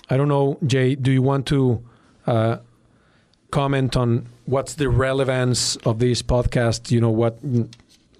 [0.08, 1.84] I don't know, J, do you want to
[2.26, 2.58] uh,
[3.50, 6.90] comment on what's the relevance of this podcast?
[6.90, 7.38] You know what,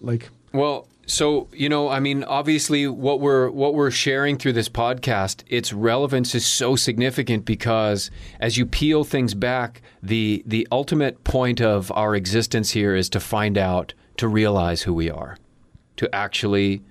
[0.00, 0.28] like.
[0.52, 5.42] Well, so you know, I mean, obviously, what we're what we're sharing through this podcast,
[5.46, 11.60] its relevance is so significant because as you peel things back, the the ultimate point
[11.60, 15.38] of our existence here is to find out, to realize who we are,
[15.96, 16.82] to actually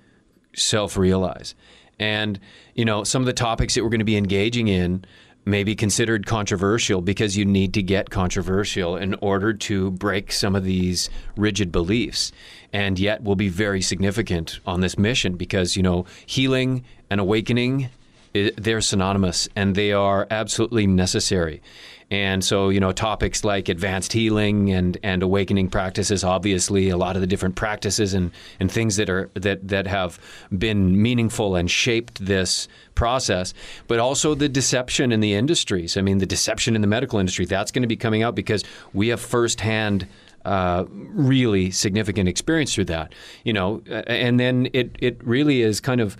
[0.54, 1.54] self-realize,
[1.98, 2.40] and
[2.74, 5.04] you know, some of the topics that we're going to be engaging in
[5.46, 10.56] may be considered controversial because you need to get controversial in order to break some
[10.56, 12.32] of these rigid beliefs.
[12.72, 17.88] And yet will be very significant on this mission because you know healing and awakening
[18.34, 21.62] eh, they're synonymous and they are absolutely necessary
[22.10, 27.16] and so, you know, topics like advanced healing and, and awakening practices, obviously, a lot
[27.16, 28.30] of the different practices and,
[28.60, 30.20] and things that are that, that have
[30.56, 33.54] been meaningful and shaped this process,
[33.88, 35.96] but also the deception in the industries.
[35.96, 38.62] I mean, the deception in the medical industry, that's going to be coming out because
[38.92, 40.06] we have firsthand
[40.44, 43.12] uh, really significant experience through that.
[43.42, 46.16] You know, and then it, it really is kind of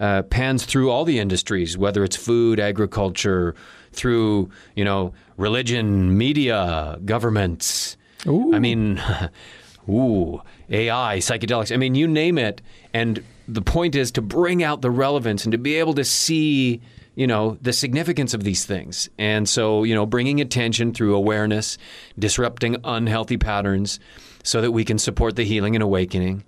[0.00, 3.54] uh, pans through all the industries, whether it's food, agriculture,
[3.96, 7.96] through you know religion, media, governments.
[8.26, 8.54] Ooh.
[8.54, 9.02] I mean,
[9.88, 11.72] ooh, AI, psychedelics.
[11.72, 12.60] I mean, you name it.
[12.92, 16.80] And the point is to bring out the relevance and to be able to see
[17.14, 21.78] you know the significance of these things and so you know bringing attention through awareness
[22.18, 23.98] disrupting unhealthy patterns
[24.44, 26.44] so that we can support the healing and awakening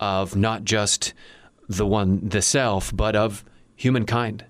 [0.00, 1.14] of not just
[1.68, 3.44] the one the self but of
[3.74, 4.44] humankind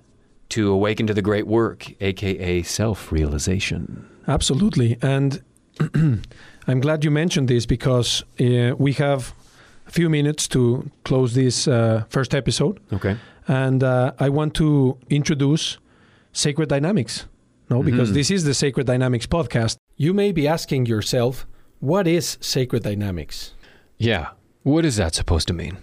[0.52, 4.06] to awaken to the great work, aka self realization.
[4.28, 4.98] Absolutely.
[5.02, 5.42] And
[6.68, 9.34] I'm glad you mentioned this because uh, we have
[9.86, 12.80] a few minutes to close this uh, first episode.
[12.92, 13.16] Okay.
[13.48, 15.78] And uh, I want to introduce
[16.32, 17.26] Sacred Dynamics.
[17.70, 18.16] No, because mm-hmm.
[18.16, 19.76] this is the Sacred Dynamics podcast.
[19.96, 21.46] You may be asking yourself,
[21.80, 23.54] what is Sacred Dynamics?
[23.96, 24.28] Yeah.
[24.62, 25.78] What is that supposed to mean?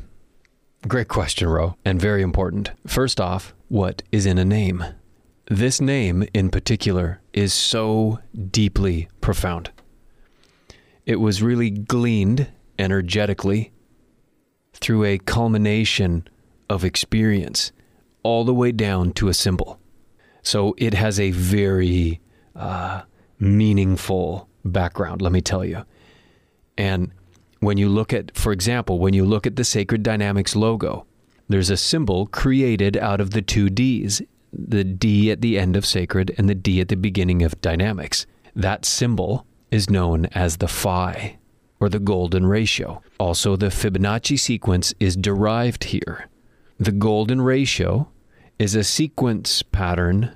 [0.87, 2.71] Great question, Ro, and very important.
[2.87, 4.83] First off, what is in a name?
[5.47, 8.19] This name in particular is so
[8.51, 9.71] deeply profound.
[11.05, 13.71] It was really gleaned energetically
[14.73, 16.27] through a culmination
[16.69, 17.71] of experience
[18.23, 19.79] all the way down to a symbol.
[20.41, 22.19] So it has a very
[22.55, 23.03] uh,
[23.39, 25.85] meaningful background, let me tell you.
[26.77, 27.11] And
[27.59, 31.05] when you look at, for example, when you look at the Sacred Dynamics logo,
[31.49, 34.21] there's a symbol created out of the two D's
[34.51, 38.25] the D at the end of sacred and the D at the beginning of dynamics.
[38.55, 41.37] That symbol is known as the phi,
[41.79, 43.01] or the golden ratio.
[43.19, 46.27] Also, the Fibonacci sequence is derived here.
[46.79, 48.09] The golden ratio
[48.57, 50.35] is a sequence pattern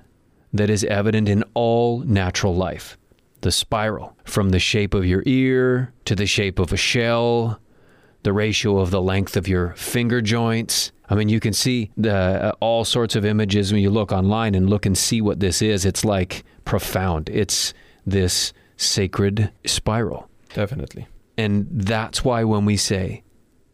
[0.54, 2.98] that is evident in all natural life.
[3.42, 7.60] The spiral, from the shape of your ear to the shape of a shell,
[8.24, 10.93] the ratio of the length of your finger joints.
[11.10, 14.56] I mean, you can see the, uh, all sorts of images when you look online
[14.56, 15.86] and look and see what this is.
[15.86, 17.30] It's like profound.
[17.30, 17.74] It's
[18.06, 20.30] this sacred spiral.
[20.54, 21.08] Definitely.
[21.38, 23.24] And that's why when we say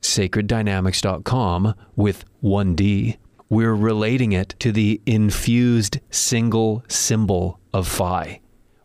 [0.01, 3.17] sacreddynamics.com with 1D,
[3.49, 8.41] we're relating it to the infused single symbol of phi.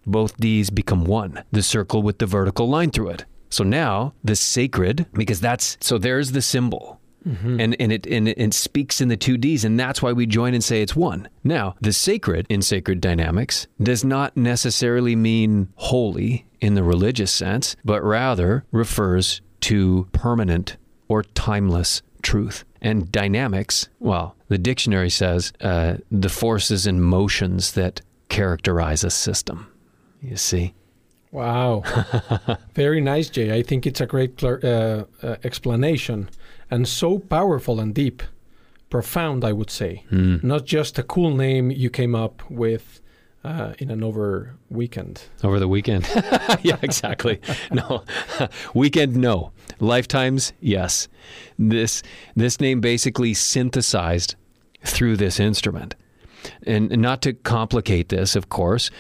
[0.07, 3.25] Both D's become one, the circle with the vertical line through it.
[3.49, 7.01] So now the sacred, because that's so there's the symbol.
[7.27, 7.61] Mm-hmm.
[7.61, 10.55] And, and, it, and it speaks in the two D's, and that's why we join
[10.55, 11.29] and say it's one.
[11.43, 17.77] Now, the sacred in sacred dynamics does not necessarily mean holy in the religious sense,
[17.85, 20.77] but rather refers to permanent
[21.09, 22.65] or timeless truth.
[22.81, 29.71] And dynamics, well, the dictionary says uh, the forces and motions that characterize a system.
[30.21, 30.75] You see?
[31.33, 31.83] Wow.
[32.75, 33.57] Very nice, J.
[33.57, 36.29] I think it's a great uh, uh, explanation
[36.75, 38.23] and so powerful and deep.
[38.91, 40.05] Profound, I would say.
[40.11, 40.43] Mm.
[40.43, 43.01] Not just a cool name you came up with
[43.45, 45.23] uh, in an over weekend.
[45.43, 46.09] Over the weekend.
[46.63, 47.41] yeah, exactly.
[47.71, 48.05] no.
[48.75, 49.53] weekend, no.
[49.79, 51.09] Lifetimes, yes.
[51.59, 52.03] This,
[52.35, 54.35] this name basically synthesized
[54.83, 55.95] through this instrument.
[56.67, 58.91] And, and not to complicate this, of course,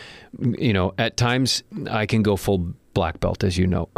[0.41, 3.89] you know, at times I can go full black belt, as you know.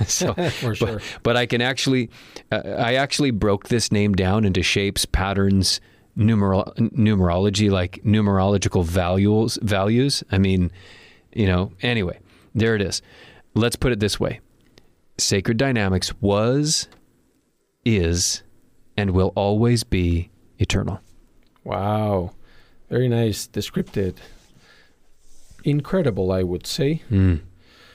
[0.06, 0.94] so, For sure.
[0.96, 2.10] But, but I can actually,
[2.50, 5.80] uh, I actually broke this name down into shapes, patterns,
[6.16, 9.58] numeral, numerology, like numerological values.
[9.62, 10.22] Values.
[10.30, 10.70] I mean,
[11.32, 11.72] you know.
[11.82, 12.18] Anyway,
[12.54, 13.02] there it is.
[13.54, 14.40] Let's put it this way:
[15.18, 16.88] Sacred Dynamics was,
[17.84, 18.42] is,
[18.96, 21.00] and will always be eternal.
[21.64, 22.32] Wow.
[22.88, 24.16] Very nice, descripted.
[25.64, 27.02] Incredible, I would say.
[27.10, 27.40] Mm.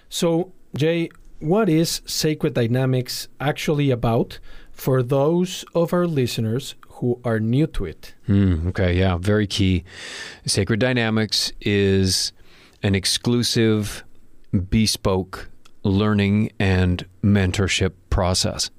[0.07, 1.09] So, J,
[1.39, 4.39] what is Sacred Dynamics actually about
[4.71, 8.15] for those of our listeners who are new to it?
[8.27, 9.83] Mm, okay, yeah, very key.
[10.45, 12.31] Sacred Dynamics is
[12.83, 14.03] an exclusive,
[14.69, 15.49] bespoke
[15.83, 18.69] learning and mentorship process.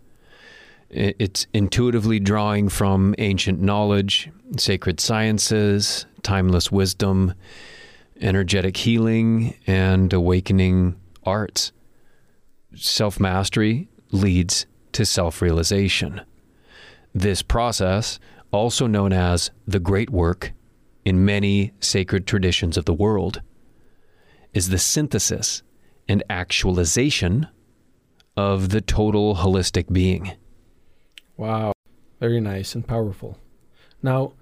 [0.89, 7.35] It's intuitively drawing from ancient knowledge, sacred sciences, timeless wisdom,
[8.21, 11.73] energetic healing, and awakening arts.
[12.77, 16.21] Self mastery leads to self realization.
[17.15, 18.19] This process,
[18.51, 20.53] also known as the Great Work
[21.05, 23.41] in many sacred traditions of the world,
[24.53, 25.63] is the synthesis
[26.09, 27.49] and actualization
[28.37, 30.33] of the total holistic being.
[31.37, 31.73] Wow,
[32.21, 33.39] very nice and powerful.
[34.03, 34.35] Now,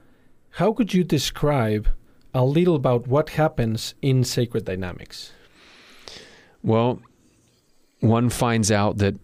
[0.51, 1.89] how could you describe
[2.33, 5.33] a little about what happens in sacred dynamics?
[6.63, 7.01] Well,
[8.05, 9.15] one finds out that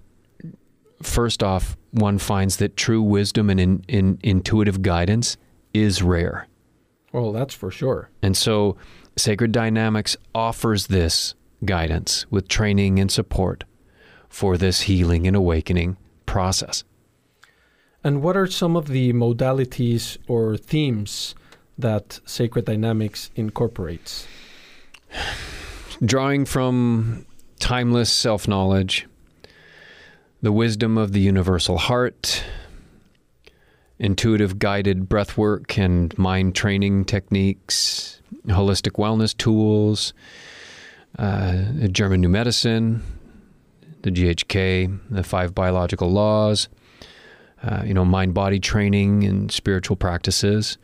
[1.02, 5.36] first off, one finds that true wisdom and in, in intuitive guidance
[5.74, 6.46] is rare.
[7.12, 8.10] Well, that's for sure.
[8.22, 8.76] And so,
[9.16, 11.34] Sacred Dynamics offers this
[11.64, 13.64] guidance with training and support
[14.28, 16.84] for this healing and awakening process.
[18.02, 21.34] And what are some of the modalities or themes
[21.76, 24.26] that Sacred Dynamics incorporates?
[26.04, 27.26] Drawing from
[27.60, 29.06] timeless self knowledge,
[30.42, 32.42] the wisdom of the universal heart,
[33.98, 40.12] intuitive guided breath work and mind training techniques, holistic wellness tools,
[41.18, 41.62] uh,
[41.92, 43.02] German New Medicine,
[44.02, 46.68] the GHK, the five biological laws,
[47.62, 50.78] uh, you know, mind body training and spiritual practices.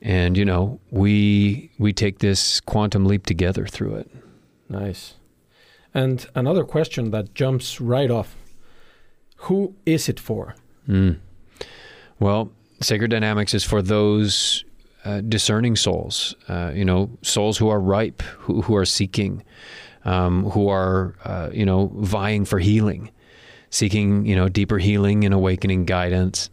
[0.00, 4.10] And, you know, we, we take this quantum leap together through it.
[4.68, 5.17] Nice.
[5.94, 8.36] And another question that jumps right off
[9.42, 10.56] who is it for?
[10.88, 11.18] Mm.
[12.18, 12.50] Well,
[12.80, 14.64] Sacred Dynamics is for those
[15.04, 19.44] uh, discerning souls, uh, you know, souls who are ripe, who, who are seeking,
[20.04, 23.12] um, who are, uh, you know, vying for healing
[23.70, 26.50] seeking, you know, deeper healing and awakening guidance.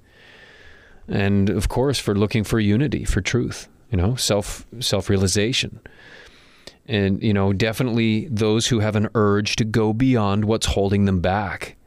[1.07, 5.79] and of course for looking for unity, for truth, you know, self self realization.
[6.87, 11.19] And you know, definitely those who have an urge to go beyond what's holding them
[11.19, 11.77] back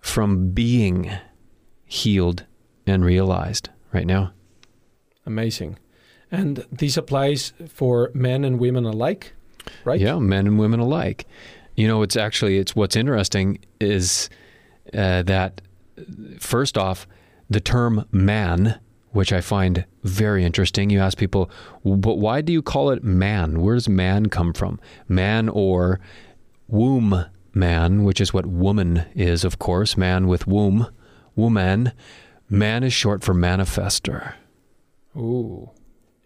[0.00, 1.10] from being
[1.84, 2.44] healed
[2.86, 4.32] and realized right now.
[5.26, 5.78] Amazing.
[6.30, 9.34] And this applies for men and women alike,
[9.84, 10.00] right?
[10.00, 11.26] Yeah, men and women alike.
[11.76, 14.28] You know, it's actually it's what's interesting is
[14.94, 15.60] uh, that
[16.38, 17.06] first off,
[17.48, 18.80] the term man,
[19.16, 20.90] which I find very interesting.
[20.90, 21.50] You ask people,
[21.82, 23.62] but why do you call it man?
[23.62, 24.78] Where does man come from?
[25.08, 26.00] Man or
[26.68, 27.24] womb
[27.54, 30.88] man, which is what woman is, of course, man with womb,
[31.34, 31.92] woman.
[32.50, 34.34] Man is short for manifester.
[35.16, 35.70] Ooh.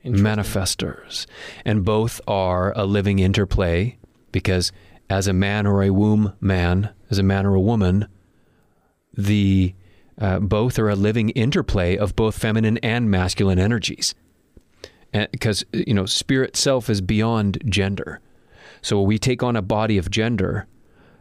[0.04, 1.26] Manifestors.
[1.64, 3.98] And both are a living interplay
[4.32, 4.72] because
[5.08, 8.08] as a man or a womb man, as a man or a woman,
[9.16, 9.74] the
[10.20, 14.14] uh, both are a living interplay of both feminine and masculine energies.
[15.12, 18.20] Because you know, spirit self is beyond gender.
[18.82, 20.66] So we take on a body of gender,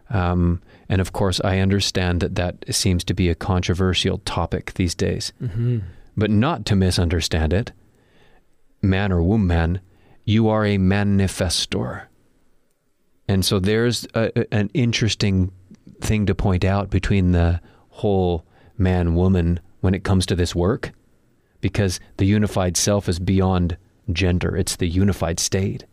[0.10, 4.96] um, and of course, I understand that that seems to be a controversial topic these
[4.96, 5.34] days.
[5.42, 5.80] Mm-hmm.
[6.16, 7.72] But not to misunderstand it,
[8.82, 9.82] man or woman,
[10.26, 12.06] you are a manifestor.
[13.28, 15.52] And so there's a, an interesting
[16.02, 18.46] thing to point out between the whole
[18.80, 20.92] man woman when it comes to this work,
[21.62, 23.78] because the unified self is beyond
[24.12, 25.86] gender, it's the unified state.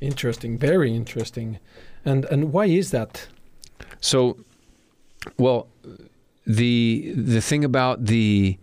[0.00, 1.58] Interesting, very interesting.
[2.04, 3.28] And and why is that?
[4.00, 4.36] So,
[5.38, 5.68] well,
[6.44, 8.58] the the thing about the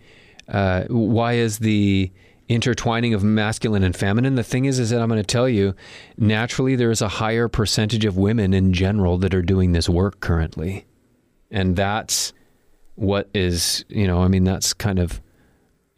[0.49, 2.11] uh, why is the
[2.49, 4.35] intertwining of masculine and feminine.
[4.35, 5.75] The thing is, is that I'm going to tell you,
[6.17, 10.19] naturally, there is a higher percentage of women in general that are doing this work
[10.19, 10.85] currently,
[11.51, 12.33] and that's
[12.99, 15.21] what is, you know, I mean, that's kind of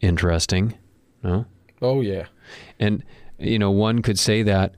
[0.00, 0.74] interesting,
[1.22, 1.46] no?
[1.80, 2.26] Oh yeah,
[2.78, 3.04] and
[3.38, 4.74] you know, one could say that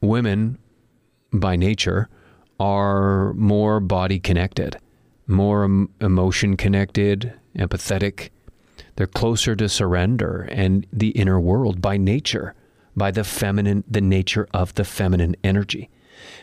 [0.00, 0.58] women,
[1.32, 2.08] by nature,
[2.60, 4.78] are more body connected,
[5.26, 8.30] more em- emotion connected, empathetic
[8.96, 12.54] they're closer to surrender and the inner world by nature,
[12.96, 15.90] by the feminine, the nature of the feminine energy.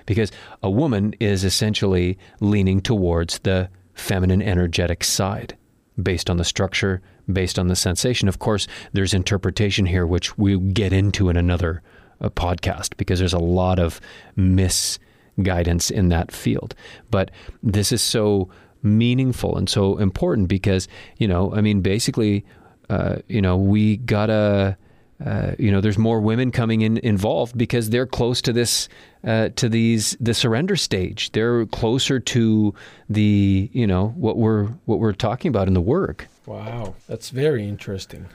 [0.06, 0.32] Because
[0.62, 5.58] a woman is essentially leaning towards the feminine energetic side
[6.02, 7.02] based on the structure,
[7.32, 8.28] based on the sensation.
[8.28, 11.82] Of course, there's interpretation here, which we'll get into in another
[12.20, 14.00] uh, podcast because there's a lot of
[14.36, 16.76] misguidance in that field.
[17.10, 17.32] But
[17.62, 18.50] this is so
[18.84, 20.88] meaningful and so important because
[21.18, 22.44] you know I mean basically
[22.90, 24.78] uh, you know we gotta
[25.26, 28.90] uh, you know there's more women coming in involved because they're close to this
[29.24, 31.32] uh, to these the surrender stage.
[31.32, 32.74] They're closer to
[33.10, 36.28] the you know what we're what we're talking about in the work.
[36.46, 36.96] Wow.
[37.08, 38.28] That's very interesting.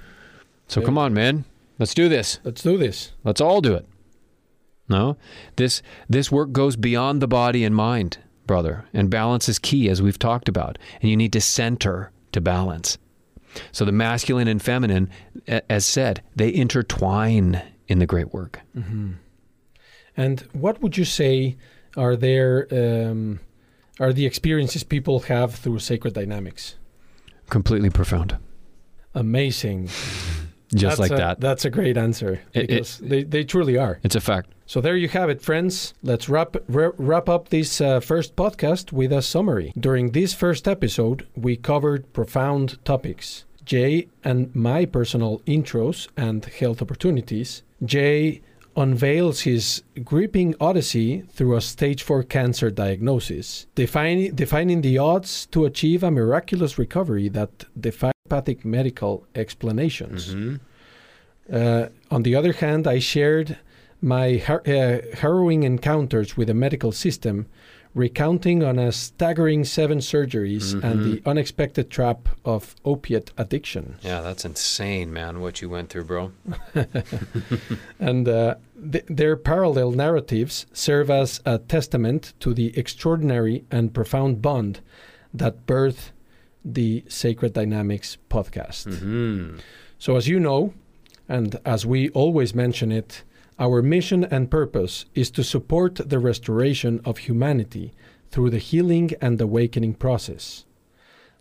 [0.68, 1.44] So very come on man.
[1.78, 2.38] Let's do this.
[2.44, 3.12] Let's do this.
[3.24, 3.86] Let's all do it.
[4.88, 5.16] No?
[5.56, 8.84] This this work goes beyond the body and mind brother.
[8.94, 10.78] And balance is key, as we've talked about.
[11.00, 12.98] And you need to center to balance.
[13.72, 15.10] So the masculine and feminine,
[15.46, 18.60] as said, they intertwine in the great work.
[18.76, 19.12] Mm-hmm.
[20.16, 21.56] And what would you say
[21.96, 23.40] are there um,
[23.98, 26.76] are the experiences people have through sacred dynamics?
[27.48, 28.36] Completely profound.
[29.14, 29.88] Amazing.
[30.76, 31.40] Just that's like a, that.
[31.40, 33.98] That's a great answer because it, it, they, they truly are.
[34.02, 34.50] It's a fact.
[34.66, 35.94] So there you have it, friends.
[36.02, 39.72] Let's wrap wrap up this uh, first podcast with a summary.
[39.78, 43.44] During this first episode, we covered profound topics.
[43.64, 47.62] J and my personal intros and health opportunities.
[47.84, 48.40] J
[48.76, 55.64] unveils his gripping odyssey through a stage 4 cancer diagnosis, defining, defining the odds to
[55.64, 57.64] achieve a miraculous recovery that
[58.64, 60.34] medical explanations.
[60.34, 60.56] Mm-hmm.
[61.52, 63.58] Uh, on the other hand, I shared
[64.02, 67.46] my har- uh, harrowing encounters with the medical system,
[67.94, 70.84] recounting on a staggering seven surgeries mm-hmm.
[70.84, 73.96] and the unexpected trap of opiate addiction.
[74.02, 76.32] Yeah, that's insane, man, what you went through, bro.
[77.98, 78.56] and uh,
[78.92, 84.80] th- their parallel narratives serve as a testament to the extraordinary and profound bond
[85.32, 86.10] that birthed
[86.66, 88.88] the Sacred Dynamics podcast.
[88.88, 89.58] Mm-hmm.
[89.98, 90.74] So, as you know,
[91.28, 93.22] and as we always mention it,
[93.58, 97.92] our mission and purpose is to support the restoration of humanity
[98.30, 100.64] through the healing and awakening process.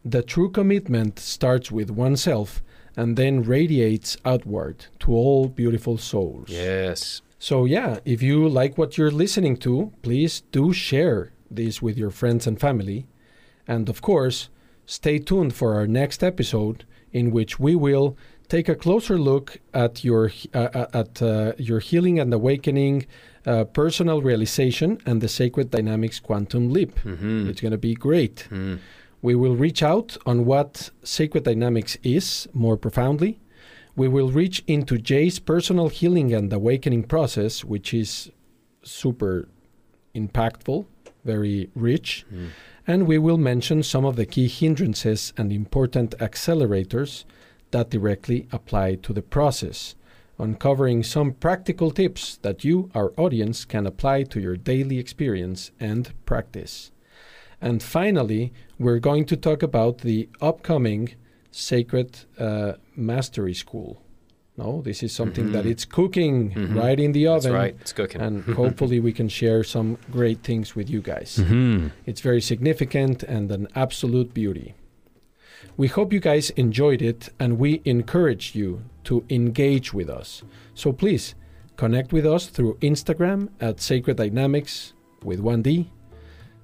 [0.05, 2.61] The true commitment starts with oneself
[2.95, 6.47] and then radiates outward to all beautiful souls.
[6.47, 7.21] Yes.
[7.39, 12.11] So, yeah, if you like what you're listening to, please do share this with your
[12.11, 13.07] friends and family.
[13.67, 14.49] And of course,
[14.85, 18.17] stay tuned for our next episode in which we will
[18.47, 23.05] take a closer look at your uh, at uh, your healing and awakening
[23.45, 26.95] uh, personal realization and the sacred dynamics quantum leap.
[27.03, 27.49] Mm-hmm.
[27.49, 28.47] It's going to be great.
[28.49, 28.79] Mm.
[29.21, 33.39] We will reach out on what sacred dynamics is more profoundly.
[33.95, 38.29] We will reach into J's personal healing and awakening process, which is
[38.83, 39.47] super
[40.13, 40.85] impactful,
[41.23, 42.25] very rich.
[42.31, 42.49] Mm.
[42.87, 47.23] And we will mention some of the key hindrances and important accelerators
[47.71, 49.95] that directly apply to the process,
[50.37, 56.13] uncovering some practical tips that you, our audience, can apply to your daily experience and
[56.25, 56.91] practice.
[57.59, 61.15] And finally, we're going to talk about the upcoming
[61.51, 64.04] Sacred uh, Mastery School.
[64.57, 65.71] No, this is something that Mhm.
[65.71, 66.75] it's cooking Mhm.
[66.75, 67.51] right in the oven.
[67.51, 67.75] That's right.
[67.81, 68.21] It's cooking.
[68.21, 71.37] And hopefully, we can share some great things with you guys.
[71.41, 71.91] Mhm.
[72.05, 74.73] It's very significant and an absolute beauty.
[75.77, 80.41] We hope you guys enjoyed it and we encourage you to engage with us.
[80.73, 81.35] So please
[81.75, 85.89] connect with us through Instagram at Sacred Dynamics with 1D.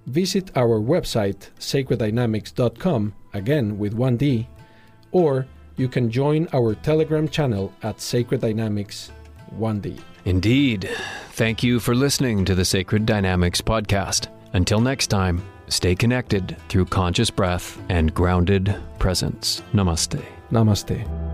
[0.07, 4.47] Visit our website sacreddynamics.com again with 1D
[5.11, 5.45] or
[5.82, 9.12] you can join our Telegram channel at Sacred Dynamics
[9.58, 9.99] 1D.
[10.26, 10.88] Indeed.
[11.32, 14.28] Thank you for listening to the Sacred Dynamics podcast.
[14.53, 19.64] Until next time, stay connected through conscious breath and grounded presence.
[19.74, 20.24] Namaste.
[20.52, 21.31] Namaste.